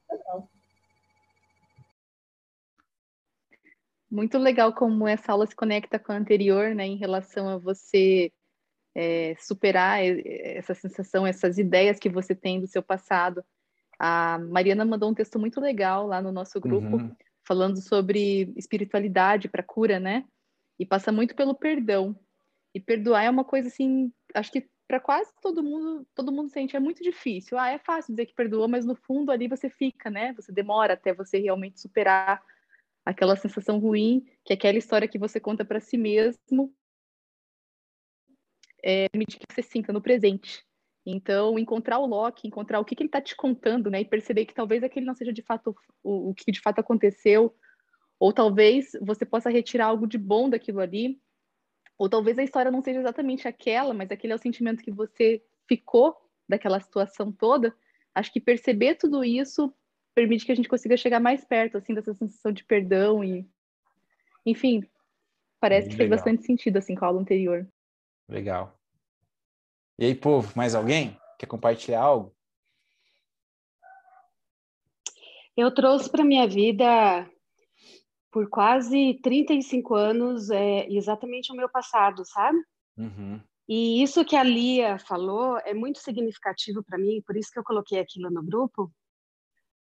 Muito 4.10 4.38
legal 4.38 4.74
como 4.74 5.08
essa 5.08 5.32
aula 5.32 5.46
se 5.46 5.56
conecta 5.56 6.00
com 6.00 6.12
a 6.12 6.16
anterior, 6.16 6.74
né, 6.74 6.86
em 6.86 6.98
relação 6.98 7.48
a 7.48 7.58
você 7.58 8.32
é, 8.96 9.36
superar 9.40 10.04
essa 10.04 10.74
sensação, 10.74 11.28
essas 11.28 11.58
ideias 11.58 12.00
que 12.00 12.10
você 12.10 12.34
tem 12.34 12.60
do 12.60 12.68
seu 12.68 12.82
passado. 12.82 13.44
A 14.00 14.40
Mariana 14.40 14.84
mandou 14.84 15.12
um 15.12 15.14
texto 15.14 15.38
muito 15.38 15.60
legal 15.60 16.08
lá 16.08 16.22
no 16.22 16.32
nosso 16.32 16.60
grupo, 16.60 16.98
uhum. 16.98 17.16
falando 17.46 17.82
sobre 17.82 18.52
espiritualidade 18.56 19.48
para 19.48 19.62
cura, 19.62 20.00
né? 20.00 20.26
E 20.80 20.86
passa 20.86 21.12
muito 21.12 21.36
pelo 21.36 21.54
perdão. 21.54 22.18
E 22.74 22.80
perdoar 22.80 23.24
é 23.24 23.30
uma 23.30 23.44
coisa 23.44 23.68
assim, 23.68 24.12
acho 24.34 24.52
que 24.52 24.70
para 24.88 25.00
quase 25.00 25.32
todo 25.42 25.62
mundo, 25.62 26.08
todo 26.16 26.32
mundo 26.32 26.50
sente 26.50 26.76
é 26.76 26.80
muito 26.80 27.04
difícil. 27.04 27.60
Ah, 27.60 27.70
é 27.70 27.78
fácil 27.78 28.14
dizer 28.14 28.26
que 28.26 28.34
perdoou, 28.34 28.68
mas 28.68 28.86
no 28.86 28.96
fundo 28.96 29.32
ali 29.32 29.48
você 29.48 29.70
fica, 29.70 30.10
né? 30.10 30.34
Você 30.34 30.52
demora 30.52 30.94
até 30.94 31.14
você 31.14 31.38
realmente 31.38 31.80
superar 31.80 32.42
aquela 33.06 33.36
sensação 33.36 33.78
ruim, 33.80 34.26
que 34.44 34.54
é 34.54 34.56
aquela 34.56 34.78
história 34.78 35.08
que 35.08 35.20
você 35.20 35.40
conta 35.40 35.64
para 35.64 35.80
si 35.80 35.98
mesmo, 35.98 36.74
é, 38.84 39.10
permite 39.10 39.38
que 39.38 39.46
você 39.52 39.62
sinta 39.62 39.94
no 39.94 40.02
presente. 40.02 40.66
Então, 41.06 41.58
encontrar 41.58 42.00
o 42.00 42.06
Loki, 42.06 42.48
encontrar 42.48 42.80
o 42.80 42.86
que, 42.86 42.96
que 42.96 43.04
ele 43.04 43.08
está 43.10 43.22
te 43.22 43.36
contando, 43.36 43.90
né? 43.90 44.02
E 44.02 44.06
perceber 44.06 44.46
que 44.46 44.54
talvez 44.54 44.84
aquele 44.84 45.06
não 45.06 45.16
seja 45.16 45.34
de 45.34 45.42
fato 45.42 45.76
o, 46.04 46.30
o 46.30 46.34
que 46.34 46.52
de 46.52 46.62
fato 46.62 46.80
aconteceu, 46.80 47.56
ou 48.20 48.34
talvez 48.34 48.92
você 49.02 49.26
possa 49.26 49.50
retirar 49.50 49.86
algo 49.88 50.06
de 50.06 50.18
bom 50.18 50.50
daquilo 50.50 50.82
ali, 50.82 51.20
ou 51.98 52.10
talvez 52.10 52.38
a 52.38 52.44
história 52.44 52.72
não 52.72 52.82
seja 52.82 53.00
exatamente 53.00 53.48
aquela, 53.48 53.94
mas 53.94 54.12
aquele 54.12 54.34
é 54.34 54.36
o 54.36 54.40
sentimento 54.40 54.84
que 54.84 54.92
você 54.92 55.42
ficou 55.68 56.16
daquela 56.48 56.80
situação 56.80 57.32
toda. 57.32 57.76
Acho 58.14 58.32
que 58.32 58.40
perceber 58.40 58.96
tudo 58.96 59.24
isso 59.24 59.74
permite 60.14 60.46
que 60.46 60.52
a 60.52 60.56
gente 60.56 60.68
consiga 60.68 60.98
chegar 60.98 61.20
mais 61.20 61.46
perto, 61.46 61.78
assim, 61.78 61.94
dessa 61.94 62.14
sensação 62.14 62.52
de 62.52 62.64
perdão 62.64 63.24
e, 63.24 63.48
enfim, 64.46 64.84
parece 65.60 65.90
que 65.90 65.96
fez 65.96 66.10
bastante 66.10 66.44
sentido, 66.46 66.78
assim, 66.78 66.96
com 66.96 67.06
a 67.06 67.08
aula 67.08 67.22
anterior. 67.22 67.66
Legal. 68.28 68.78
E 69.98 70.06
aí, 70.06 70.16
povo, 70.16 70.52
mais 70.56 70.76
alguém 70.76 71.18
quer 71.38 71.46
compartilhar 71.46 72.02
algo? 72.02 72.36
Eu 75.56 75.74
trouxe 75.74 76.10
para 76.10 76.24
minha 76.24 76.48
vida 76.48 77.30
por 78.32 78.50
quase 78.50 79.20
35 79.24 79.96
anos 79.96 80.50
é, 80.50 80.88
exatamente 80.90 81.52
o 81.52 81.56
meu 81.56 81.70
passado, 81.70 82.24
sabe? 82.26 82.60
Uhum. 82.98 83.42
E 83.68 84.02
isso 84.02 84.26
que 84.26 84.36
a 84.36 84.44
Lia 84.44 84.98
falou 85.00 85.58
é 85.60 85.74
muito 85.74 86.00
significativo 86.00 86.84
para 86.84 86.98
mim, 86.98 87.22
por 87.26 87.38
isso 87.38 87.52
que 87.52 87.60
eu 87.60 87.64
coloquei 87.64 88.00
aquilo 88.00 88.30
no 88.30 88.44
grupo, 88.44 88.92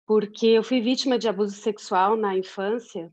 porque 0.05 0.47
eu 0.47 0.63
fui 0.63 0.81
vítima 0.81 1.17
de 1.17 1.27
abuso 1.27 1.55
sexual 1.55 2.15
na 2.15 2.37
infância 2.37 3.11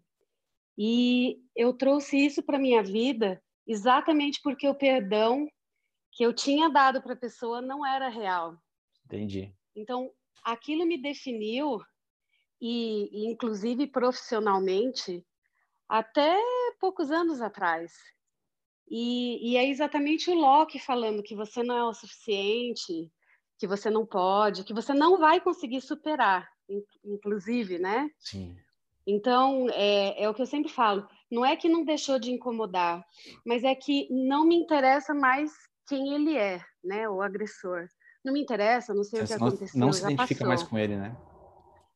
e 0.77 1.39
eu 1.55 1.73
trouxe 1.73 2.17
isso 2.17 2.43
para 2.43 2.59
minha 2.59 2.83
vida 2.83 3.41
exatamente 3.67 4.41
porque 4.43 4.69
o 4.69 4.75
perdão 4.75 5.49
que 6.13 6.25
eu 6.25 6.33
tinha 6.33 6.69
dado 6.69 7.03
para 7.03 7.15
a 7.15 7.17
pessoa 7.17 7.61
não 7.61 7.85
era 7.85 8.09
real. 8.09 8.57
Entendi. 9.05 9.53
Então, 9.75 10.11
aquilo 10.45 10.87
me 10.87 11.01
definiu 11.01 11.81
e, 12.67 13.11
e 13.13 13.31
inclusive 13.31 13.87
profissionalmente 13.87 15.23
até 15.87 16.35
poucos 16.81 17.11
anos 17.11 17.43
atrás. 17.43 17.93
E, 18.89 19.53
e, 19.53 19.57
é 19.59 19.69
exatamente 19.69 20.31
o 20.31 20.35
Locke 20.35 20.79
falando 20.79 21.23
que 21.23 21.35
você 21.35 21.63
não 21.63 21.77
é 21.77 21.85
o 21.85 21.93
suficiente, 21.93 23.13
que 23.59 23.67
você 23.67 23.91
não 23.91 24.07
pode, 24.07 24.65
que 24.65 24.73
você 24.73 24.95
não 24.95 25.19
vai 25.19 25.43
conseguir 25.43 25.83
superar 25.83 26.49
inclusive, 27.05 27.79
né? 27.79 28.09
Sim. 28.19 28.57
Então, 29.07 29.67
é, 29.73 30.25
é 30.25 30.31
o 30.31 30.33
que 30.33 30.41
eu 30.41 30.47
sempre 30.47 30.73
falo. 30.73 31.07
Não 31.31 31.45
é 31.45 31.55
que 31.55 31.69
não 31.69 31.85
deixou 31.85 32.19
de 32.19 32.31
incomodar, 32.31 33.05
mas 33.45 33.63
é 33.63 33.75
que 33.75 34.09
não 34.11 34.47
me 34.47 34.57
interessa 34.57 35.13
mais 35.13 35.53
quem 35.87 36.15
ele 36.15 36.35
é, 36.35 36.65
né? 36.83 37.07
O 37.07 37.21
agressor. 37.21 37.87
Não 38.25 38.33
me 38.33 38.41
interessa, 38.41 38.95
não 38.95 39.05
sei 39.05 39.21
Você 39.21 39.35
o 39.35 39.37
que 39.37 39.41
não, 39.43 39.49
aconteceu. 39.49 39.81
Não 39.81 39.93
se 39.93 40.03
identifica 40.03 40.41
passou. 40.41 40.49
mais 40.49 40.63
com 40.63 40.79
ele, 40.79 40.97
né? 40.97 41.15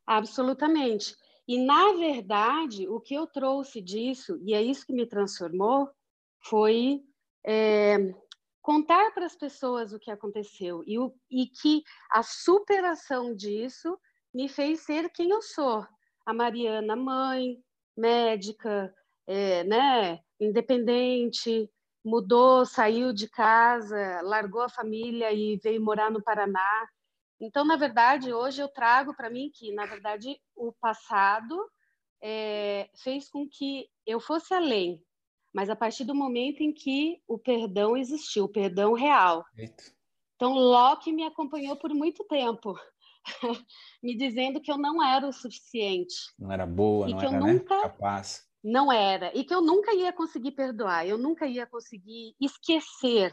Absolutamente. 0.09 1.15
E, 1.47 1.59
na 1.63 1.93
verdade, 1.93 2.89
o 2.89 2.99
que 2.99 3.13
eu 3.13 3.27
trouxe 3.27 3.79
disso, 3.83 4.41
e 4.43 4.55
é 4.55 4.63
isso 4.63 4.87
que 4.87 4.93
me 4.95 5.05
transformou, 5.05 5.91
foi 6.41 7.03
é, 7.45 8.15
contar 8.63 9.13
para 9.13 9.27
as 9.27 9.37
pessoas 9.37 9.93
o 9.93 9.99
que 9.99 10.11
aconteceu 10.11 10.83
e, 10.87 10.99
o, 10.99 11.15
e 11.31 11.47
que 11.47 11.83
a 12.11 12.23
superação 12.23 13.37
disso 13.37 13.99
me 14.33 14.49
fez 14.49 14.81
ser 14.81 15.11
quem 15.11 15.29
eu 15.29 15.43
sou. 15.43 15.87
A 16.25 16.33
Mariana, 16.33 16.97
mãe, 16.97 17.63
médica, 17.95 18.95
é, 19.27 19.63
né, 19.65 20.21
independente, 20.41 21.71
mudou, 22.03 22.65
saiu 22.65 23.13
de 23.13 23.29
casa, 23.29 24.23
largou 24.23 24.63
a 24.63 24.71
família 24.71 25.31
e 25.35 25.59
veio 25.63 25.83
morar 25.83 26.11
no 26.11 26.23
Paraná. 26.23 26.89
Então, 27.41 27.65
na 27.65 27.77
verdade, 27.77 28.33
hoje 28.33 28.61
eu 28.61 28.69
trago 28.69 29.15
para 29.15 29.31
mim 29.31 29.51
que, 29.55 29.73
na 29.73 29.87
verdade, 29.87 30.41
o 30.57 30.73
passado 30.73 31.57
é, 32.21 32.91
fez 32.97 33.29
com 33.29 33.49
que 33.49 33.89
eu 34.05 34.21
fosse 34.21 34.53
além, 34.53 35.01
mas 35.55 35.71
a 35.71 35.77
partir 35.77 36.05
do 36.05 36.15
momento 36.15 36.63
em 36.63 36.73
que 36.73 37.23
o 37.29 37.39
perdão 37.39 37.97
existiu, 37.97 38.45
o 38.45 38.49
perdão 38.49 38.93
real. 38.93 39.45
Eita. 39.57 39.85
Então, 40.35 40.53
Locke 40.53 41.13
me 41.13 41.25
acompanhou 41.25 41.77
por 41.77 41.93
muito 41.95 42.25
tempo. 42.25 42.75
me 44.03 44.17
dizendo 44.17 44.61
que 44.61 44.71
eu 44.71 44.79
não 44.79 45.03
era 45.03 45.27
o 45.27 45.33
suficiente. 45.33 46.15
Não 46.39 46.53
era 46.53 46.67
boa, 46.67 47.09
e 47.09 47.13
não 47.13 47.19
que 47.19 47.27
era 47.27 47.37
eu 47.37 47.41
nunca, 47.41 47.77
né? 47.77 47.83
capaz. 47.83 48.49
Não 48.63 48.93
era. 48.93 49.37
E 49.37 49.45
que 49.45 49.55
eu 49.55 49.61
nunca 49.61 49.95
ia 49.95 50.13
conseguir 50.13 50.53
perdoar, 50.53 51.07
eu 51.07 51.19
nunca 51.19 51.47
ia 51.47 51.67
conseguir 51.67 52.35
esquecer. 52.41 53.33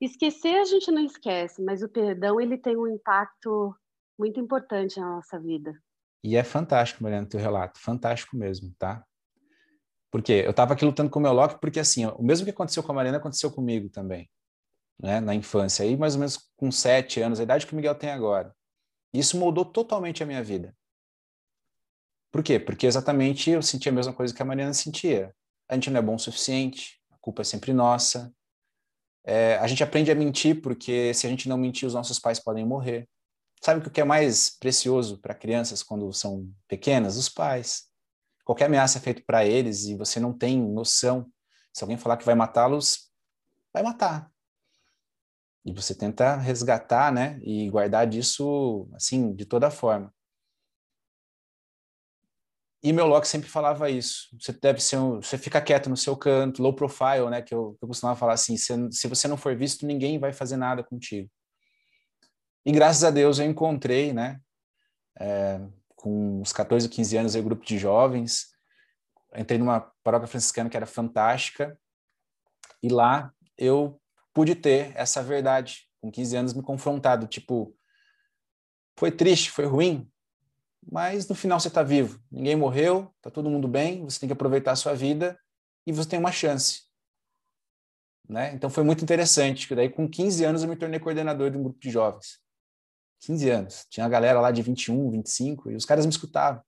Esquecer 0.00 0.56
a 0.56 0.64
gente 0.64 0.90
não 0.90 1.04
esquece, 1.04 1.62
mas 1.62 1.82
o 1.82 1.88
perdão 1.88 2.40
ele 2.40 2.58
tem 2.58 2.76
um 2.76 2.86
impacto 2.86 3.74
muito 4.18 4.38
importante 4.40 4.98
na 4.98 5.16
nossa 5.16 5.38
vida. 5.38 5.74
E 6.22 6.36
é 6.36 6.44
fantástico, 6.44 7.02
Mariana, 7.02 7.26
teu 7.26 7.40
relato. 7.40 7.78
Fantástico 7.80 8.36
mesmo, 8.36 8.74
tá? 8.78 9.04
Porque 10.10 10.32
eu 10.32 10.50
estava 10.50 10.72
aqui 10.72 10.84
lutando 10.84 11.10
com 11.10 11.18
o 11.18 11.22
meu 11.22 11.32
Loki, 11.32 11.60
porque 11.60 11.80
assim, 11.80 12.06
o 12.06 12.22
mesmo 12.22 12.44
que 12.44 12.50
aconteceu 12.50 12.82
com 12.82 12.92
a 12.92 12.94
Mariana 12.94 13.18
aconteceu 13.18 13.50
comigo 13.50 13.88
também, 13.90 14.30
né? 15.00 15.20
Na 15.20 15.34
infância, 15.34 15.84
aí 15.84 15.96
mais 15.96 16.14
ou 16.14 16.20
menos 16.20 16.38
com 16.56 16.70
sete 16.70 17.20
anos, 17.20 17.40
a 17.40 17.42
idade 17.42 17.66
que 17.66 17.72
o 17.72 17.76
Miguel 17.76 17.94
tem 17.94 18.10
agora. 18.10 18.54
Isso 19.12 19.36
mudou 19.36 19.64
totalmente 19.64 20.22
a 20.22 20.26
minha 20.26 20.42
vida. 20.42 20.74
Por 22.32 22.42
quê? 22.42 22.58
Porque 22.58 22.86
exatamente 22.86 23.50
eu 23.50 23.62
sentia 23.62 23.92
a 23.92 23.94
mesma 23.94 24.12
coisa 24.12 24.34
que 24.34 24.42
a 24.42 24.44
Mariana 24.44 24.74
sentia. 24.74 25.34
A 25.68 25.74
gente 25.74 25.90
não 25.90 25.98
é 25.98 26.02
bom 26.02 26.14
o 26.14 26.18
suficiente, 26.18 27.00
a 27.10 27.16
culpa 27.18 27.42
é 27.42 27.44
sempre 27.44 27.72
nossa. 27.72 28.32
É, 29.24 29.56
a 29.56 29.66
gente 29.66 29.82
aprende 29.82 30.10
a 30.10 30.14
mentir 30.14 30.60
porque 30.60 31.14
se 31.14 31.26
a 31.26 31.30
gente 31.30 31.48
não 31.48 31.56
mentir, 31.56 31.86
os 31.86 31.94
nossos 31.94 32.18
pais 32.18 32.38
podem 32.38 32.64
morrer. 32.64 33.08
Sabe 33.62 33.86
o 33.86 33.90
que 33.90 34.00
é 34.00 34.04
mais 34.04 34.50
precioso 34.50 35.18
para 35.18 35.34
crianças 35.34 35.82
quando 35.82 36.12
são 36.12 36.48
pequenas? 36.68 37.16
Os 37.16 37.30
pais. 37.30 37.84
Qualquer 38.44 38.66
ameaça 38.66 38.98
é 38.98 39.00
feita 39.00 39.22
para 39.26 39.46
eles 39.46 39.84
e 39.84 39.96
você 39.96 40.20
não 40.20 40.32
tem 40.36 40.60
noção. 40.60 41.26
Se 41.72 41.82
alguém 41.82 41.96
falar 41.96 42.18
que 42.18 42.26
vai 42.26 42.34
matá-los, 42.34 43.10
vai 43.72 43.82
matar. 43.82 44.30
E 45.64 45.72
você 45.72 45.94
tenta 45.94 46.36
resgatar, 46.36 47.10
né, 47.10 47.40
e 47.42 47.70
guardar 47.70 48.06
disso, 48.06 48.86
assim, 48.92 49.34
de 49.34 49.46
toda 49.46 49.70
forma. 49.70 50.13
E 52.84 52.92
meu 52.92 53.06
Locke 53.06 53.26
sempre 53.26 53.48
falava 53.48 53.88
isso. 53.88 54.28
Você 54.38 54.52
deve 54.52 54.78
ser 54.78 54.98
um, 54.98 55.14
você 55.22 55.38
fica 55.38 55.58
quieto 55.58 55.88
no 55.88 55.96
seu 55.96 56.14
canto, 56.14 56.62
low 56.62 56.74
profile, 56.74 57.30
né, 57.30 57.40
que 57.40 57.54
eu, 57.54 57.78
eu 57.80 57.88
costumava 57.88 58.18
falar 58.18 58.34
assim, 58.34 58.58
se, 58.58 58.74
se 58.92 59.08
você 59.08 59.26
não 59.26 59.38
for 59.38 59.56
visto, 59.56 59.86
ninguém 59.86 60.18
vai 60.18 60.34
fazer 60.34 60.58
nada 60.58 60.84
contigo. 60.84 61.30
E 62.62 62.70
graças 62.70 63.02
a 63.02 63.10
Deus 63.10 63.38
eu 63.38 63.46
encontrei, 63.46 64.12
né, 64.12 64.38
é, 65.18 65.62
com 65.96 66.42
uns 66.42 66.52
14, 66.52 66.86
15 66.90 67.16
anos, 67.16 67.34
aí, 67.34 67.40
um 67.40 67.44
grupo 67.46 67.64
de 67.64 67.78
jovens, 67.78 68.48
entrei 69.34 69.58
numa 69.58 69.80
paróquia 70.02 70.28
franciscana 70.28 70.68
que 70.68 70.76
era 70.76 70.84
fantástica, 70.84 71.78
e 72.82 72.90
lá 72.90 73.32
eu 73.56 73.98
pude 74.34 74.54
ter 74.54 74.92
essa 74.94 75.22
verdade 75.22 75.88
com 76.02 76.10
15 76.10 76.36
anos 76.36 76.52
me 76.52 76.62
confrontado, 76.62 77.26
tipo, 77.26 77.74
foi 78.98 79.10
triste, 79.10 79.50
foi 79.50 79.64
ruim, 79.64 80.06
mas 80.90 81.28
no 81.28 81.34
final 81.34 81.58
você 81.58 81.68
está 81.68 81.82
vivo, 81.82 82.20
ninguém 82.30 82.56
morreu, 82.56 83.12
está 83.16 83.30
todo 83.30 83.50
mundo 83.50 83.66
bem, 83.68 84.04
você 84.04 84.20
tem 84.20 84.28
que 84.28 84.32
aproveitar 84.32 84.72
a 84.72 84.76
sua 84.76 84.94
vida 84.94 85.38
e 85.86 85.92
você 85.92 86.08
tem 86.08 86.18
uma 86.18 86.32
chance. 86.32 86.82
Né? 88.28 88.54
Então 88.54 88.70
foi 88.70 88.84
muito 88.84 89.02
interessante, 89.02 89.68
que 89.68 89.74
daí 89.74 89.88
com 89.88 90.08
15 90.08 90.44
anos 90.44 90.62
eu 90.62 90.68
me 90.68 90.76
tornei 90.76 90.98
coordenador 90.98 91.50
de 91.50 91.58
um 91.58 91.62
grupo 91.62 91.78
de 91.78 91.90
jovens. 91.90 92.38
15 93.20 93.50
anos. 93.50 93.86
Tinha 93.90 94.06
a 94.06 94.08
galera 94.08 94.40
lá 94.40 94.50
de 94.50 94.62
21, 94.62 95.10
25 95.10 95.70
e 95.70 95.76
os 95.76 95.84
caras 95.84 96.04
me 96.06 96.10
escutavam. 96.10 96.62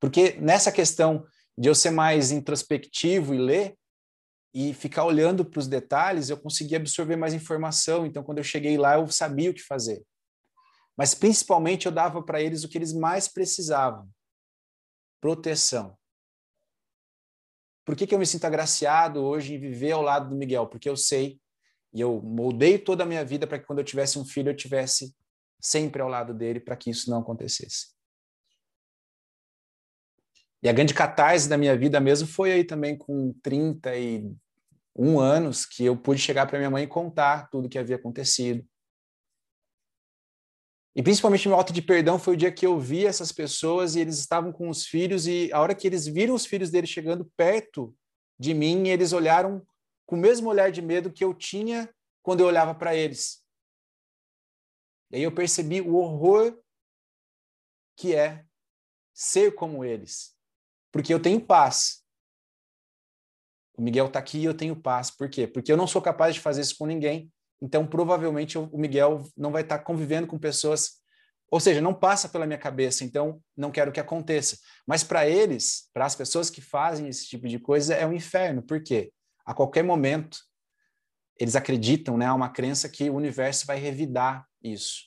Porque 0.00 0.32
nessa 0.40 0.70
questão 0.70 1.26
de 1.56 1.68
eu 1.68 1.74
ser 1.74 1.90
mais 1.90 2.30
introspectivo 2.30 3.34
e 3.34 3.38
ler, 3.38 3.76
e 4.58 4.72
ficar 4.72 5.04
olhando 5.04 5.44
para 5.44 5.58
os 5.58 5.66
detalhes, 5.66 6.30
eu 6.30 6.36
consegui 6.38 6.74
absorver 6.74 7.14
mais 7.14 7.34
informação. 7.34 8.06
Então, 8.06 8.22
quando 8.22 8.38
eu 8.38 8.44
cheguei 8.44 8.78
lá, 8.78 8.94
eu 8.94 9.06
sabia 9.08 9.50
o 9.50 9.54
que 9.54 9.60
fazer. 9.60 10.02
Mas 10.96 11.14
principalmente 11.14 11.86
eu 11.86 11.92
dava 11.92 12.22
para 12.22 12.40
eles 12.40 12.64
o 12.64 12.68
que 12.68 12.78
eles 12.78 12.92
mais 12.92 13.28
precisavam: 13.28 14.08
proteção. 15.20 15.96
Por 17.84 17.94
que, 17.94 18.06
que 18.06 18.14
eu 18.14 18.18
me 18.18 18.26
sinto 18.26 18.44
agraciado 18.44 19.22
hoje 19.22 19.54
em 19.54 19.60
viver 19.60 19.92
ao 19.92 20.02
lado 20.02 20.30
do 20.30 20.36
Miguel? 20.36 20.66
Porque 20.66 20.88
eu 20.88 20.96
sei 20.96 21.40
e 21.92 22.00
eu 22.00 22.20
moldei 22.20 22.78
toda 22.78 23.04
a 23.04 23.06
minha 23.06 23.24
vida 23.24 23.46
para 23.46 23.58
que 23.58 23.66
quando 23.66 23.78
eu 23.78 23.84
tivesse 23.84 24.18
um 24.18 24.24
filho 24.24 24.50
eu 24.50 24.56
tivesse 24.56 25.14
sempre 25.60 26.02
ao 26.02 26.08
lado 26.08 26.34
dele 26.34 26.60
para 26.60 26.76
que 26.76 26.90
isso 26.90 27.08
não 27.08 27.20
acontecesse. 27.20 27.94
E 30.62 30.68
a 30.68 30.72
grande 30.72 30.94
catarse 30.94 31.48
da 31.48 31.56
minha 31.56 31.76
vida 31.76 32.00
mesmo 32.00 32.26
foi 32.26 32.50
aí 32.52 32.64
também 32.64 32.98
com 32.98 33.32
31 33.42 35.20
anos 35.20 35.64
que 35.64 35.84
eu 35.84 35.96
pude 35.96 36.20
chegar 36.20 36.46
para 36.46 36.58
minha 36.58 36.70
mãe 36.70 36.84
e 36.84 36.88
contar 36.88 37.48
tudo 37.50 37.66
o 37.66 37.68
que 37.68 37.78
havia 37.78 37.96
acontecido. 37.96 38.66
E 40.96 41.02
principalmente 41.02 41.46
meu 41.46 41.60
ato 41.60 41.74
de 41.74 41.82
perdão 41.82 42.18
foi 42.18 42.32
o 42.32 42.36
dia 42.38 42.50
que 42.50 42.64
eu 42.66 42.80
vi 42.80 43.04
essas 43.04 43.30
pessoas 43.30 43.94
e 43.94 44.00
eles 44.00 44.18
estavam 44.18 44.50
com 44.50 44.70
os 44.70 44.86
filhos 44.86 45.26
e 45.26 45.52
a 45.52 45.60
hora 45.60 45.74
que 45.74 45.86
eles 45.86 46.06
viram 46.06 46.34
os 46.34 46.46
filhos 46.46 46.70
deles 46.70 46.88
chegando 46.88 47.30
perto 47.36 47.94
de 48.38 48.54
mim, 48.54 48.88
eles 48.88 49.12
olharam 49.12 49.66
com 50.06 50.16
o 50.16 50.18
mesmo 50.18 50.48
olhar 50.48 50.72
de 50.72 50.80
medo 50.80 51.12
que 51.12 51.22
eu 51.22 51.34
tinha 51.34 51.94
quando 52.22 52.40
eu 52.40 52.46
olhava 52.46 52.74
para 52.74 52.96
eles. 52.96 53.44
E 55.10 55.16
aí 55.16 55.22
eu 55.22 55.32
percebi 55.32 55.82
o 55.82 55.96
horror 55.96 56.58
que 57.94 58.14
é 58.14 58.46
ser 59.12 59.54
como 59.54 59.84
eles. 59.84 60.34
Porque 60.90 61.12
eu 61.12 61.20
tenho 61.20 61.44
paz. 61.44 62.02
O 63.76 63.82
Miguel 63.82 64.06
está 64.06 64.18
aqui 64.18 64.38
e 64.38 64.44
eu 64.46 64.56
tenho 64.56 64.80
paz. 64.80 65.10
Por 65.10 65.28
quê? 65.28 65.46
Porque 65.46 65.70
eu 65.70 65.76
não 65.76 65.86
sou 65.86 66.00
capaz 66.00 66.34
de 66.34 66.40
fazer 66.40 66.62
isso 66.62 66.76
com 66.78 66.86
ninguém. 66.86 67.30
Então, 67.60 67.86
provavelmente, 67.86 68.58
o 68.58 68.76
Miguel 68.76 69.24
não 69.36 69.50
vai 69.50 69.62
estar 69.62 69.78
convivendo 69.78 70.26
com 70.26 70.38
pessoas. 70.38 71.00
Ou 71.50 71.60
seja, 71.60 71.80
não 71.80 71.94
passa 71.94 72.28
pela 72.28 72.46
minha 72.46 72.58
cabeça, 72.58 73.04
então 73.04 73.40
não 73.56 73.70
quero 73.70 73.92
que 73.92 74.00
aconteça. 74.00 74.58
Mas 74.86 75.02
para 75.04 75.28
eles, 75.28 75.88
para 75.92 76.04
as 76.04 76.14
pessoas 76.14 76.50
que 76.50 76.60
fazem 76.60 77.08
esse 77.08 77.26
tipo 77.26 77.48
de 77.48 77.58
coisa, 77.58 77.94
é 77.94 78.06
um 78.06 78.12
inferno. 78.12 78.62
Por 78.62 78.82
quê? 78.82 79.12
A 79.44 79.54
qualquer 79.54 79.84
momento, 79.84 80.38
eles 81.38 81.54
acreditam, 81.54 82.16
né? 82.16 82.26
Há 82.26 82.34
uma 82.34 82.50
crença 82.50 82.88
que 82.88 83.08
o 83.08 83.14
universo 83.14 83.66
vai 83.66 83.78
revidar 83.78 84.46
isso. 84.62 85.04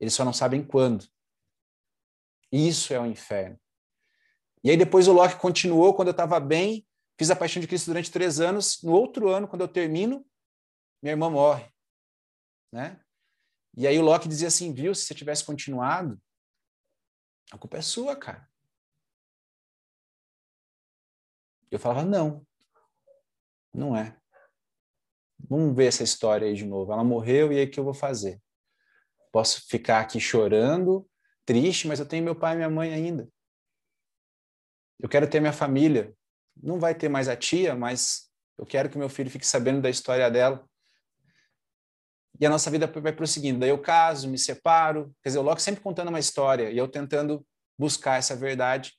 Eles 0.00 0.14
só 0.14 0.24
não 0.24 0.32
sabem 0.32 0.62
quando. 0.64 1.06
Isso 2.50 2.92
é 2.92 3.00
o 3.00 3.06
inferno. 3.06 3.58
E 4.64 4.70
aí 4.70 4.76
depois 4.76 5.08
o 5.08 5.12
Locke 5.12 5.36
continuou 5.36 5.94
quando 5.94 6.08
eu 6.08 6.12
estava 6.12 6.38
bem, 6.38 6.86
fiz 7.18 7.30
a 7.30 7.36
Paixão 7.36 7.60
de 7.60 7.66
Cristo 7.66 7.86
durante 7.86 8.10
três 8.10 8.40
anos. 8.40 8.82
No 8.82 8.92
outro 8.92 9.28
ano, 9.28 9.48
quando 9.48 9.62
eu 9.62 9.68
termino, 9.68 10.24
minha 11.02 11.12
irmã 11.12 11.28
morre, 11.28 11.68
né? 12.72 13.00
E 13.76 13.86
aí 13.86 13.98
o 13.98 14.02
Loki 14.02 14.28
dizia 14.28 14.48
assim, 14.48 14.72
viu, 14.72 14.94
se 14.94 15.06
você 15.06 15.14
tivesse 15.14 15.44
continuado, 15.44 16.20
a 17.50 17.58
culpa 17.58 17.78
é 17.78 17.82
sua, 17.82 18.14
cara. 18.14 18.48
Eu 21.70 21.78
falava, 21.78 22.04
não, 22.04 22.46
não 23.74 23.96
é. 23.96 24.16
Vamos 25.38 25.74
ver 25.74 25.86
essa 25.86 26.04
história 26.04 26.46
aí 26.46 26.54
de 26.54 26.64
novo. 26.64 26.92
Ela 26.92 27.02
morreu 27.02 27.52
e 27.52 27.58
aí 27.58 27.64
o 27.64 27.70
que 27.70 27.80
eu 27.80 27.84
vou 27.84 27.94
fazer? 27.94 28.40
Posso 29.32 29.66
ficar 29.66 30.00
aqui 30.00 30.20
chorando, 30.20 31.08
triste, 31.44 31.88
mas 31.88 31.98
eu 31.98 32.06
tenho 32.06 32.22
meu 32.22 32.38
pai 32.38 32.52
e 32.52 32.56
minha 32.56 32.70
mãe 32.70 32.92
ainda. 32.92 33.28
Eu 35.00 35.08
quero 35.08 35.28
ter 35.28 35.40
minha 35.40 35.52
família. 35.52 36.14
Não 36.54 36.78
vai 36.78 36.94
ter 36.94 37.08
mais 37.08 37.28
a 37.28 37.36
tia, 37.36 37.74
mas 37.74 38.30
eu 38.58 38.66
quero 38.66 38.90
que 38.90 38.98
meu 38.98 39.08
filho 39.08 39.30
fique 39.30 39.46
sabendo 39.46 39.80
da 39.80 39.90
história 39.90 40.30
dela 40.30 40.68
e 42.42 42.46
a 42.46 42.50
nossa 42.50 42.68
vida 42.72 42.88
vai 42.88 43.12
prosseguindo. 43.12 43.60
Daí 43.60 43.70
eu 43.70 43.78
caso, 43.78 44.28
me 44.28 44.36
separo, 44.36 45.14
quer 45.22 45.28
dizer, 45.28 45.38
o 45.38 45.42
Locke 45.42 45.62
sempre 45.62 45.80
contando 45.80 46.08
uma 46.08 46.18
história 46.18 46.72
e 46.72 46.76
eu 46.76 46.88
tentando 46.88 47.46
buscar 47.78 48.18
essa 48.18 48.34
verdade. 48.34 48.94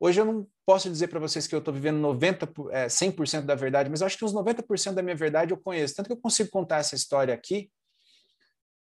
Hoje 0.00 0.22
eu 0.22 0.24
não 0.24 0.48
posso 0.64 0.88
dizer 0.88 1.08
para 1.08 1.20
vocês 1.20 1.46
que 1.46 1.54
eu 1.54 1.58
estou 1.58 1.74
vivendo 1.74 1.98
90, 1.98 2.50
é, 2.70 2.86
100% 2.86 3.42
da 3.42 3.54
verdade, 3.54 3.90
mas 3.90 4.00
eu 4.00 4.06
acho 4.06 4.16
que 4.16 4.24
uns 4.24 4.32
90% 4.32 4.94
da 4.94 5.02
minha 5.02 5.14
verdade 5.14 5.52
eu 5.52 5.58
conheço. 5.58 5.94
Tanto 5.94 6.06
que 6.06 6.14
eu 6.14 6.16
consigo 6.16 6.48
contar 6.48 6.78
essa 6.78 6.94
história 6.94 7.34
aqui 7.34 7.70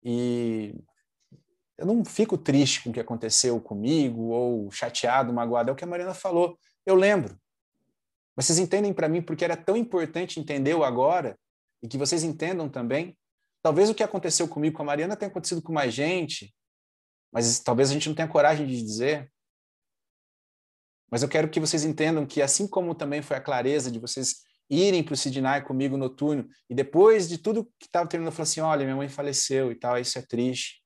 e 0.05 0.75
eu 1.79 1.87
não 1.87 2.05
fico 2.05 2.37
triste 2.37 2.83
com 2.83 2.91
o 2.91 2.93
que 2.93 3.01
aconteceu 3.01 3.59
comigo 3.59 4.21
ou 4.21 4.71
chateado, 4.71 5.33
magoado. 5.33 5.71
É 5.71 5.73
o 5.73 5.77
que 5.77 5.85
a 5.85 5.87
Mariana 5.87 6.13
falou. 6.13 6.59
Eu 6.85 6.95
lembro. 6.95 7.41
Mas 8.37 8.45
vocês 8.45 8.59
entendem 8.59 8.93
para 8.93 9.09
mim 9.09 9.23
porque 9.23 9.47
era 9.47 9.57
tão 9.57 9.79
importante 9.79 10.39
entender 10.39 10.75
o 10.75 10.85
agora 10.85 11.39
e 11.83 11.89
que 11.89 11.97
vocês 11.97 12.23
entendam 12.23 12.69
também. 12.69 13.17
Talvez 13.63 13.91
o 13.91 13.95
que 13.95 14.03
aconteceu 14.03 14.49
comigo 14.49 14.77
com 14.77 14.83
a 14.83 14.87
Mariana 14.87 15.17
tenha 15.17 15.31
acontecido 15.31 15.61
com 15.63 15.73
mais 15.73 15.93
gente, 15.93 16.55
mas 17.33 17.61
talvez 17.61 17.91
a 17.91 17.93
gente 17.93 18.09
não 18.09 18.17
tenha 18.17 18.29
coragem 18.29 18.67
de 18.67 18.83
dizer. 18.83 19.31
Mas 21.11 21.23
eu 21.23 21.29
quero 21.29 21.51
que 21.51 21.61
vocês 21.61 21.85
entendam 21.85 22.25
que, 22.25 22.41
assim 22.41 22.67
como 22.67 22.95
também 22.95 23.21
foi 23.21 23.37
a 23.37 23.41
clareza 23.41 23.91
de 23.91 23.99
vocês 23.99 24.43
irem 24.71 25.03
para 25.03 25.15
o 25.15 25.17
Sidney 25.17 25.63
comigo 25.63 25.97
noturno, 25.97 26.49
e 26.69 26.75
depois 26.75 27.29
de 27.29 27.37
tudo 27.37 27.65
que 27.79 27.87
estava 27.87 28.09
terminando, 28.09 28.33
eu 28.33 28.37
falei 28.37 28.49
assim: 28.51 28.61
olha, 28.61 28.85
minha 28.85 28.97
mãe 28.97 29.09
faleceu 29.09 29.73
e 29.73 29.75
tal, 29.75 29.99
isso 29.99 30.19
é 30.19 30.23
triste. 30.23 30.83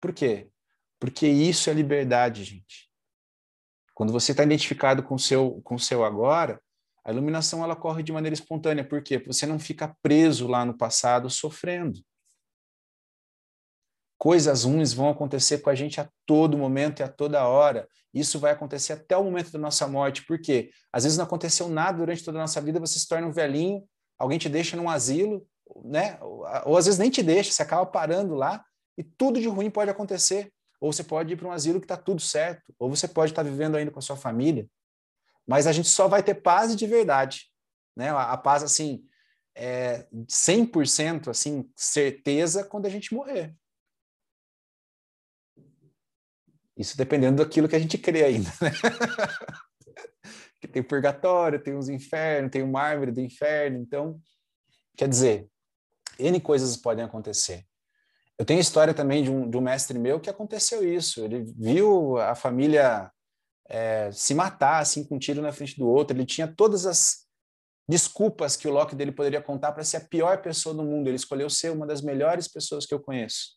Por 0.00 0.12
quê? 0.12 0.50
Porque 0.98 1.26
isso 1.26 1.70
é 1.70 1.72
liberdade, 1.72 2.44
gente. 2.44 2.90
Quando 3.94 4.12
você 4.12 4.32
está 4.32 4.42
identificado 4.42 5.02
com 5.02 5.14
o 5.14 5.18
seu, 5.18 5.60
com 5.62 5.76
o 5.76 5.80
seu 5.80 6.04
agora, 6.04 6.60
a 7.06 7.12
iluminação 7.12 7.62
ela 7.62 7.76
corre 7.76 8.02
de 8.02 8.10
maneira 8.10 8.34
espontânea, 8.34 8.82
por 8.82 9.00
quê? 9.00 9.16
Porque 9.16 9.32
você 9.32 9.46
não 9.46 9.60
fica 9.60 9.96
preso 10.02 10.48
lá 10.48 10.64
no 10.64 10.76
passado 10.76 11.30
sofrendo. 11.30 12.00
Coisas 14.18 14.64
ruins 14.64 14.92
vão 14.92 15.08
acontecer 15.08 15.58
com 15.58 15.70
a 15.70 15.74
gente 15.76 16.00
a 16.00 16.10
todo 16.26 16.58
momento 16.58 16.98
e 16.98 17.04
a 17.04 17.08
toda 17.08 17.46
hora. 17.46 17.88
Isso 18.12 18.40
vai 18.40 18.50
acontecer 18.50 18.94
até 18.94 19.16
o 19.16 19.22
momento 19.22 19.52
da 19.52 19.58
nossa 19.58 19.86
morte, 19.86 20.26
por 20.26 20.40
quê? 20.40 20.70
Às 20.92 21.04
vezes 21.04 21.16
não 21.16 21.24
aconteceu 21.24 21.68
nada 21.68 21.98
durante 21.98 22.24
toda 22.24 22.38
a 22.38 22.40
nossa 22.40 22.60
vida, 22.60 22.80
você 22.80 22.98
se 22.98 23.06
torna 23.06 23.28
um 23.28 23.32
velhinho, 23.32 23.84
alguém 24.18 24.36
te 24.36 24.48
deixa 24.48 24.76
num 24.76 24.90
asilo, 24.90 25.46
né? 25.84 26.18
Ou 26.64 26.76
às 26.76 26.86
vezes 26.86 26.98
nem 26.98 27.08
te 27.08 27.22
deixa, 27.22 27.52
você 27.52 27.62
acaba 27.62 27.86
parando 27.86 28.34
lá 28.34 28.64
e 28.98 29.04
tudo 29.04 29.40
de 29.40 29.46
ruim 29.46 29.70
pode 29.70 29.92
acontecer. 29.92 30.52
Ou 30.80 30.92
você 30.92 31.04
pode 31.04 31.32
ir 31.32 31.36
para 31.36 31.46
um 31.46 31.52
asilo 31.52 31.78
que 31.78 31.84
está 31.84 31.96
tudo 31.96 32.20
certo, 32.20 32.74
ou 32.80 32.90
você 32.90 33.06
pode 33.06 33.30
estar 33.30 33.44
tá 33.44 33.48
vivendo 33.48 33.76
ainda 33.76 33.92
com 33.92 34.00
a 34.00 34.02
sua 34.02 34.16
família 34.16 34.68
mas 35.46 35.66
a 35.66 35.72
gente 35.72 35.88
só 35.88 36.08
vai 36.08 36.22
ter 36.22 36.34
paz 36.34 36.74
de 36.74 36.86
verdade, 36.86 37.50
né? 37.96 38.10
A, 38.10 38.36
paz, 38.36 38.62
assim, 38.62 39.04
é 39.54 40.06
100%, 40.28 41.28
assim, 41.28 41.70
certeza 41.74 42.64
quando 42.64 42.86
a 42.86 42.90
gente 42.90 43.14
morrer. 43.14 43.54
Isso 46.76 46.96
dependendo 46.96 47.42
daquilo 47.42 47.68
que 47.68 47.76
a 47.76 47.78
gente 47.78 47.96
crê 47.96 48.24
ainda, 48.24 48.50
né? 48.60 48.70
que 50.60 50.68
tem 50.68 50.82
purgatório, 50.82 51.62
tem 51.62 51.76
os 51.76 51.88
infernos, 51.88 52.50
tem 52.50 52.62
o 52.62 52.68
mármore 52.68 53.12
do 53.12 53.20
inferno, 53.20 53.78
então, 53.78 54.20
quer 54.96 55.08
dizer, 55.08 55.48
N 56.18 56.40
coisas 56.40 56.76
podem 56.76 57.04
acontecer. 57.04 57.64
Eu 58.38 58.44
tenho 58.44 58.58
a 58.58 58.62
história 58.62 58.92
também 58.92 59.22
de 59.22 59.30
um, 59.30 59.48
de 59.48 59.56
um 59.56 59.62
mestre 59.62 59.98
meu 59.98 60.20
que 60.20 60.28
aconteceu 60.28 60.86
isso. 60.86 61.24
Ele 61.24 61.42
viu 61.56 62.18
a 62.18 62.34
família 62.34 63.10
é, 63.68 64.10
se 64.12 64.34
matar 64.34 64.80
assim 64.80 65.04
com 65.04 65.16
um 65.16 65.18
tiro 65.18 65.42
na 65.42 65.52
frente 65.52 65.78
do 65.78 65.88
outro. 65.88 66.16
Ele 66.16 66.26
tinha 66.26 66.46
todas 66.46 66.86
as 66.86 67.26
desculpas 67.88 68.56
que 68.56 68.66
o 68.66 68.72
Loki 68.72 68.96
dele 68.96 69.12
poderia 69.12 69.40
contar 69.40 69.72
para 69.72 69.84
ser 69.84 69.98
a 69.98 70.00
pior 70.00 70.42
pessoa 70.42 70.74
do 70.74 70.82
mundo. 70.82 71.08
Ele 71.08 71.16
escolheu 71.16 71.48
ser 71.48 71.70
uma 71.70 71.86
das 71.86 72.00
melhores 72.00 72.48
pessoas 72.48 72.86
que 72.86 72.94
eu 72.94 73.00
conheço. 73.00 73.56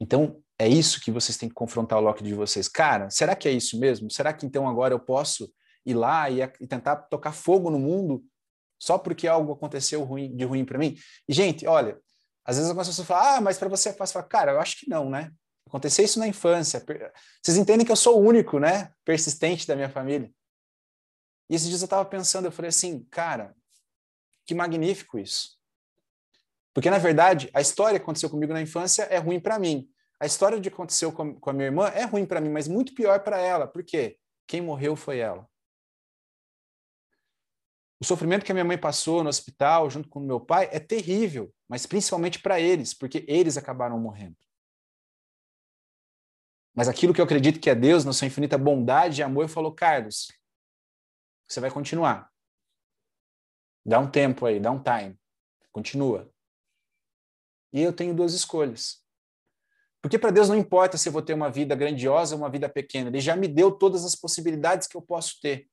Então, 0.00 0.42
é 0.58 0.68
isso 0.68 1.00
que 1.00 1.10
vocês 1.10 1.36
têm 1.36 1.48
que 1.48 1.54
confrontar 1.54 1.98
o 1.98 2.02
Loki 2.02 2.22
de 2.22 2.34
vocês. 2.34 2.68
Cara, 2.68 3.08
será 3.08 3.36
que 3.36 3.48
é 3.48 3.52
isso 3.52 3.78
mesmo? 3.78 4.10
Será 4.10 4.32
que 4.32 4.44
então 4.44 4.68
agora 4.68 4.94
eu 4.94 5.00
posso 5.00 5.52
ir 5.86 5.94
lá 5.94 6.28
e, 6.28 6.40
e 6.40 6.66
tentar 6.66 6.96
tocar 6.96 7.32
fogo 7.32 7.70
no 7.70 7.78
mundo 7.78 8.24
só 8.80 8.98
porque 8.98 9.28
algo 9.28 9.52
aconteceu 9.52 10.02
ruim, 10.02 10.34
de 10.36 10.44
ruim 10.44 10.64
para 10.64 10.78
mim? 10.78 10.96
E, 11.28 11.32
gente, 11.32 11.66
olha, 11.66 12.00
às 12.44 12.56
vezes 12.56 12.68
algumas 12.68 12.88
pessoas 12.88 13.06
falam, 13.06 13.36
ah, 13.36 13.40
mas 13.40 13.58
para 13.58 13.68
você 13.68 13.90
é 13.90 13.92
fácil. 13.92 14.14
Falo, 14.14 14.28
Cara, 14.28 14.52
eu 14.52 14.60
acho 14.60 14.80
que 14.80 14.88
não, 14.88 15.08
né? 15.08 15.32
Aconteceu 15.66 16.04
isso 16.04 16.18
na 16.18 16.28
infância. 16.28 16.84
Vocês 17.42 17.56
entendem 17.56 17.86
que 17.86 17.92
eu 17.92 17.96
sou 17.96 18.20
o 18.20 18.26
único, 18.26 18.58
né? 18.58 18.92
Persistente 19.04 19.66
da 19.66 19.74
minha 19.74 19.88
família. 19.88 20.32
E 21.48 21.54
esses 21.54 21.68
dias 21.68 21.82
eu 21.82 21.86
estava 21.86 22.04
pensando, 22.04 22.46
eu 22.46 22.52
falei 22.52 22.68
assim, 22.68 23.04
cara, 23.10 23.54
que 24.46 24.54
magnífico 24.54 25.18
isso. 25.18 25.58
Porque, 26.74 26.90
na 26.90 26.98
verdade, 26.98 27.50
a 27.52 27.60
história 27.60 27.98
que 27.98 28.02
aconteceu 28.02 28.30
comigo 28.30 28.52
na 28.52 28.62
infância 28.62 29.02
é 29.04 29.18
ruim 29.18 29.38
para 29.38 29.58
mim. 29.58 29.88
A 30.18 30.26
história 30.26 30.60
que 30.60 30.68
aconteceu 30.68 31.12
com, 31.12 31.34
com 31.38 31.50
a 31.50 31.52
minha 31.52 31.66
irmã 31.66 31.88
é 31.88 32.04
ruim 32.04 32.24
para 32.24 32.40
mim, 32.40 32.48
mas 32.48 32.68
muito 32.68 32.94
pior 32.94 33.20
para 33.20 33.38
ela. 33.38 33.66
Por 33.66 33.82
quê? 33.82 34.18
Quem 34.46 34.60
morreu 34.60 34.96
foi 34.96 35.18
ela. 35.18 35.46
O 38.00 38.04
sofrimento 38.04 38.44
que 38.44 38.50
a 38.50 38.54
minha 38.54 38.64
mãe 38.64 38.78
passou 38.78 39.22
no 39.22 39.28
hospital, 39.28 39.88
junto 39.88 40.08
com 40.08 40.18
o 40.18 40.22
meu 40.22 40.40
pai, 40.40 40.68
é 40.72 40.80
terrível, 40.80 41.52
mas 41.68 41.86
principalmente 41.86 42.40
para 42.40 42.60
eles, 42.60 42.92
porque 42.94 43.24
eles 43.28 43.56
acabaram 43.56 43.98
morrendo. 43.98 44.36
Mas 46.74 46.88
aquilo 46.88 47.12
que 47.12 47.20
eu 47.20 47.24
acredito 47.24 47.60
que 47.60 47.68
é 47.68 47.74
Deus, 47.74 48.04
na 48.04 48.12
sua 48.12 48.26
infinita 48.26 48.56
bondade 48.56 49.20
e 49.20 49.24
amor, 49.24 49.48
falou: 49.48 49.72
Carlos, 49.74 50.28
você 51.46 51.60
vai 51.60 51.70
continuar. 51.70 52.30
Dá 53.84 53.98
um 53.98 54.10
tempo 54.10 54.46
aí, 54.46 54.58
dá 54.58 54.70
um 54.70 54.82
time. 54.82 55.18
Continua. 55.70 56.32
E 57.72 57.80
eu 57.80 57.92
tenho 57.92 58.14
duas 58.14 58.32
escolhas. 58.32 59.02
Porque 60.00 60.18
para 60.18 60.30
Deus 60.30 60.48
não 60.48 60.56
importa 60.56 60.96
se 60.98 61.08
eu 61.08 61.12
vou 61.12 61.22
ter 61.22 61.32
uma 61.32 61.50
vida 61.50 61.74
grandiosa 61.74 62.34
ou 62.34 62.40
uma 62.40 62.50
vida 62.50 62.68
pequena, 62.68 63.08
Ele 63.08 63.20
já 63.20 63.36
me 63.36 63.46
deu 63.46 63.70
todas 63.70 64.04
as 64.04 64.14
possibilidades 64.14 64.88
que 64.88 64.96
eu 64.96 65.02
posso 65.02 65.40
ter. 65.40 65.68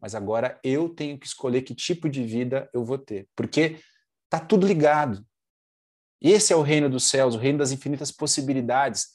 Mas 0.00 0.16
agora 0.16 0.58
eu 0.64 0.88
tenho 0.88 1.16
que 1.16 1.26
escolher 1.26 1.62
que 1.62 1.74
tipo 1.74 2.08
de 2.08 2.24
vida 2.24 2.68
eu 2.74 2.84
vou 2.84 2.98
ter, 2.98 3.28
porque 3.36 3.78
está 4.24 4.44
tudo 4.44 4.66
ligado. 4.66 5.24
Esse 6.22 6.52
é 6.52 6.56
o 6.56 6.62
reino 6.62 6.88
dos 6.88 7.04
céus, 7.08 7.34
o 7.34 7.38
reino 7.38 7.58
das 7.58 7.72
infinitas 7.72 8.12
possibilidades. 8.12 9.08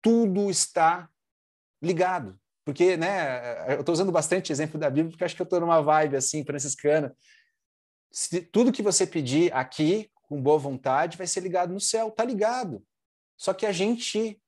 Tudo 0.00 0.48
está 0.48 1.08
ligado. 1.82 2.38
Porque, 2.64 2.96
né, 2.96 3.74
eu 3.74 3.80
estou 3.80 3.92
usando 3.92 4.12
bastante 4.12 4.52
exemplo 4.52 4.78
da 4.78 4.88
Bíblia, 4.88 5.10
porque 5.10 5.24
acho 5.24 5.34
que 5.34 5.42
eu 5.42 5.44
estou 5.44 5.58
numa 5.58 5.82
vibe 5.82 6.16
assim, 6.16 6.44
franciscana. 6.44 7.14
Se 8.12 8.42
tudo 8.42 8.70
que 8.70 8.82
você 8.82 9.04
pedir 9.04 9.52
aqui, 9.52 10.08
com 10.22 10.40
boa 10.40 10.58
vontade, 10.58 11.18
vai 11.18 11.26
ser 11.26 11.40
ligado 11.40 11.72
no 11.72 11.80
céu. 11.80 12.08
Está 12.08 12.24
ligado. 12.24 12.86
Só 13.36 13.52
que 13.52 13.66
a 13.66 13.72
gente 13.72 14.40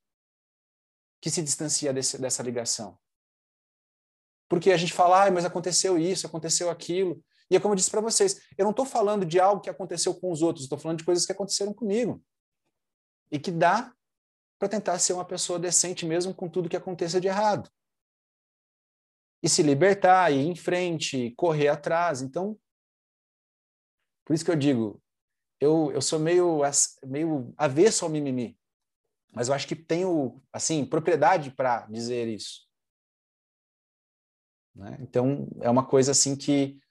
que 1.21 1.31
se 1.31 1.43
distancia 1.43 1.93
desse, 1.93 2.21
dessa 2.21 2.43
ligação. 2.43 2.99
Porque 4.49 4.71
a 4.71 4.77
gente 4.77 4.93
fala, 4.93 5.25
ah, 5.25 5.31
mas 5.31 5.45
aconteceu 5.45 5.99
isso, 5.99 6.27
aconteceu 6.27 6.71
aquilo. 6.71 7.25
E 7.55 7.57
é 7.57 7.61
como 7.61 7.73
eu 7.73 7.77
disse 7.77 7.91
para 7.91 8.01
vocês, 8.01 8.43
eu 8.59 8.65
não 8.65 8.73
estou 8.73 8.85
falando 8.85 9.25
de 9.25 9.39
algo 9.39 9.63
que 9.63 9.71
aconteceu 9.71 10.13
com 10.13 10.33
os 10.33 10.43
outros, 10.43 10.65
estou 10.65 10.77
falando 10.77 10.99
de 10.99 11.05
coisas 11.05 11.25
que 11.25 11.31
aconteceram 11.31 11.73
comigo. 11.73 12.21
E 13.31 13.39
que 13.39 13.53
dá 13.53 13.95
para 14.59 14.69
tentar 14.69 14.99
ser 14.99 15.13
uma 15.13 15.25
pessoa 15.25 15.57
decente 15.57 16.05
mesmo 16.05 16.35
com 16.35 16.49
tudo 16.49 16.69
que 16.69 16.77
aconteça 16.77 17.21
de 17.21 17.29
errado. 17.29 17.71
E 19.41 19.49
se 19.49 19.63
libertar, 19.63 20.33
ir 20.33 20.45
em 20.49 20.57
frente, 20.57 21.33
correr 21.37 21.69
atrás. 21.69 22.23
Então, 22.23 22.59
por 24.25 24.35
isso 24.35 24.45
que 24.45 24.51
eu 24.51 24.57
digo, 24.57 25.01
eu, 25.61 25.93
eu 25.93 26.03
sou 26.03 26.19
meio, 26.19 26.61
meio 27.07 27.55
avesso 27.57 28.05
ao 28.05 28.11
mimimi. 28.11 28.59
Mas 29.33 29.47
eu 29.47 29.55
acho 29.55 29.69
que 29.69 29.77
tenho, 29.77 30.43
assim, 30.53 30.85
propriedade 30.85 31.53
para 31.53 31.87
dizer 31.87 32.27
isso. 32.27 32.67
Né? 34.75 34.99
Então, 35.01 35.47
é 35.61 35.71
uma 35.71 35.87
coisa 35.87 36.11
assim 36.11 36.35
que 36.35 36.83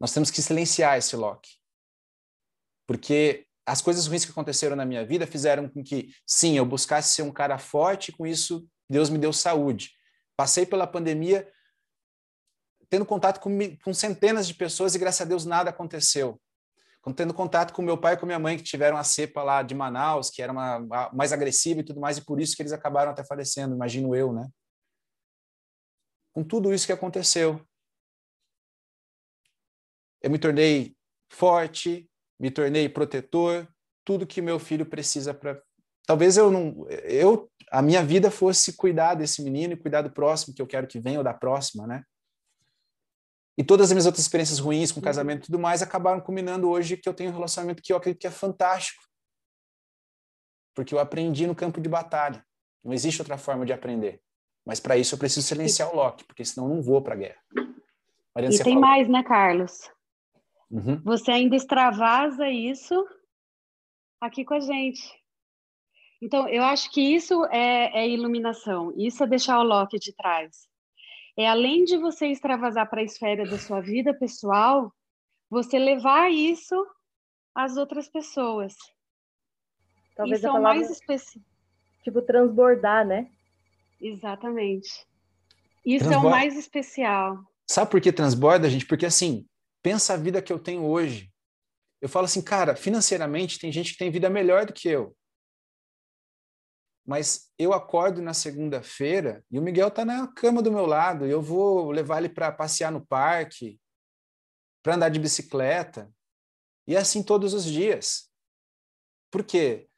nós 0.00 0.12
temos 0.12 0.30
que 0.30 0.42
silenciar 0.42 0.98
esse 0.98 1.16
Loki. 1.16 1.50
Porque 2.86 3.46
as 3.66 3.82
coisas 3.82 4.06
ruins 4.06 4.24
que 4.24 4.30
aconteceram 4.30 4.74
na 4.74 4.84
minha 4.84 5.04
vida 5.04 5.26
fizeram 5.26 5.68
com 5.68 5.82
que, 5.82 6.10
sim, 6.26 6.56
eu 6.56 6.64
buscasse 6.64 7.14
ser 7.14 7.22
um 7.22 7.32
cara 7.32 7.58
forte, 7.58 8.12
com 8.12 8.26
isso 8.26 8.66
Deus 8.88 9.10
me 9.10 9.18
deu 9.18 9.32
saúde. 9.32 9.92
Passei 10.36 10.64
pela 10.64 10.86
pandemia 10.86 11.50
tendo 12.88 13.04
contato 13.04 13.40
com, 13.40 13.50
com 13.84 13.92
centenas 13.92 14.46
de 14.46 14.54
pessoas 14.54 14.94
e, 14.94 14.98
graças 14.98 15.20
a 15.20 15.24
Deus, 15.24 15.44
nada 15.44 15.70
aconteceu. 15.70 16.40
Tendo 17.16 17.32
contato 17.32 17.72
com 17.72 17.80
meu 17.80 17.96
pai 17.96 18.14
e 18.14 18.16
com 18.18 18.26
minha 18.26 18.38
mãe, 18.38 18.58
que 18.58 18.62
tiveram 18.62 18.96
a 18.98 19.04
cepa 19.04 19.42
lá 19.42 19.62
de 19.62 19.74
Manaus, 19.74 20.28
que 20.28 20.42
era 20.42 20.52
uma, 20.52 21.10
mais 21.10 21.32
agressiva 21.32 21.80
e 21.80 21.82
tudo 21.82 22.00
mais, 22.00 22.18
e 22.18 22.24
por 22.24 22.38
isso 22.38 22.54
que 22.54 22.60
eles 22.60 22.72
acabaram 22.72 23.10
até 23.12 23.24
falecendo, 23.24 23.74
imagino 23.74 24.14
eu, 24.14 24.30
né? 24.30 24.46
Com 26.34 26.44
tudo 26.44 26.72
isso 26.72 26.86
que 26.86 26.92
aconteceu, 26.92 27.66
eu 30.22 30.30
me 30.30 30.38
tornei 30.38 30.96
forte, 31.30 32.08
me 32.38 32.50
tornei 32.50 32.88
protetor, 32.88 33.68
tudo 34.04 34.26
que 34.26 34.40
meu 34.40 34.58
filho 34.58 34.86
precisa 34.86 35.34
para. 35.34 35.60
Talvez 36.06 36.36
eu 36.36 36.50
não, 36.50 36.86
eu 36.88 37.50
a 37.70 37.82
minha 37.82 38.02
vida 38.02 38.30
fosse 38.30 38.74
cuidar 38.74 39.14
desse 39.14 39.42
menino 39.42 39.74
e 39.74 39.76
cuidar 39.76 40.02
do 40.02 40.10
próximo 40.10 40.54
que 40.54 40.62
eu 40.62 40.66
quero 40.66 40.86
que 40.86 40.98
venha 40.98 41.18
ou 41.18 41.24
da 41.24 41.34
próxima, 41.34 41.86
né? 41.86 42.02
E 43.58 43.64
todas 43.64 43.88
as 43.88 43.92
minhas 43.92 44.06
outras 44.06 44.24
experiências 44.24 44.58
ruins 44.60 44.92
com 44.92 45.00
casamento 45.00 45.42
e 45.42 45.46
tudo 45.46 45.58
mais 45.58 45.82
acabaram 45.82 46.20
culminando 46.20 46.70
hoje 46.70 46.96
que 46.96 47.08
eu 47.08 47.12
tenho 47.12 47.30
um 47.30 47.34
relacionamento 47.34 47.82
que 47.82 47.92
eu 47.92 47.96
acredito 47.96 48.20
que 48.20 48.26
é 48.26 48.30
fantástico. 48.30 49.02
Porque 50.74 50.94
eu 50.94 51.00
aprendi 51.00 51.46
no 51.46 51.56
campo 51.56 51.80
de 51.80 51.88
batalha. 51.88 52.44
Não 52.84 52.92
existe 52.92 53.20
outra 53.20 53.36
forma 53.36 53.66
de 53.66 53.72
aprender. 53.72 54.22
Mas 54.64 54.78
para 54.78 54.96
isso 54.96 55.14
eu 55.14 55.18
preciso 55.18 55.46
silenciar 55.46 55.90
o 55.92 55.96
Loki, 55.96 56.24
porque 56.24 56.44
senão 56.44 56.68
eu 56.68 56.76
não 56.76 56.82
vou 56.82 57.02
para 57.02 57.14
a 57.14 57.16
guerra. 57.16 57.40
Mariana, 58.34 58.54
e 58.54 58.58
tem 58.58 58.74
falou. 58.74 58.80
mais, 58.80 59.08
né, 59.08 59.24
Carlos? 59.24 59.90
Uhum. 60.70 61.00
Você 61.02 61.30
ainda 61.30 61.56
extravasa 61.56 62.48
isso 62.48 63.06
aqui 64.20 64.44
com 64.44 64.54
a 64.54 64.60
gente. 64.60 65.02
Então, 66.20 66.48
eu 66.48 66.64
acho 66.64 66.90
que 66.90 67.00
isso 67.00 67.44
é, 67.46 68.02
é 68.02 68.08
iluminação, 68.08 68.92
isso 68.96 69.22
é 69.22 69.26
deixar 69.26 69.58
o 69.60 69.62
Loki 69.62 69.98
de 69.98 70.12
trás. 70.12 70.68
É 71.36 71.48
além 71.48 71.84
de 71.84 71.96
você 71.96 72.26
extravasar 72.26 72.90
para 72.90 73.00
a 73.00 73.04
esfera 73.04 73.48
da 73.48 73.56
sua 73.56 73.80
vida 73.80 74.12
pessoal, 74.12 74.92
você 75.48 75.78
levar 75.78 76.30
isso 76.30 76.74
às 77.54 77.76
outras 77.76 78.08
pessoas. 78.08 78.74
Talvez 80.16 80.40
isso 80.40 80.48
a 80.48 80.52
palavra, 80.52 80.70
é 80.70 80.76
o 80.76 80.80
mais 80.80 80.90
específico. 80.90 81.44
Tipo, 82.02 82.22
transbordar, 82.22 83.06
né? 83.06 83.30
Exatamente. 84.00 85.06
Isso 85.86 86.12
é 86.12 86.16
o 86.16 86.28
mais 86.28 86.56
especial. 86.56 87.38
Sabe 87.70 87.90
por 87.90 88.00
que 88.00 88.12
transborda, 88.12 88.68
gente? 88.68 88.86
Porque 88.86 89.06
assim, 89.06 89.47
pensa 89.88 90.12
a 90.12 90.16
vida 90.18 90.42
que 90.42 90.52
eu 90.52 90.58
tenho 90.58 90.84
hoje. 90.84 91.32
Eu 91.98 92.10
falo 92.10 92.26
assim, 92.26 92.42
cara, 92.42 92.76
financeiramente 92.76 93.58
tem 93.58 93.72
gente 93.72 93.92
que 93.92 93.98
tem 93.98 94.10
vida 94.10 94.28
melhor 94.28 94.66
do 94.66 94.72
que 94.74 94.86
eu. 94.86 95.16
Mas 97.06 97.50
eu 97.58 97.72
acordo 97.72 98.20
na 98.20 98.34
segunda-feira 98.34 99.42
e 99.50 99.58
o 99.58 99.62
Miguel 99.62 99.88
está 99.88 100.04
na 100.04 100.28
cama 100.28 100.60
do 100.60 100.70
meu 100.70 100.84
lado. 100.84 101.26
E 101.26 101.30
eu 101.30 101.40
vou 101.40 101.90
levar 101.90 102.18
ele 102.18 102.28
para 102.28 102.52
passear 102.52 102.92
no 102.92 103.06
parque, 103.06 103.80
para 104.82 104.96
andar 104.96 105.08
de 105.08 105.18
bicicleta. 105.18 106.12
E 106.86 106.94
é 106.94 106.98
assim 106.98 107.22
todos 107.22 107.54
os 107.54 107.64
dias. 107.64 108.30
Por 109.30 109.42
quê? 109.42 109.88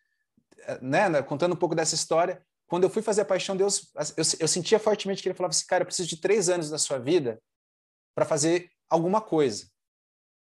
Né, 0.81 1.21
contando 1.23 1.55
um 1.55 1.59
pouco 1.59 1.75
dessa 1.75 1.97
história, 1.97 2.47
quando 2.69 2.85
eu 2.85 2.91
fui 2.91 3.03
fazer 3.03 3.23
a 3.23 3.25
Paixão 3.25 3.57
de 3.57 3.65
Deus, 3.65 3.93
eu, 4.17 4.23
eu 4.39 4.47
sentia 4.47 4.79
fortemente 4.79 5.21
que 5.21 5.29
ele 5.29 5.37
falava 5.37 5.51
assim, 5.51 5.67
cara, 5.67 5.83
eu 5.83 5.87
preciso 5.87 6.09
de 6.09 6.21
três 6.21 6.49
anos 6.49 6.71
da 6.71 6.79
sua 6.79 7.01
vida 7.01 7.43
para 8.15 8.25
fazer 8.25 8.71
alguma 8.89 9.21
coisa. 9.21 9.69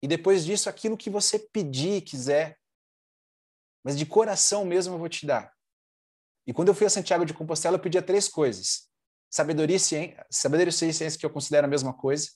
E 0.01 0.07
depois 0.07 0.45
disso, 0.45 0.69
aquilo 0.69 0.97
que 0.97 1.09
você 1.09 1.39
pedir, 1.39 2.01
quiser, 2.01 2.57
mas 3.83 3.97
de 3.97 4.05
coração 4.05 4.65
mesmo 4.65 4.95
eu 4.95 4.99
vou 4.99 5.09
te 5.09 5.25
dar. 5.25 5.53
E 6.47 6.53
quando 6.53 6.69
eu 6.69 6.75
fui 6.75 6.85
a 6.85 6.89
Santiago 6.89 7.25
de 7.25 7.33
Compostela, 7.33 7.77
eu 7.77 7.81
pedia 7.81 8.01
três 8.01 8.27
coisas. 8.27 8.89
Sabedoria 9.31 9.75
e 9.75 9.79
ciência, 9.79 10.25
sabedoria 10.29 10.69
e 10.69 10.73
ciência 10.73 11.19
que 11.19 11.25
eu 11.25 11.29
considero 11.29 11.65
a 11.65 11.69
mesma 11.69 11.93
coisa. 11.93 12.29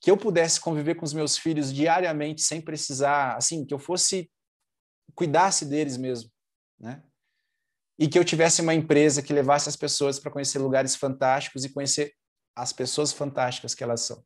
Que 0.00 0.10
eu 0.10 0.16
pudesse 0.16 0.60
conviver 0.60 0.94
com 0.94 1.04
os 1.04 1.12
meus 1.12 1.36
filhos 1.36 1.72
diariamente 1.72 2.42
sem 2.42 2.60
precisar, 2.60 3.36
assim, 3.36 3.64
que 3.64 3.74
eu 3.74 3.78
fosse 3.78 4.30
cuidasse 5.14 5.64
deles 5.64 5.96
mesmo, 5.96 6.30
né? 6.78 7.02
E 7.98 8.08
que 8.08 8.18
eu 8.18 8.24
tivesse 8.24 8.60
uma 8.60 8.74
empresa 8.74 9.22
que 9.22 9.32
levasse 9.32 9.68
as 9.68 9.76
pessoas 9.76 10.18
para 10.18 10.30
conhecer 10.30 10.58
lugares 10.58 10.96
fantásticos 10.96 11.64
e 11.64 11.72
conhecer 11.72 12.12
as 12.56 12.72
pessoas 12.72 13.12
fantásticas 13.12 13.74
que 13.74 13.84
elas 13.84 14.00
são. 14.00 14.24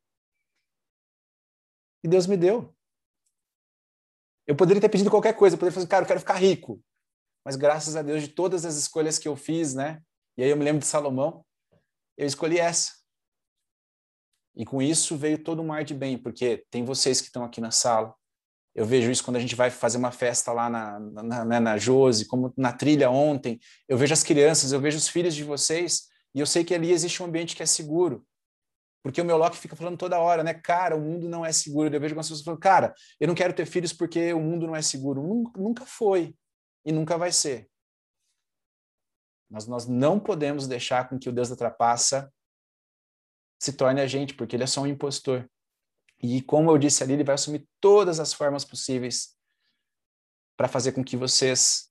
E 2.03 2.09
Deus 2.09 2.27
me 2.27 2.37
deu. 2.37 2.75
Eu 4.47 4.57
poderia 4.57 4.81
ter 4.81 4.89
pedido 4.89 5.11
qualquer 5.11 5.35
coisa, 5.35 5.55
eu 5.55 5.59
poderia 5.59 5.75
falar, 5.75 5.87
cara, 5.87 6.05
eu 6.05 6.09
quero 6.09 6.21
ficar 6.21 6.35
rico. 6.35 6.83
Mas 7.45 7.57
graças 7.57 7.97
a 7.97 8.03
Deus, 8.03 8.23
de 8.23 8.29
todas 8.29 8.65
as 8.65 8.77
escolhas 8.77 9.19
que 9.19 9.29
eu 9.29 9.37
fiz, 9.37 9.75
né? 9.75 10.03
E 10.37 10.43
aí 10.43 10.51
eu 10.51 10.57
me 10.57 10.65
lembro 10.65 10.81
de 10.81 10.87
Salomão, 10.87 11.45
eu 12.17 12.27
escolhi 12.27 12.59
essa. 12.59 12.93
E 14.57 14.65
com 14.65 14.83
isso 14.83 15.17
veio 15.17 15.43
todo 15.43 15.63
um 15.63 15.67
mar 15.67 15.85
de 15.85 15.95
bem, 15.95 16.19
porque 16.19 16.65
tem 16.71 16.85
vocês 16.85 17.21
que 17.21 17.29
estão 17.29 17.45
aqui 17.45 17.61
na 17.61 17.71
sala. 17.71 18.15
Eu 18.75 18.85
vejo 18.85 19.11
isso 19.11 19.25
quando 19.25 19.37
a 19.37 19.41
gente 19.41 19.55
vai 19.55 19.71
fazer 19.71 19.99
uma 19.99 20.11
festa 20.11 20.53
lá 20.53 20.69
na, 20.69 20.99
na, 20.99 21.23
na, 21.23 21.45
né, 21.45 21.61
na 21.61 21.77
Jose, 21.77 22.27
como 22.27 22.53
na 22.57 22.73
trilha 22.73 23.11
ontem. 23.11 23.61
Eu 23.89 23.97
vejo 23.97 24.13
as 24.13 24.23
crianças, 24.23 24.73
eu 24.73 24.81
vejo 24.81 24.97
os 24.97 25.09
filhos 25.09 25.35
de 25.35 25.45
vocês, 25.45 26.09
e 26.35 26.41
eu 26.41 26.47
sei 26.47 26.65
que 26.65 26.75
ali 26.75 26.93
existe 26.93 27.23
um 27.23 27.27
ambiente 27.27 27.57
que 27.57 27.63
é 27.63 27.67
seguro. 27.67 28.27
Porque 29.03 29.21
o 29.21 29.25
meu 29.25 29.37
Loki 29.37 29.57
fica 29.57 29.77
falando 29.77 29.97
toda 29.97 30.19
hora, 30.19 30.43
né? 30.43 30.53
Cara, 30.53 30.97
o 30.97 31.01
mundo 31.01 31.29
não 31.29 31.45
é 31.45 31.53
seguro. 31.53 31.95
Eu 31.95 32.01
vejo 32.01 32.13
algumas 32.13 32.27
pessoas 32.27 32.45
falando, 32.45 32.61
cara, 32.61 32.95
eu 33.21 33.29
não 33.29 33.35
quero 33.35 33.55
ter 33.55 33.67
filhos 33.67 33.93
porque 33.93 34.33
o 34.33 34.41
mundo 34.41 34.67
não 34.67 34.75
é 34.75 34.83
seguro. 34.83 35.23
Nunca 35.57 35.87
foi 35.87 36.35
e 36.85 36.93
nunca 36.93 37.17
vai 37.17 37.33
ser. 37.33 37.71
Mas 39.51 39.67
nós 39.67 39.87
não 39.87 40.21
podemos 40.21 40.67
deixar 40.67 41.09
com 41.09 41.19
que 41.19 41.29
o 41.29 41.33
Deus 41.33 41.49
da 41.49 41.57
trapaça 41.57 42.33
se 43.61 43.73
torne 43.73 44.01
a 44.01 44.07
gente, 44.07 44.35
porque 44.35 44.55
ele 44.55 44.65
é 44.65 44.67
só 44.67 44.83
um 44.83 44.87
impostor. 44.87 45.49
E 46.21 46.43
como 46.43 46.71
eu 46.71 46.79
disse 46.79 47.03
ali, 47.03 47.15
ele 47.15 47.25
vai 47.25 47.35
assumir 47.35 47.67
todas 47.81 48.21
as 48.21 48.33
formas 48.33 48.65
possíveis 48.65 49.37
para 50.57 50.69
fazer 50.69 50.93
com 50.93 51.05
que 51.05 51.17
vocês 51.17 51.89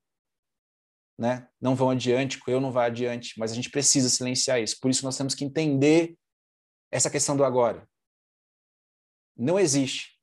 né, 1.18 1.48
não 1.60 1.76
vão 1.76 1.90
adiante, 1.90 2.40
eu 2.48 2.62
não 2.62 2.72
vá 2.72 2.86
adiante, 2.86 3.34
mas 3.40 3.52
a 3.52 3.56
gente 3.56 3.72
precisa 3.72 4.10
silenciar 4.10 4.62
isso. 4.62 4.78
Por 4.80 4.92
isso 4.92 5.04
nós 5.04 5.18
temos 5.18 5.34
que 5.34 5.44
entender 5.44 6.18
essa 6.92 7.10
questão 7.10 7.36
do 7.36 7.44
agora. 7.44 7.88
Não 9.36 9.60
existe, 9.60 10.20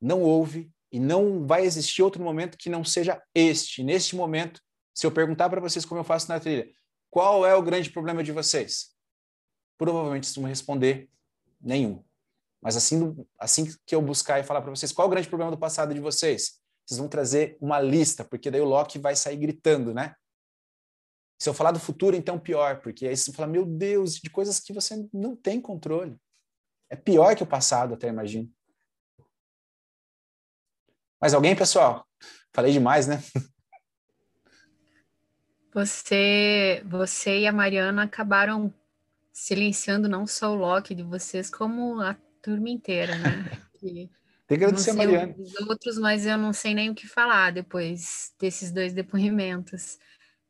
não 0.00 0.22
houve 0.22 0.70
e 0.92 1.00
não 1.00 1.46
vai 1.46 1.64
existir 1.64 2.02
outro 2.02 2.22
momento 2.22 2.56
que 2.56 2.70
não 2.70 2.84
seja 2.84 3.22
este. 3.34 3.82
Neste 3.82 4.14
momento, 4.14 4.60
se 4.94 5.06
eu 5.06 5.12
perguntar 5.12 5.48
para 5.50 5.60
vocês 5.60 5.84
como 5.84 6.00
eu 6.00 6.04
faço 6.04 6.28
na 6.28 6.40
trilha, 6.40 6.70
qual 7.10 7.46
é 7.46 7.54
o 7.54 7.62
grande 7.62 7.90
problema 7.90 8.22
de 8.22 8.32
vocês? 8.32 8.94
Provavelmente 9.78 10.26
vocês 10.26 10.36
vão 10.36 10.46
responder 10.46 11.10
nenhum. 11.60 12.04
Mas 12.62 12.76
assim, 12.76 13.16
assim 13.38 13.72
que 13.86 13.94
eu 13.94 14.02
buscar 14.02 14.40
e 14.40 14.44
falar 14.44 14.62
para 14.62 14.70
vocês 14.70 14.92
qual 14.92 15.06
é 15.06 15.08
o 15.08 15.10
grande 15.10 15.28
problema 15.28 15.50
do 15.50 15.58
passado 15.58 15.92
de 15.92 16.00
vocês, 16.00 16.60
vocês 16.84 16.98
vão 16.98 17.08
trazer 17.08 17.56
uma 17.60 17.80
lista, 17.80 18.24
porque 18.24 18.50
daí 18.50 18.60
o 18.60 18.64
Loki 18.64 18.98
vai 18.98 19.16
sair 19.16 19.36
gritando, 19.36 19.92
né? 19.92 20.14
Se 21.38 21.48
eu 21.48 21.54
falar 21.54 21.72
do 21.72 21.78
futuro, 21.78 22.16
então 22.16 22.38
pior, 22.38 22.80
porque 22.80 23.06
aí 23.06 23.16
você 23.16 23.32
fala, 23.32 23.48
meu 23.48 23.64
Deus, 23.64 24.14
de 24.14 24.30
coisas 24.30 24.58
que 24.58 24.72
você 24.72 25.06
não 25.12 25.36
tem 25.36 25.60
controle. 25.60 26.16
É 26.88 26.96
pior 26.96 27.34
que 27.36 27.42
o 27.42 27.46
passado, 27.46 27.94
até 27.94 28.08
imagino. 28.08 28.50
Mais 31.20 31.34
alguém, 31.34 31.56
pessoal? 31.56 32.06
Falei 32.52 32.72
demais, 32.72 33.06
né? 33.06 33.22
Você, 35.74 36.82
você 36.86 37.40
e 37.40 37.46
a 37.46 37.52
Mariana 37.52 38.04
acabaram 38.04 38.72
silenciando 39.30 40.08
não 40.08 40.26
só 40.26 40.50
o 40.50 40.54
Loki 40.54 40.94
de 40.94 41.02
vocês, 41.02 41.50
como 41.50 42.00
a 42.00 42.16
turma 42.42 42.70
inteira, 42.70 43.14
né? 43.16 43.28
Que, 43.76 44.10
Tem 44.46 44.56
que 44.56 44.64
agradecer 44.64 44.92
a 44.92 44.94
Mariana. 44.94 45.34
Os 45.38 45.54
outros, 45.68 45.98
mas 45.98 46.24
eu 46.24 46.38
não 46.38 46.50
sei 46.50 46.72
nem 46.72 46.88
o 46.88 46.94
que 46.94 47.06
falar 47.06 47.52
depois 47.52 48.32
desses 48.40 48.72
dois 48.72 48.94
depoimentos. 48.94 49.98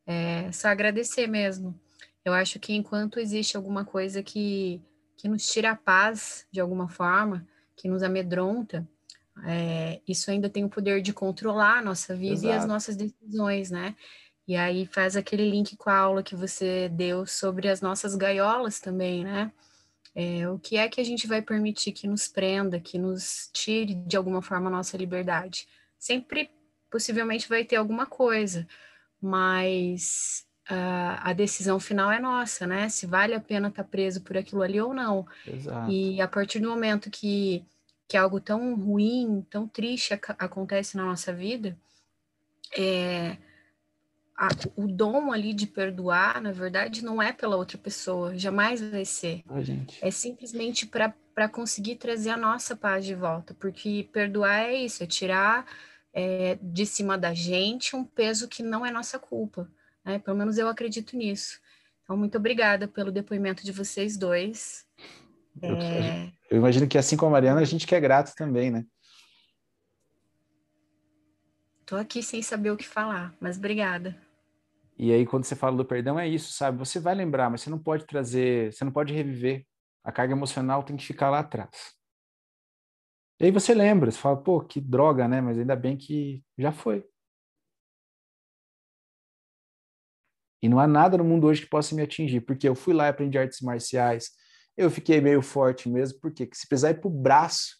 É, 0.06 0.50
só 0.52 0.68
agradecer 0.68 1.26
mesmo. 1.26 1.78
Eu 2.24 2.32
acho 2.32 2.58
que 2.58 2.74
enquanto 2.74 3.20
existe 3.20 3.56
alguma 3.56 3.84
coisa 3.84 4.22
que, 4.22 4.80
que 5.16 5.28
nos 5.28 5.46
tira 5.46 5.72
a 5.72 5.76
paz 5.76 6.46
de 6.50 6.60
alguma 6.60 6.88
forma, 6.88 7.46
que 7.76 7.88
nos 7.88 8.02
amedronta, 8.02 8.88
é, 9.44 10.00
isso 10.06 10.30
ainda 10.30 10.48
tem 10.48 10.64
o 10.64 10.68
poder 10.68 11.02
de 11.02 11.12
controlar 11.12 11.78
a 11.78 11.82
nossa 11.82 12.14
vida 12.14 12.34
Exato. 12.34 12.54
e 12.54 12.58
as 12.58 12.66
nossas 12.66 12.96
decisões, 12.96 13.70
né? 13.70 13.94
E 14.48 14.56
aí 14.56 14.86
faz 14.86 15.16
aquele 15.16 15.50
link 15.50 15.76
com 15.76 15.90
a 15.90 15.96
aula 15.96 16.22
que 16.22 16.36
você 16.36 16.88
deu 16.88 17.26
sobre 17.26 17.68
as 17.68 17.80
nossas 17.80 18.14
gaiolas 18.14 18.80
também, 18.80 19.24
né? 19.24 19.52
É, 20.14 20.48
o 20.48 20.58
que 20.58 20.76
é 20.76 20.88
que 20.88 21.00
a 21.00 21.04
gente 21.04 21.26
vai 21.26 21.42
permitir 21.42 21.92
que 21.92 22.08
nos 22.08 22.26
prenda, 22.26 22.80
que 22.80 22.96
nos 22.96 23.50
tire 23.52 23.94
de 23.94 24.16
alguma 24.16 24.40
forma 24.40 24.68
a 24.68 24.70
nossa 24.70 24.96
liberdade? 24.96 25.68
Sempre, 25.98 26.50
possivelmente, 26.90 27.48
vai 27.48 27.64
ter 27.64 27.76
alguma 27.76 28.06
coisa, 28.06 28.66
mas 29.20 30.46
uh, 30.70 31.18
a 31.20 31.32
decisão 31.32 31.78
final 31.80 32.10
é 32.10 32.20
nossa, 32.20 32.66
né? 32.66 32.88
Se 32.88 33.06
vale 33.06 33.34
a 33.34 33.40
pena 33.40 33.68
estar 33.68 33.84
tá 33.84 33.88
preso 33.88 34.20
por 34.20 34.36
aquilo 34.36 34.62
ali 34.62 34.80
ou 34.80 34.92
não. 34.92 35.26
Exato. 35.46 35.90
E 35.90 36.20
a 36.20 36.28
partir 36.28 36.60
do 36.60 36.68
momento 36.68 37.10
que, 37.10 37.64
que 38.08 38.16
algo 38.16 38.40
tão 38.40 38.74
ruim, 38.74 39.46
tão 39.50 39.66
triste 39.66 40.14
ac 40.14 40.34
acontece 40.38 40.96
na 40.96 41.04
nossa 41.04 41.32
vida, 41.32 41.76
é, 42.76 43.36
a, 44.36 44.48
o 44.76 44.86
dom 44.86 45.32
ali 45.32 45.54
de 45.54 45.66
perdoar, 45.66 46.40
na 46.42 46.52
verdade, 46.52 47.02
não 47.02 47.22
é 47.22 47.32
pela 47.32 47.56
outra 47.56 47.78
pessoa, 47.78 48.36
jamais 48.36 48.80
vai 48.80 49.04
ser. 49.04 49.42
é 50.02 50.10
simplesmente 50.10 50.86
para 50.86 51.48
conseguir 51.48 51.96
trazer 51.96 52.30
a 52.30 52.36
nossa 52.36 52.76
paz 52.76 53.04
de 53.04 53.14
volta, 53.14 53.54
porque 53.54 54.08
perdoar 54.12 54.64
é 54.64 54.74
isso, 54.74 55.02
é 55.02 55.06
tirar 55.06 55.66
é, 56.18 56.58
de 56.62 56.86
cima 56.86 57.18
da 57.18 57.34
gente 57.34 57.94
um 57.94 58.02
peso 58.02 58.48
que 58.48 58.62
não 58.62 58.86
é 58.86 58.90
nossa 58.90 59.18
culpa. 59.18 59.70
Né? 60.02 60.18
Pelo 60.18 60.34
menos 60.34 60.56
eu 60.56 60.66
acredito 60.66 61.14
nisso. 61.14 61.60
Então, 62.02 62.16
muito 62.16 62.38
obrigada 62.38 62.88
pelo 62.88 63.12
depoimento 63.12 63.62
de 63.62 63.70
vocês 63.70 64.16
dois. 64.16 64.86
Eu, 65.60 65.76
é... 65.76 66.32
eu 66.50 66.56
imagino 66.56 66.88
que, 66.88 66.96
assim 66.96 67.18
como 67.18 67.28
a 67.28 67.32
Mariana, 67.32 67.60
a 67.60 67.64
gente 67.64 67.86
que 67.86 67.94
é 67.94 68.00
grato 68.00 68.34
também, 68.34 68.70
né? 68.70 68.86
Tô 71.84 71.96
aqui 71.96 72.22
sem 72.22 72.40
saber 72.40 72.70
o 72.70 72.76
que 72.76 72.88
falar, 72.88 73.34
mas 73.38 73.58
obrigada. 73.58 74.16
E 74.98 75.12
aí, 75.12 75.26
quando 75.26 75.44
você 75.44 75.54
fala 75.54 75.76
do 75.76 75.84
perdão, 75.84 76.18
é 76.18 76.26
isso, 76.26 76.50
sabe? 76.50 76.78
Você 76.78 76.98
vai 76.98 77.14
lembrar, 77.14 77.50
mas 77.50 77.60
você 77.60 77.68
não 77.68 77.78
pode 77.78 78.06
trazer, 78.06 78.72
você 78.72 78.84
não 78.84 78.92
pode 78.92 79.12
reviver. 79.12 79.66
A 80.02 80.10
carga 80.10 80.32
emocional 80.32 80.82
tem 80.82 80.96
que 80.96 81.04
ficar 81.04 81.28
lá 81.28 81.40
atrás. 81.40 81.95
E 83.38 83.44
aí 83.44 83.50
você 83.50 83.74
lembra, 83.74 84.10
você 84.10 84.18
fala, 84.18 84.36
pô, 84.36 84.60
que 84.60 84.80
droga, 84.80 85.28
né? 85.28 85.40
Mas 85.40 85.58
ainda 85.58 85.76
bem 85.76 85.96
que 85.96 86.42
já 86.58 86.72
foi. 86.72 87.06
E 90.62 90.68
não 90.68 90.80
há 90.80 90.86
nada 90.86 91.18
no 91.18 91.24
mundo 91.24 91.46
hoje 91.46 91.62
que 91.62 91.68
possa 91.68 91.94
me 91.94 92.02
atingir, 92.02 92.40
porque 92.40 92.68
eu 92.68 92.74
fui 92.74 92.94
lá 92.94 93.06
e 93.06 93.08
aprendi 93.10 93.38
artes 93.38 93.60
marciais, 93.60 94.30
eu 94.76 94.90
fiquei 94.90 95.20
meio 95.20 95.42
forte 95.42 95.88
mesmo, 95.88 96.18
porque 96.20 96.48
se 96.52 96.66
precisar 96.66 96.90
ir 96.90 97.00
pro 97.00 97.10
braço. 97.10 97.76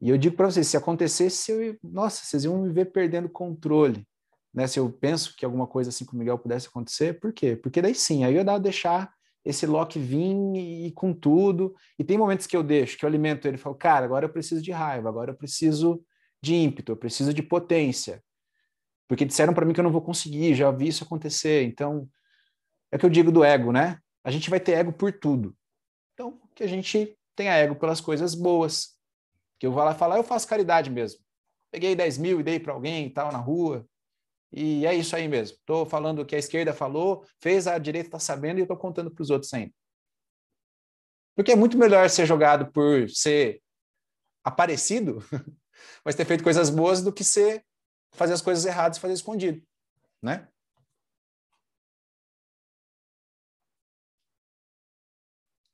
E 0.00 0.10
eu 0.10 0.18
digo 0.18 0.36
para 0.36 0.50
vocês, 0.50 0.66
se 0.66 0.76
acontecesse, 0.76 1.52
eu, 1.52 1.78
nossa, 1.82 2.24
vocês 2.24 2.44
iam 2.44 2.60
me 2.60 2.72
ver 2.72 2.86
perdendo 2.86 3.28
controle 3.28 4.06
né, 4.54 4.68
se 4.68 4.78
eu 4.78 4.88
penso 4.88 5.34
que 5.36 5.44
alguma 5.44 5.66
coisa 5.66 5.90
assim 5.90 6.04
com 6.04 6.14
o 6.14 6.18
Miguel 6.18 6.38
pudesse 6.38 6.68
acontecer, 6.68 7.18
por 7.18 7.32
quê? 7.32 7.56
Porque 7.56 7.82
daí 7.82 7.94
sim, 7.94 8.24
aí 8.24 8.36
eu 8.36 8.44
ia 8.44 8.58
deixar 8.58 9.12
esse 9.44 9.66
Loki 9.66 9.98
vir 9.98 10.34
e, 10.56 10.86
e 10.86 10.92
com 10.92 11.12
tudo, 11.12 11.74
e 11.98 12.04
tem 12.04 12.16
momentos 12.16 12.46
que 12.46 12.56
eu 12.56 12.62
deixo, 12.62 12.96
que 12.96 13.04
eu 13.04 13.08
alimento 13.08 13.46
ele 13.46 13.56
e 13.56 13.60
falo, 13.60 13.74
cara, 13.74 14.04
agora 14.04 14.24
eu 14.24 14.30
preciso 14.30 14.62
de 14.62 14.72
raiva, 14.72 15.08
agora 15.08 15.32
eu 15.32 15.36
preciso 15.36 16.02
de 16.42 16.54
ímpeto, 16.54 16.92
eu 16.92 16.96
preciso 16.96 17.32
de 17.34 17.42
potência, 17.42 18.22
porque 19.06 19.24
disseram 19.24 19.52
para 19.52 19.66
mim 19.66 19.72
que 19.72 19.80
eu 19.80 19.84
não 19.84 19.92
vou 19.92 20.02
conseguir, 20.02 20.54
já 20.54 20.70
vi 20.70 20.88
isso 20.88 21.04
acontecer, 21.04 21.62
então, 21.64 22.08
é 22.90 22.98
que 22.98 23.04
eu 23.04 23.10
digo 23.10 23.30
do 23.30 23.44
ego, 23.44 23.72
né? 23.72 23.98
A 24.22 24.30
gente 24.30 24.48
vai 24.48 24.58
ter 24.58 24.72
ego 24.72 24.92
por 24.92 25.12
tudo. 25.12 25.54
Então, 26.14 26.40
que 26.54 26.62
a 26.62 26.66
gente 26.66 27.16
tenha 27.36 27.52
ego 27.52 27.74
pelas 27.74 28.00
coisas 28.00 28.34
boas, 28.34 28.94
que 29.58 29.66
eu 29.66 29.72
vou 29.72 29.84
lá 29.84 29.94
falar, 29.94 30.16
eu 30.16 30.24
faço 30.24 30.48
caridade 30.48 30.90
mesmo. 30.90 31.20
Peguei 31.70 31.94
10 31.94 32.18
mil 32.18 32.40
e 32.40 32.42
dei 32.42 32.60
para 32.60 32.72
alguém 32.72 33.06
e 33.06 33.10
tal 33.10 33.32
na 33.32 33.38
rua, 33.38 33.86
e 34.54 34.86
é 34.86 34.94
isso 34.94 35.16
aí 35.16 35.26
mesmo. 35.26 35.56
Estou 35.56 35.84
falando 35.84 36.20
o 36.20 36.26
que 36.26 36.36
a 36.36 36.38
esquerda 36.38 36.72
falou, 36.72 37.26
fez, 37.40 37.66
a 37.66 37.76
direita 37.76 38.08
está 38.08 38.18
sabendo 38.20 38.58
e 38.58 38.62
estou 38.62 38.76
contando 38.76 39.10
para 39.10 39.22
os 39.22 39.30
outros 39.30 39.52
ainda. 39.52 39.74
Porque 41.34 41.50
é 41.50 41.56
muito 41.56 41.76
melhor 41.76 42.08
ser 42.08 42.24
jogado 42.26 42.70
por 42.70 43.10
ser 43.10 43.60
aparecido, 44.44 45.18
mas 46.04 46.14
ter 46.14 46.24
feito 46.24 46.44
coisas 46.44 46.70
boas, 46.70 47.02
do 47.02 47.12
que 47.12 47.24
ser 47.24 47.64
fazer 48.12 48.34
as 48.34 48.42
coisas 48.42 48.64
erradas 48.64 48.96
e 48.96 49.00
fazer 49.00 49.14
escondido, 49.14 49.60
né? 50.22 50.48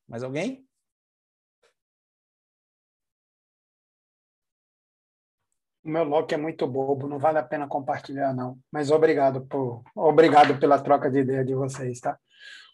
Mais 0.08 0.22
alguém? 0.22 0.66
O 5.82 5.90
meu 5.90 6.04
Loki 6.04 6.34
é 6.34 6.36
muito 6.36 6.66
bobo, 6.66 7.08
não 7.08 7.18
vale 7.18 7.38
a 7.38 7.42
pena 7.42 7.66
compartilhar, 7.66 8.34
não. 8.34 8.58
Mas 8.70 8.90
obrigado 8.90 9.40
por, 9.42 9.82
obrigado 9.96 10.58
pela 10.58 10.78
troca 10.78 11.10
de 11.10 11.20
ideia 11.20 11.44
de 11.44 11.54
vocês, 11.54 12.00
tá? 12.00 12.18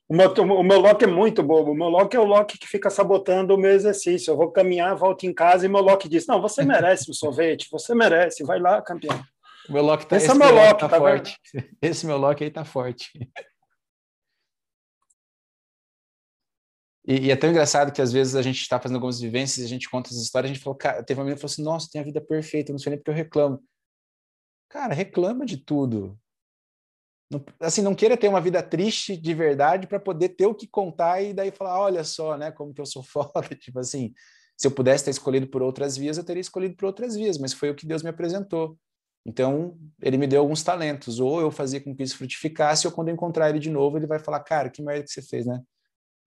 O 0.08 0.14
meu, 0.14 0.32
o 0.32 0.62
meu 0.62 0.80
Loki 0.80 1.04
é 1.04 1.08
muito 1.08 1.42
bobo. 1.42 1.72
O 1.72 1.74
meu 1.74 1.88
Loki 1.88 2.16
é 2.16 2.20
o 2.20 2.24
Loki 2.24 2.58
que 2.58 2.68
fica 2.68 2.88
sabotando 2.90 3.54
o 3.54 3.58
meu 3.58 3.72
exercício. 3.72 4.30
Eu 4.30 4.36
vou 4.36 4.52
caminhar, 4.52 4.94
volto 4.94 5.24
em 5.24 5.34
casa 5.34 5.66
e 5.66 5.68
meu 5.68 5.80
Loki 5.80 6.08
diz: 6.08 6.26
Não, 6.26 6.40
você 6.40 6.62
merece 6.64 7.10
o 7.10 7.14
sorvete, 7.14 7.68
você 7.70 7.94
merece, 7.94 8.44
vai 8.44 8.60
lá, 8.60 8.80
campeão. 8.80 9.20
O 9.68 9.72
meu 9.72 9.82
Loki 9.82 10.06
tá, 10.06 10.16
esse, 10.16 10.26
esse 10.26 10.34
é 10.34 10.38
meu 10.38 10.54
Loki, 10.54 10.80
tá, 10.80 10.88
tá 10.88 10.98
forte. 10.98 11.36
Esse 11.82 12.06
meu 12.06 12.16
Loki 12.16 12.44
aí 12.44 12.50
tá 12.50 12.64
forte. 12.64 13.10
E, 17.06 17.26
e, 17.26 17.30
é 17.30 17.36
tão 17.36 17.50
engraçado 17.50 17.92
que 17.92 18.02
às 18.02 18.12
vezes 18.12 18.34
a 18.34 18.42
gente 18.42 18.60
está 18.60 18.80
fazendo 18.80 18.96
algumas 18.96 19.20
vivências, 19.20 19.64
a 19.64 19.68
gente 19.68 19.88
conta 19.88 20.10
as 20.10 20.16
histórias, 20.16 20.50
a 20.50 20.54
gente 20.54 20.62
falou, 20.62 20.76
cara, 20.76 21.04
teve 21.04 21.20
uma 21.20 21.24
menina 21.24 21.36
que 21.36 21.40
falou 21.40 21.52
assim, 21.52 21.62
nossa, 21.62 21.88
tem 21.90 22.00
a 22.00 22.04
vida 22.04 22.20
perfeita, 22.20 22.72
não 22.72 22.78
sei 22.78 22.90
nem 22.90 22.98
porque 22.98 23.10
eu 23.10 23.14
reclamo. 23.14 23.62
Cara, 24.68 24.92
reclama 24.92 25.46
de 25.46 25.56
tudo. 25.56 26.18
Não, 27.30 27.44
assim, 27.60 27.80
não 27.80 27.94
queira 27.94 28.16
ter 28.16 28.28
uma 28.28 28.40
vida 28.40 28.62
triste 28.62 29.16
de 29.16 29.34
verdade 29.34 29.86
para 29.86 30.00
poder 30.00 30.30
ter 30.30 30.46
o 30.46 30.54
que 30.54 30.66
contar 30.66 31.22
e 31.22 31.32
daí 31.32 31.50
falar, 31.52 31.80
olha 31.80 32.02
só, 32.02 32.36
né, 32.36 32.50
como 32.50 32.74
que 32.74 32.80
eu 32.80 32.86
sou 32.86 33.02
foda, 33.04 33.54
tipo 33.54 33.78
assim, 33.78 34.12
se 34.56 34.66
eu 34.66 34.70
pudesse 34.72 35.04
ter 35.04 35.10
escolhido 35.10 35.46
por 35.46 35.62
outras 35.62 35.96
vias, 35.96 36.18
eu 36.18 36.24
teria 36.24 36.40
escolhido 36.40 36.74
por 36.76 36.86
outras 36.86 37.14
vias, 37.14 37.38
mas 37.38 37.52
foi 37.52 37.70
o 37.70 37.74
que 37.74 37.86
Deus 37.86 38.02
me 38.02 38.10
apresentou. 38.10 38.76
Então, 39.24 39.76
ele 40.00 40.16
me 40.18 40.26
deu 40.26 40.40
alguns 40.40 40.62
talentos, 40.62 41.20
ou 41.20 41.40
eu 41.40 41.50
fazia 41.50 41.80
com 41.80 41.94
que 41.94 42.02
isso 42.02 42.16
frutificasse, 42.16 42.86
ou 42.86 42.92
quando 42.92 43.08
eu 43.08 43.14
encontrar 43.14 43.50
ele 43.50 43.58
de 43.58 43.70
novo, 43.70 43.96
ele 43.96 44.06
vai 44.06 44.18
falar, 44.18 44.40
cara, 44.40 44.70
que 44.70 44.82
merda 44.82 45.04
que 45.04 45.10
você 45.10 45.22
fez, 45.22 45.46
né? 45.46 45.60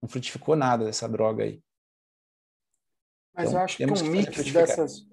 Não 0.02 0.08
frutificou 0.08 0.56
nada 0.56 0.84
dessa 0.84 1.08
droga 1.08 1.44
aí. 1.44 1.60
Mas 3.34 3.48
então, 3.48 3.60
eu 3.60 3.64
acho 3.64 3.76
que 3.76 3.84
um 3.84 4.10
mix 4.10 4.52
dessas, 4.52 5.06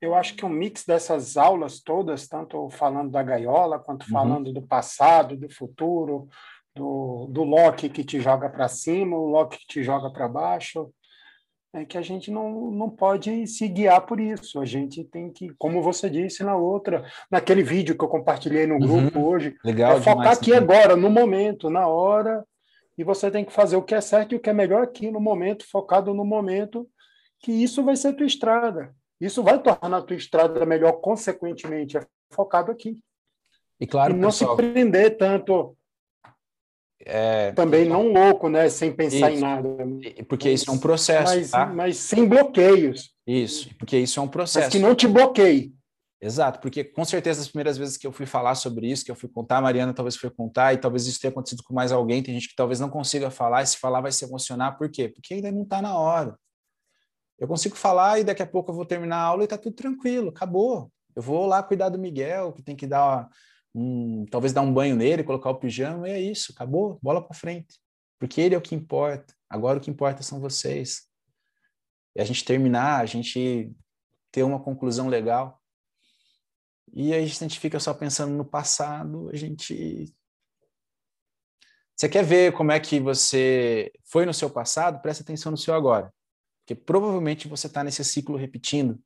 eu 0.00 0.14
acho 0.14 0.34
que 0.34 0.44
um 0.44 0.48
mix 0.48 0.84
dessas 0.84 1.36
aulas 1.36 1.80
todas, 1.80 2.28
tanto 2.28 2.68
falando 2.70 3.10
da 3.10 3.22
gaiola, 3.22 3.78
quanto 3.78 4.04
uhum. 4.04 4.12
falando 4.12 4.52
do 4.52 4.62
passado, 4.62 5.36
do 5.36 5.50
futuro, 5.50 6.28
do, 6.74 7.26
do 7.30 7.42
Loki 7.42 7.88
que 7.88 8.04
te 8.04 8.20
joga 8.20 8.48
para 8.48 8.68
cima, 8.68 9.16
o 9.16 9.26
Loki 9.26 9.58
que 9.58 9.66
te 9.66 9.82
joga 9.82 10.10
para 10.10 10.28
baixo, 10.28 10.92
é 11.74 11.84
que 11.84 11.98
a 11.98 12.02
gente 12.02 12.30
não, 12.30 12.70
não 12.70 12.88
pode 12.88 13.46
se 13.46 13.68
guiar 13.68 14.06
por 14.06 14.20
isso. 14.20 14.60
A 14.60 14.64
gente 14.64 15.04
tem 15.04 15.30
que, 15.30 15.52
como 15.58 15.82
você 15.82 16.08
disse 16.08 16.42
na 16.42 16.56
outra, 16.56 17.04
naquele 17.30 17.62
vídeo 17.62 17.96
que 17.96 18.04
eu 18.04 18.08
compartilhei 18.08 18.66
no 18.66 18.78
grupo 18.78 19.18
uhum. 19.18 19.26
hoje, 19.26 19.56
Legal 19.64 19.98
é 19.98 20.00
focar 20.00 20.32
aqui 20.32 20.54
agora, 20.54 20.96
no 20.96 21.10
momento, 21.10 21.68
na 21.68 21.86
hora, 21.86 22.44
e 22.98 23.04
você 23.04 23.30
tem 23.30 23.44
que 23.44 23.52
fazer 23.52 23.76
o 23.76 23.82
que 23.82 23.94
é 23.94 24.00
certo 24.00 24.32
e 24.32 24.36
o 24.36 24.40
que 24.40 24.50
é 24.50 24.52
melhor 24.52 24.82
aqui 24.82 25.08
no 25.08 25.20
momento, 25.20 25.64
focado 25.70 26.12
no 26.12 26.24
momento, 26.24 26.86
que 27.38 27.52
isso 27.52 27.84
vai 27.84 27.94
ser 27.94 28.14
tua 28.14 28.26
estrada. 28.26 28.92
Isso 29.20 29.40
vai 29.40 29.62
tornar 29.62 29.98
a 29.98 30.02
tua 30.02 30.16
estrada 30.16 30.66
melhor, 30.66 30.92
consequentemente, 30.94 31.96
é 31.96 32.04
focado 32.32 32.72
aqui. 32.72 32.98
E 33.80 33.86
claro, 33.86 34.12
e 34.12 34.16
não 34.16 34.30
pessoal... 34.30 34.56
se 34.56 34.56
prender 34.56 35.16
tanto. 35.16 35.76
É, 37.00 37.52
Também 37.52 37.88
não 37.88 38.12
louco, 38.12 38.48
né? 38.48 38.68
Sem 38.68 38.92
pensar 38.92 39.30
isso, 39.30 39.38
em 39.38 39.40
nada. 39.40 39.68
Porque 40.28 40.50
mas, 40.50 40.60
isso 40.60 40.70
é 40.70 40.74
um 40.74 40.78
processo. 40.78 41.34
Mas, 41.36 41.50
tá? 41.52 41.66
mas 41.66 41.96
sem 41.96 42.26
bloqueios. 42.26 43.14
Isso, 43.24 43.70
porque 43.78 43.96
isso 43.96 44.18
é 44.18 44.22
um 44.22 44.28
processo. 44.28 44.66
Mas 44.66 44.72
que 44.72 44.80
não 44.80 44.96
te 44.96 45.06
bloqueie. 45.06 45.72
Exato, 46.20 46.58
porque 46.60 46.82
com 46.82 47.04
certeza 47.04 47.40
as 47.40 47.46
primeiras 47.46 47.78
vezes 47.78 47.96
que 47.96 48.04
eu 48.04 48.10
fui 48.10 48.26
falar 48.26 48.56
sobre 48.56 48.90
isso, 48.90 49.04
que 49.04 49.10
eu 49.10 49.14
fui 49.14 49.28
contar, 49.28 49.58
a 49.58 49.60
Mariana 49.60 49.94
talvez 49.94 50.16
foi 50.16 50.28
contar, 50.30 50.74
e 50.74 50.78
talvez 50.78 51.06
isso 51.06 51.20
tenha 51.20 51.30
acontecido 51.30 51.62
com 51.62 51.72
mais 51.72 51.92
alguém, 51.92 52.22
tem 52.22 52.34
gente 52.34 52.48
que 52.48 52.56
talvez 52.56 52.80
não 52.80 52.90
consiga 52.90 53.30
falar, 53.30 53.62
e 53.62 53.66
se 53.66 53.76
falar 53.78 54.00
vai 54.00 54.10
se 54.10 54.24
emocionar, 54.24 54.76
por 54.76 54.90
quê? 54.90 55.08
Porque 55.08 55.34
ainda 55.34 55.52
não 55.52 55.62
está 55.62 55.80
na 55.80 55.96
hora. 55.96 56.36
Eu 57.38 57.46
consigo 57.46 57.76
falar 57.76 58.18
e 58.18 58.24
daqui 58.24 58.42
a 58.42 58.46
pouco 58.46 58.72
eu 58.72 58.74
vou 58.74 58.84
terminar 58.84 59.18
a 59.18 59.22
aula 59.22 59.42
e 59.42 59.44
está 59.44 59.56
tudo 59.56 59.76
tranquilo, 59.76 60.30
acabou. 60.30 60.90
Eu 61.14 61.22
vou 61.22 61.46
lá 61.46 61.62
cuidar 61.62 61.88
do 61.88 61.98
Miguel, 61.98 62.52
que 62.52 62.62
tem 62.62 62.74
que 62.74 62.86
dar 62.86 63.28
um, 63.72 64.26
talvez 64.28 64.52
dar 64.52 64.62
um 64.62 64.72
banho 64.72 64.96
nele, 64.96 65.22
colocar 65.22 65.50
o 65.50 65.54
pijama, 65.54 66.08
e 66.08 66.12
é 66.12 66.20
isso, 66.20 66.52
acabou, 66.52 66.98
bola 67.00 67.22
para 67.24 67.36
frente. 67.36 67.78
Porque 68.18 68.40
ele 68.40 68.56
é 68.56 68.58
o 68.58 68.62
que 68.62 68.74
importa. 68.74 69.32
Agora 69.48 69.78
o 69.78 69.80
que 69.80 69.90
importa 69.90 70.22
são 70.24 70.40
vocês. 70.40 71.02
E 72.16 72.20
a 72.20 72.24
gente 72.24 72.44
terminar, 72.44 73.00
a 73.00 73.06
gente 73.06 73.72
ter 74.32 74.42
uma 74.42 74.58
conclusão 74.58 75.06
legal. 75.08 75.57
E 77.00 77.14
aí 77.14 77.22
a 77.22 77.26
gente 77.26 77.60
fica 77.60 77.78
só 77.78 77.94
pensando 77.94 78.34
no 78.34 78.44
passado, 78.44 79.30
a 79.32 79.36
gente. 79.36 80.12
Você 81.94 82.08
quer 82.08 82.24
ver 82.24 82.52
como 82.52 82.72
é 82.72 82.80
que 82.80 82.98
você 82.98 83.92
foi 84.04 84.26
no 84.26 84.34
seu 84.34 84.50
passado? 84.50 85.00
Presta 85.00 85.22
atenção 85.22 85.52
no 85.52 85.56
seu 85.56 85.74
agora. 85.74 86.12
Porque 86.60 86.74
provavelmente 86.74 87.46
você 87.46 87.68
está 87.68 87.84
nesse 87.84 88.04
ciclo 88.04 88.36
repetindo. 88.36 89.00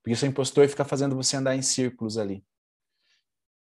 Porque 0.00 0.14
o 0.14 0.16
seu 0.16 0.28
impostor 0.28 0.68
fica 0.68 0.84
fazendo 0.84 1.16
você 1.16 1.36
andar 1.36 1.56
em 1.56 1.62
círculos 1.62 2.16
ali. 2.18 2.46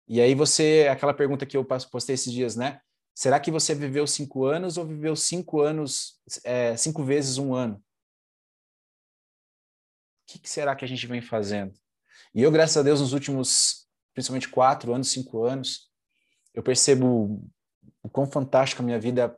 E 0.10 0.20
aí 0.20 0.36
você, 0.36 0.90
aquela 0.92 1.14
pergunta 1.14 1.46
que 1.46 1.56
eu 1.56 1.64
postei 1.64 2.16
esses 2.16 2.34
dias, 2.34 2.58
né? 2.58 2.82
Será 3.14 3.40
que 3.40 3.50
você 3.50 3.74
viveu 3.74 4.06
cinco 4.06 4.44
anos 4.44 4.78
ou 4.78 4.86
viveu 4.86 5.16
cinco 5.16 5.62
anos, 5.62 6.22
é, 6.44 6.76
cinco 6.76 7.02
vezes 7.02 7.38
um 7.38 7.54
ano? 7.54 7.76
O 7.76 7.82
que, 10.34 10.40
que 10.40 10.50
será 10.50 10.76
que 10.76 10.84
a 10.84 10.88
gente 10.88 11.08
vem 11.08 11.22
fazendo? 11.22 11.74
E 12.36 12.42
eu, 12.42 12.52
graças 12.52 12.76
a 12.76 12.84
Deus, 12.84 13.00
nos 13.00 13.14
últimos, 13.14 13.88
principalmente 14.14 14.50
quatro 14.50 14.94
anos, 14.94 15.10
cinco 15.10 15.46
anos, 15.46 15.90
eu 16.54 16.62
percebo 16.62 17.42
o 18.04 18.10
quão 18.10 18.30
fantástica 18.30 18.84
a 18.84 18.86
minha 18.86 19.00
vida. 19.00 19.34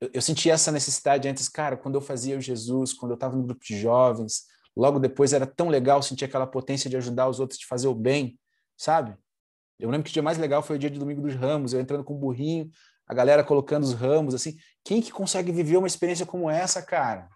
Eu, 0.00 0.10
eu 0.14 0.22
senti 0.22 0.48
essa 0.48 0.72
necessidade 0.72 1.28
antes, 1.28 1.46
cara, 1.46 1.76
quando 1.76 1.96
eu 1.96 2.00
fazia 2.00 2.38
o 2.38 2.40
Jesus, 2.40 2.94
quando 2.94 3.12
eu 3.12 3.16
estava 3.16 3.36
no 3.36 3.42
grupo 3.42 3.62
de 3.62 3.78
jovens, 3.78 4.44
logo 4.74 4.98
depois 4.98 5.34
era 5.34 5.46
tão 5.46 5.68
legal 5.68 6.02
sentir 6.02 6.24
aquela 6.24 6.46
potência 6.46 6.88
de 6.88 6.96
ajudar 6.96 7.28
os 7.28 7.38
outros, 7.38 7.58
de 7.58 7.66
fazer 7.66 7.88
o 7.88 7.94
bem, 7.94 8.40
sabe? 8.78 9.14
Eu 9.78 9.90
lembro 9.90 10.04
que 10.04 10.10
o 10.10 10.12
dia 10.14 10.22
mais 10.22 10.38
legal 10.38 10.62
foi 10.62 10.76
o 10.76 10.78
dia 10.78 10.88
de 10.88 10.98
domingo 10.98 11.20
dos 11.20 11.34
ramos, 11.34 11.74
eu 11.74 11.80
entrando 11.82 12.02
com 12.02 12.14
o 12.14 12.18
burrinho, 12.18 12.70
a 13.06 13.12
galera 13.12 13.44
colocando 13.44 13.84
os 13.84 13.92
ramos, 13.92 14.34
assim. 14.34 14.56
Quem 14.82 15.02
que 15.02 15.12
consegue 15.12 15.52
viver 15.52 15.76
uma 15.76 15.86
experiência 15.86 16.24
como 16.24 16.48
essa, 16.48 16.80
cara? 16.80 17.28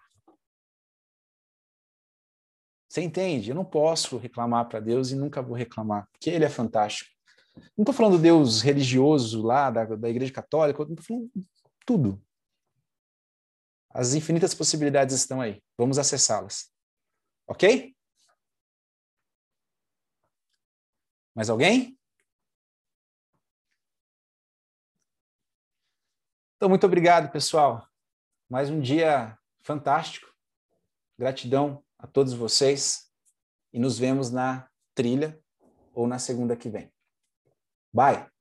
Você 2.87 3.01
entende? 3.01 3.49
Eu 3.49 3.55
não 3.55 3.65
posso 3.65 4.17
reclamar 4.17 4.67
para 4.67 4.79
Deus 4.79 5.11
e 5.11 5.15
nunca 5.15 5.41
vou 5.41 5.55
reclamar, 5.55 6.07
porque 6.11 6.29
Ele 6.29 6.45
é 6.45 6.49
fantástico. 6.49 7.09
Não 7.75 7.83
estou 7.83 7.93
falando 7.93 8.19
Deus 8.19 8.61
religioso 8.61 9.41
lá, 9.41 9.69
da, 9.69 9.83
da 9.83 10.09
Igreja 10.09 10.31
Católica, 10.31 10.81
estou 10.81 11.03
falando 11.03 11.31
tudo. 11.85 12.23
As 13.89 14.13
infinitas 14.13 14.53
possibilidades 14.53 15.15
estão 15.15 15.41
aí. 15.41 15.61
Vamos 15.77 15.97
acessá-las. 15.97 16.71
Ok? 17.47 17.95
Mais 21.35 21.49
alguém? 21.49 21.97
Então, 26.55 26.69
muito 26.69 26.85
obrigado, 26.85 27.31
pessoal. 27.31 27.87
Mais 28.49 28.69
um 28.69 28.79
dia 28.79 29.37
fantástico. 29.61 30.33
Gratidão 31.17 31.83
a 31.99 32.07
todos 32.07 32.33
vocês 32.33 33.07
e 33.73 33.79
nos 33.79 33.97
vemos 33.97 34.31
na 34.31 34.69
trilha 34.93 35.39
ou 35.93 36.07
na 36.07 36.19
segunda 36.19 36.55
que 36.55 36.69
vem. 36.69 36.91
Bye! 37.93 38.36